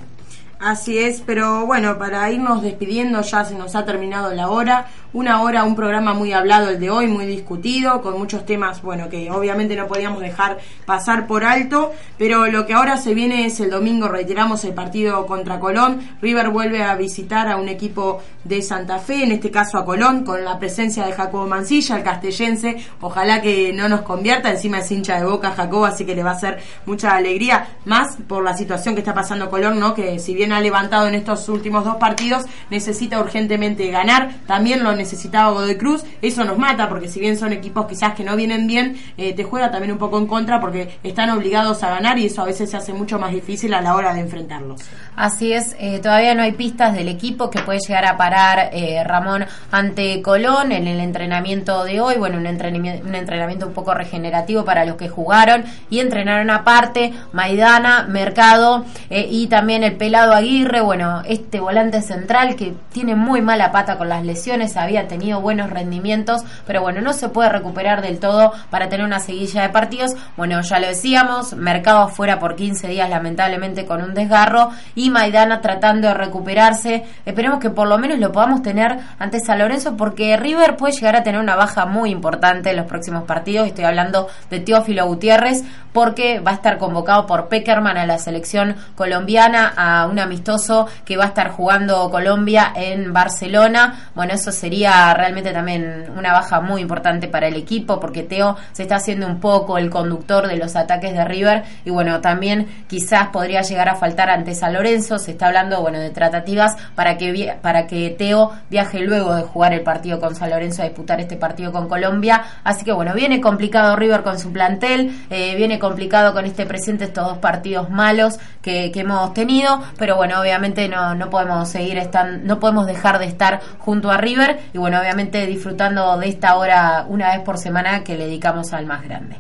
Así 0.62 1.00
es, 1.00 1.24
pero 1.26 1.66
bueno, 1.66 1.98
para 1.98 2.30
irnos 2.30 2.62
despidiendo 2.62 3.24
ya 3.24 3.44
se 3.44 3.56
nos 3.56 3.76
ha 3.76 3.84
terminado 3.84 4.32
la 4.36 4.50
hora. 4.50 4.86
Una 5.12 5.42
hora, 5.42 5.66
un 5.66 5.76
programa 5.76 6.14
muy 6.14 6.32
hablado 6.32 6.70
el 6.70 6.80
de 6.80 6.90
hoy, 6.90 7.08
muy 7.08 7.26
discutido, 7.26 8.02
con 8.02 8.18
muchos 8.18 8.46
temas, 8.46 8.82
bueno, 8.82 9.10
que 9.10 9.30
obviamente 9.30 9.76
no 9.76 9.88
podíamos 9.88 10.22
dejar 10.22 10.60
pasar 10.86 11.28
por 11.28 11.44
alto, 11.44 11.92
pero 12.18 12.48
lo 12.48 12.66
que 12.66 12.74
ahora 12.74 12.96
se 12.96 13.14
viene 13.14 13.46
es 13.46 13.60
el 13.60 13.72
domingo, 13.72 14.08
reiteramos 14.08 14.64
el 14.64 14.74
partido 14.74 15.26
contra 15.26 15.60
Colón. 15.60 16.00
River 16.22 16.50
vuelve 16.50 16.82
a 16.82 16.96
visitar 16.96 17.50
a 17.50 17.58
un 17.58 17.68
equipo 17.68 18.22
de 18.46 18.62
Santa 18.62 19.00
Fe, 19.00 19.24
en 19.24 19.34
este 19.34 19.52
caso 19.52 19.80
a 19.80 19.84
Colón, 19.84 20.24
con 20.24 20.46
la 20.46 20.60
presencia 20.60 21.06
de 21.06 21.12
Jacobo 21.12 21.46
Mancilla, 21.46 21.98
el 21.98 22.04
castellense. 22.04 22.78
Ojalá 23.02 23.42
que 23.42 23.74
no 23.74 23.90
nos 23.90 24.02
convierta, 24.02 24.50
encima 24.50 24.80
es 24.80 24.90
hincha 24.92 25.20
de 25.20 25.26
boca 25.26 25.52
Jacobo, 25.52 25.86
así 25.86 26.06
que 26.06 26.16
le 26.16 26.24
va 26.24 26.32
a 26.32 26.36
hacer 26.36 26.60
mucha 26.86 27.16
alegría, 27.16 27.68
más 27.84 28.16
por 28.28 28.44
la 28.44 28.56
situación 28.56 28.96
que 28.96 29.02
está 29.02 29.14
pasando 29.14 29.50
Colón, 29.50 29.78
¿no? 29.78 29.94
Que 29.94 30.20
si 30.20 30.34
bien 30.36 30.51
ha 30.52 30.62
levantado 30.62 31.08
en 31.08 31.16
estos 31.16 31.48
últimos 31.50 31.86
dos 31.86 31.98
partidos, 31.98 32.46
necesita 32.70 33.20
urgentemente 33.20 33.90
ganar. 33.90 34.32
También 34.48 34.84
lo 34.84 34.96
necesitaba 34.96 35.52
Godoy 35.52 35.78
Cruz. 35.78 36.04
Eso 36.22 36.44
nos 36.44 36.58
mata 36.58 36.90
porque 36.90 37.08
si 37.08 37.20
bien 37.20 37.38
son 37.38 37.54
equipos 37.54 37.86
quizás 37.88 38.14
que 38.14 38.24
no 38.24 38.36
vienen 38.36 38.68
bien, 38.68 38.98
eh, 39.18 39.34
te 39.34 39.44
juega 39.44 39.72
también 39.72 39.92
un 39.92 39.98
poco 39.98 40.18
en 40.18 40.28
contra 40.28 40.60
porque 40.60 41.00
están 41.04 41.30
obligados 41.30 41.84
a 41.84 41.90
ganar 41.90 42.18
y 42.20 42.26
eso 42.26 42.42
a 42.42 42.46
veces 42.46 42.70
se 42.70 42.78
hace 42.78 42.94
mucho 42.94 43.20
más 43.20 43.32
difícil 43.32 43.74
a 43.74 43.82
la 43.82 43.96
hora 43.96 44.14
de 44.14 44.22
enfrentarlos. 44.22 44.82
Así 45.16 45.54
es, 45.54 45.76
eh, 45.78 46.00
todavía 46.00 46.34
no 46.34 46.42
hay 46.42 46.54
pistas 46.54 46.94
del 46.94 47.08
equipo 47.08 47.50
que 47.50 47.62
puede 47.62 47.80
llegar 47.80 48.06
a 48.06 48.18
parar 48.18 48.70
eh, 48.72 49.04
Ramón 49.04 49.46
ante 49.70 50.22
Colón 50.22 50.72
en 50.72 50.88
el 50.88 51.00
entrenamiento 51.00 51.84
de 51.84 52.00
hoy. 52.00 52.16
Bueno, 52.18 52.38
un 52.38 52.46
entrenamiento, 52.46 53.68
un 53.68 53.74
poco 53.74 53.94
regenerativo 53.94 54.66
para 54.66 54.86
los 54.86 54.96
que 54.96 55.10
jugaron 55.10 55.66
y 55.90 56.00
entrenaron 56.00 56.50
aparte 56.50 57.14
Maidana, 57.34 58.06
Mercado 58.08 58.86
y 59.10 59.48
también 59.48 59.84
el 59.84 59.98
pelado 59.98 60.34
Aguirre. 60.34 60.82
Bueno, 60.82 61.22
este 61.26 61.60
volante 61.60 62.02
central 62.02 62.56
que 62.56 62.74
tiene 62.92 63.16
muy 63.16 63.42
mala 63.42 63.72
pata 63.72 63.98
con 63.98 64.10
las 64.10 64.26
lesiones, 64.26 64.78
había 64.78 65.08
tenido 65.08 65.42
buenos 65.42 65.70
rendimientos, 65.70 66.44
pero 66.66 66.82
bueno, 66.82 67.02
no 67.02 67.14
se 67.14 67.30
puede 67.30 67.50
recuperar 67.50 68.02
del 68.02 68.20
todo 68.20 68.54
para 68.70 68.90
tener 68.90 69.06
una 69.06 69.20
seguilla 69.20 69.62
de 69.62 69.70
partidos. 69.70 70.16
Bueno, 70.38 70.62
ya 70.62 70.80
lo 70.80 70.88
decíamos, 70.88 71.54
Mercado 71.54 72.00
afuera 72.00 72.40
por 72.40 72.56
15 72.56 72.88
días 72.88 73.10
lamentablemente 73.10 73.86
con 73.86 74.02
un 74.02 74.14
desgarro 74.14 74.72
y 74.96 75.11
Maidana 75.12 75.62
tratando 75.62 76.08
de 76.08 76.14
recuperarse. 76.14 77.04
Esperemos 77.26 77.60
que 77.60 77.70
por 77.70 77.88
lo 77.88 77.98
menos 77.98 78.20
lo 78.20 78.32
podamos 78.32 78.62
tener 78.62 78.98
ante 79.20 79.40
San 79.40 79.60
Lorenzo 79.60 79.98
porque 79.98 80.38
River 80.38 80.78
puede 80.78 80.94
llegar 80.94 81.16
a 81.16 81.24
tener 81.24 81.40
una 81.40 81.56
baja 81.56 81.86
muy 81.86 82.12
importante 82.12 82.72
en 82.72 82.78
los 82.78 82.86
próximos 82.86 83.24
partidos. 83.24 83.68
Estoy 83.68 83.86
hablando 83.86 84.28
de 84.50 84.60
Teófilo 84.60 85.06
Gutiérrez 85.06 85.64
porque 85.94 86.40
va 86.40 86.52
a 86.52 86.56
estar 86.56 86.78
convocado 86.78 87.26
por 87.26 87.48
Peckerman 87.48 87.98
a 87.98 88.06
la 88.06 88.18
selección 88.18 88.76
colombiana 88.96 89.74
a 89.76 90.08
un 90.08 90.20
amistoso 90.20 90.88
que 91.06 91.18
va 91.18 91.26
a 91.26 91.28
estar 91.28 91.50
jugando 91.50 92.10
Colombia 92.10 92.72
en 92.76 93.14
Barcelona. 93.14 94.10
Bueno, 94.16 94.34
eso 94.34 94.52
sería 94.52 95.14
realmente 95.14 95.52
también 95.52 96.06
una 96.18 96.34
baja 96.34 96.62
muy 96.62 96.82
importante 96.82 97.28
para 97.28 97.48
el 97.48 97.56
equipo 97.56 98.00
porque 98.00 98.24
Teo 98.24 98.58
se 98.72 98.84
está 98.84 98.96
haciendo 98.96 99.28
un 99.28 99.40
poco 99.40 99.78
el 99.78 99.90
conductor 99.90 100.48
de 100.48 100.58
los 100.58 100.76
ataques 100.76 101.14
de 101.14 101.26
River 101.26 101.64
y 101.86 101.90
bueno, 101.90 102.22
también 102.22 102.68
quizás 102.88 103.30
podría 103.30 103.62
llegar 103.62 103.90
a 103.90 103.96
faltar 103.96 104.30
ante 104.30 104.56
San 104.56 104.74
Lorenzo, 104.74 104.91
se 105.00 105.32
está 105.32 105.48
hablando 105.48 105.82
bueno 105.82 106.00
de 106.00 106.10
tratativas 106.10 106.76
para 106.96 107.18
que 107.18 107.56
para 107.62 107.88
que 107.88 108.10
Teo 108.10 108.52
viaje 108.70 109.00
luego 109.00 109.36
de 109.36 109.44
jugar 109.44 109.74
el 109.74 109.82
partido 109.82 110.20
con 110.20 110.36
San 110.36 110.50
Lorenzo 110.50 110.82
a 110.82 110.86
disputar 110.86 111.22
este 111.22 111.38
partido 111.38 111.72
con 111.72 111.88
Colombia, 111.88 112.44
así 112.64 112.84
que 112.84 112.92
bueno, 112.92 113.14
viene 113.14 113.40
complicado 113.40 113.96
River 113.96 114.24
con 114.24 114.38
su 114.38 114.52
plantel, 114.52 115.26
eh, 115.30 115.56
viene 115.56 115.80
complicado 115.80 116.34
con 116.34 116.46
este 116.46 116.66
presente 116.66 117.06
estos 117.06 117.26
dos 117.26 117.38
partidos 117.38 117.90
malos 117.90 118.38
que, 118.62 118.92
que 118.92 119.02
hemos 119.02 119.34
tenido, 119.34 119.82
pero 119.98 120.16
bueno, 120.18 120.40
obviamente 120.42 120.88
no, 120.90 121.16
no 121.16 121.30
podemos 121.30 121.70
seguir 121.70 121.98
estando, 121.98 122.46
no 122.46 122.60
podemos 122.60 122.86
dejar 122.86 123.20
de 123.20 123.26
estar 123.26 123.62
junto 123.80 124.12
a 124.12 124.18
River 124.18 124.60
y 124.74 124.78
bueno, 124.78 125.00
obviamente 125.00 125.46
disfrutando 125.46 126.18
de 126.18 126.28
esta 126.28 126.56
hora 126.56 127.06
una 127.08 127.36
vez 127.36 127.44
por 127.44 127.58
semana 127.58 128.04
que 128.04 128.18
le 128.18 128.26
dedicamos 128.26 128.74
al 128.74 128.86
más 128.86 129.04
grande. 129.04 129.38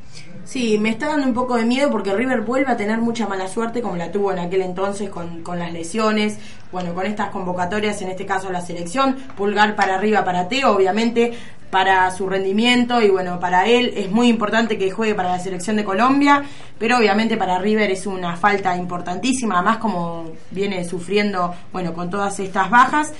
Sí, 0.51 0.77
me 0.77 0.89
está 0.89 1.07
dando 1.07 1.27
un 1.27 1.33
poco 1.33 1.55
de 1.55 1.63
miedo 1.63 1.89
porque 1.89 2.13
River 2.13 2.41
vuelve 2.41 2.73
a 2.73 2.75
tener 2.75 2.99
mucha 2.99 3.25
mala 3.25 3.47
suerte 3.47 3.81
como 3.81 3.95
la 3.95 4.11
tuvo 4.11 4.33
en 4.33 4.39
aquel 4.39 4.63
entonces 4.63 5.09
con, 5.09 5.43
con 5.43 5.57
las 5.57 5.71
lesiones, 5.71 6.39
bueno, 6.73 6.93
con 6.93 7.05
estas 7.05 7.29
convocatorias, 7.29 8.01
en 8.01 8.09
este 8.09 8.25
caso 8.25 8.51
la 8.51 8.59
selección, 8.59 9.15
pulgar 9.37 9.77
para 9.77 9.95
arriba 9.95 10.25
para 10.25 10.49
Teo, 10.49 10.75
obviamente 10.75 11.31
para 11.69 12.11
su 12.11 12.27
rendimiento 12.27 13.01
y 13.01 13.09
bueno, 13.09 13.39
para 13.39 13.65
él 13.65 13.93
es 13.95 14.11
muy 14.11 14.27
importante 14.27 14.77
que 14.77 14.91
juegue 14.91 15.15
para 15.15 15.29
la 15.29 15.39
selección 15.39 15.77
de 15.77 15.85
Colombia, 15.85 16.43
pero 16.77 16.97
obviamente 16.97 17.37
para 17.37 17.57
River 17.57 17.89
es 17.89 18.05
una 18.05 18.35
falta 18.35 18.75
importantísima, 18.75 19.55
además 19.55 19.77
como 19.77 20.31
viene 20.51 20.83
sufriendo, 20.83 21.55
bueno, 21.71 21.93
con 21.93 22.09
todas 22.09 22.37
estas 22.41 22.69
bajas. 22.69 23.13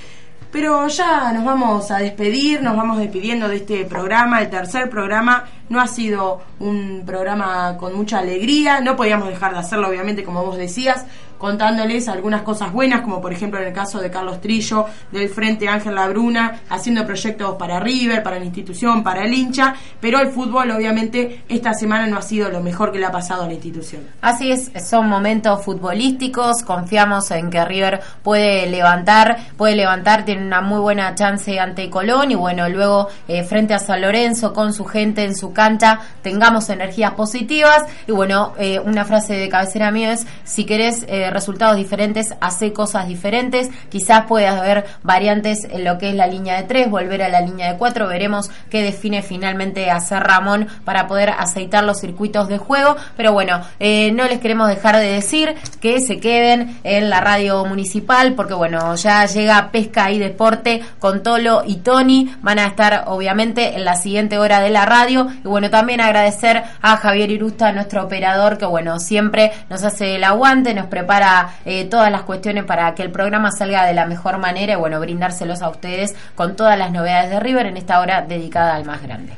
Pero 0.52 0.88
ya 0.90 1.32
nos 1.32 1.46
vamos 1.46 1.92
a 1.92 2.00
despedir, 2.00 2.62
nos 2.62 2.76
vamos 2.76 2.98
despidiendo 2.98 3.48
de 3.48 3.58
este 3.58 3.86
programa, 3.86 4.42
el 4.42 4.50
tercer 4.50 4.90
programa. 4.90 5.46
No 5.70 5.80
ha 5.80 5.88
sido 5.88 6.42
un 6.60 7.04
programa 7.06 7.78
con 7.78 7.96
mucha 7.96 8.20
alegría, 8.20 8.82
no 8.82 8.98
podíamos 8.98 9.30
dejar 9.30 9.54
de 9.54 9.60
hacerlo, 9.60 9.88
obviamente, 9.88 10.26
como 10.26 10.44
vos 10.44 10.58
decías, 10.58 11.06
contándoles 11.42 12.08
algunas 12.08 12.44
cosas 12.44 12.72
buenas, 12.72 13.02
como 13.02 13.20
por 13.20 13.34
ejemplo 13.34 13.60
en 13.60 13.66
el 13.66 13.74
caso 13.74 14.00
de 14.00 14.12
Carlos 14.12 14.40
Trillo, 14.42 14.86
del 15.12 15.28
Frente 15.28 15.68
Ángel 15.68 15.96
Labruna, 15.96 16.62
haciendo 16.70 17.04
proyectos 17.04 17.56
para 17.56 17.80
River, 17.80 18.22
para 18.22 18.38
la 18.38 18.46
institución, 18.46 19.02
para 19.04 19.26
el 19.26 19.34
hincha, 19.34 19.74
pero 20.00 20.20
el 20.20 20.28
fútbol 20.28 20.70
obviamente 20.70 21.44
esta 21.50 21.74
semana 21.74 22.06
no 22.06 22.20
ha 22.20 22.22
sido 22.22 22.52
lo 22.52 22.62
mejor 22.62 22.92
que 22.92 23.00
le 23.00 23.08
ha 23.08 23.12
pasado 23.12 23.42
a 23.42 23.48
la 23.48 23.54
institución. 23.54 24.04
Así 24.22 24.52
es, 24.52 24.72
son 24.88 25.10
momentos 25.10 25.66
futbolísticos, 25.66 26.62
confiamos 26.62 27.32
en 27.32 27.50
que 27.50 27.66
River 27.66 28.02
puede 28.22 28.68
levantar, 28.68 29.48
puede 29.58 29.76
levantar, 29.76 30.26
tiene 30.26 30.46
una 30.46 30.62
muy 30.62 30.80
buena 30.80 31.16
chance 31.16 31.60
ante 31.60 31.90
Colón 31.90 32.30
y 32.30 32.36
bueno, 32.36 32.70
luego 32.70 33.08
eh, 33.28 33.44
frente 33.44 33.74
a 33.74 33.80
San 33.80 34.02
Lorenzo 34.02 34.54
con 34.54 34.74
su 34.74 34.86
gente 34.86 35.24
en 35.24 35.36
su 35.36 35.54
cancha, 35.54 36.02
tengamos 36.22 36.70
energías 36.70 37.14
positivas 37.14 37.84
y 38.06 38.12
bueno, 38.12 38.54
eh, 38.60 38.80
una 38.80 39.06
frase 39.06 39.34
de 39.34 39.50
cabecera 39.50 39.90
mía 39.90 40.14
es, 40.14 40.28
si 40.44 40.66
querés 40.66 41.04
eh, 41.08 41.31
resultados 41.32 41.78
diferentes, 41.78 42.36
hace 42.42 42.74
cosas 42.74 43.08
diferentes, 43.08 43.70
quizás 43.90 44.26
puedas 44.28 44.62
ver 44.62 44.86
variantes 45.04 45.66
en 45.70 45.84
lo 45.84 45.98
que 45.98 46.10
es 46.10 46.16
la 46.16 46.28
línea 46.28 46.58
de 46.58 46.64
tres, 46.64 46.90
volver 46.90 47.24
a 47.24 47.30
la 47.30 47.42
línea 47.42 47.72
de 47.72 47.78
cuatro, 47.78 48.08
veremos 48.08 48.50
qué 48.70 48.82
define 48.82 49.22
finalmente 49.22 49.90
hacer 49.90 50.24
Ramón 50.24 50.68
para 50.86 51.08
poder 51.08 51.30
aceitar 51.30 51.84
los 51.84 52.00
circuitos 52.00 52.48
de 52.48 52.58
juego, 52.58 52.96
pero 53.18 53.34
bueno, 53.34 53.62
no 53.80 54.28
les 54.28 54.40
queremos 54.40 54.68
dejar 54.68 54.98
de 54.98 55.12
decir 55.12 55.56
que 55.80 56.00
se 56.00 56.20
queden 56.20 56.80
en 56.84 57.10
la 57.10 57.22
radio 57.22 57.66
municipal 57.66 58.34
porque 58.36 58.54
bueno, 58.54 58.96
ya 58.96 59.26
llega 59.26 59.72
Pesca 59.72 60.12
y 60.12 60.20
Deporte 60.20 60.82
con 61.00 61.24
Tolo 61.24 61.64
y 61.66 61.78
Tony, 61.78 62.34
van 62.42 62.60
a 62.60 62.68
estar 62.68 63.06
obviamente 63.08 63.76
en 63.76 63.86
la 63.86 63.96
siguiente 63.96 64.38
hora 64.38 64.60
de 64.60 64.70
la 64.70 64.86
radio. 64.86 65.28
Y 65.44 65.48
bueno, 65.48 65.70
también 65.70 66.02
agradecer 66.02 66.64
a 66.82 66.98
Javier 66.98 67.32
Irusta, 67.32 67.72
nuestro 67.72 68.04
operador, 68.04 68.58
que 68.58 68.66
bueno, 68.66 69.00
siempre 69.00 69.52
nos 69.70 69.84
hace 69.84 70.16
el 70.16 70.24
aguante, 70.24 70.74
nos 70.74 70.88
prepara 70.88 71.21
eh, 71.66 71.86
todas 71.86 72.12
las 72.12 72.24
cuestiones 72.24 72.64
para 72.66 72.94
que 72.96 73.04
el 73.04 73.12
programa 73.12 73.52
salga 73.52 73.86
de 73.86 73.94
la 73.94 74.06
mejor 74.06 74.38
manera 74.38 74.74
y 74.74 74.76
bueno, 74.76 75.00
brindárselos 75.00 75.62
a 75.62 75.70
ustedes 75.70 76.16
con 76.36 76.56
todas 76.56 76.78
las 76.78 76.92
novedades 76.92 77.30
de 77.30 77.40
River 77.40 77.68
en 77.68 77.78
esta 77.78 78.00
hora 78.00 78.22
dedicada 78.22 78.76
al 78.76 78.86
más 78.86 79.02
grande. 79.02 79.34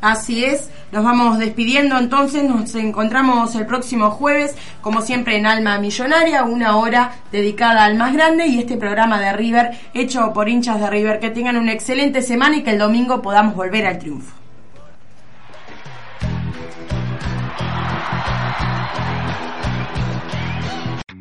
Así 0.00 0.44
es, 0.44 0.70
nos 0.92 1.02
vamos 1.02 1.38
despidiendo 1.38 1.98
entonces, 1.98 2.44
nos 2.44 2.72
encontramos 2.76 3.56
el 3.56 3.66
próximo 3.66 4.12
jueves, 4.12 4.54
como 4.80 5.02
siempre 5.02 5.36
en 5.36 5.44
Alma 5.44 5.78
Millonaria, 5.78 6.44
una 6.44 6.76
hora 6.76 7.12
dedicada 7.32 7.84
al 7.84 7.96
más 7.96 8.12
grande 8.12 8.46
y 8.46 8.60
este 8.60 8.76
programa 8.76 9.18
de 9.18 9.32
River 9.32 9.72
hecho 9.94 10.32
por 10.32 10.48
hinchas 10.48 10.78
de 10.78 10.88
River. 10.88 11.18
Que 11.18 11.30
tengan 11.30 11.56
una 11.56 11.72
excelente 11.72 12.22
semana 12.22 12.58
y 12.58 12.62
que 12.62 12.70
el 12.70 12.78
domingo 12.78 13.20
podamos 13.22 13.56
volver 13.56 13.86
al 13.86 13.98
triunfo. 13.98 14.37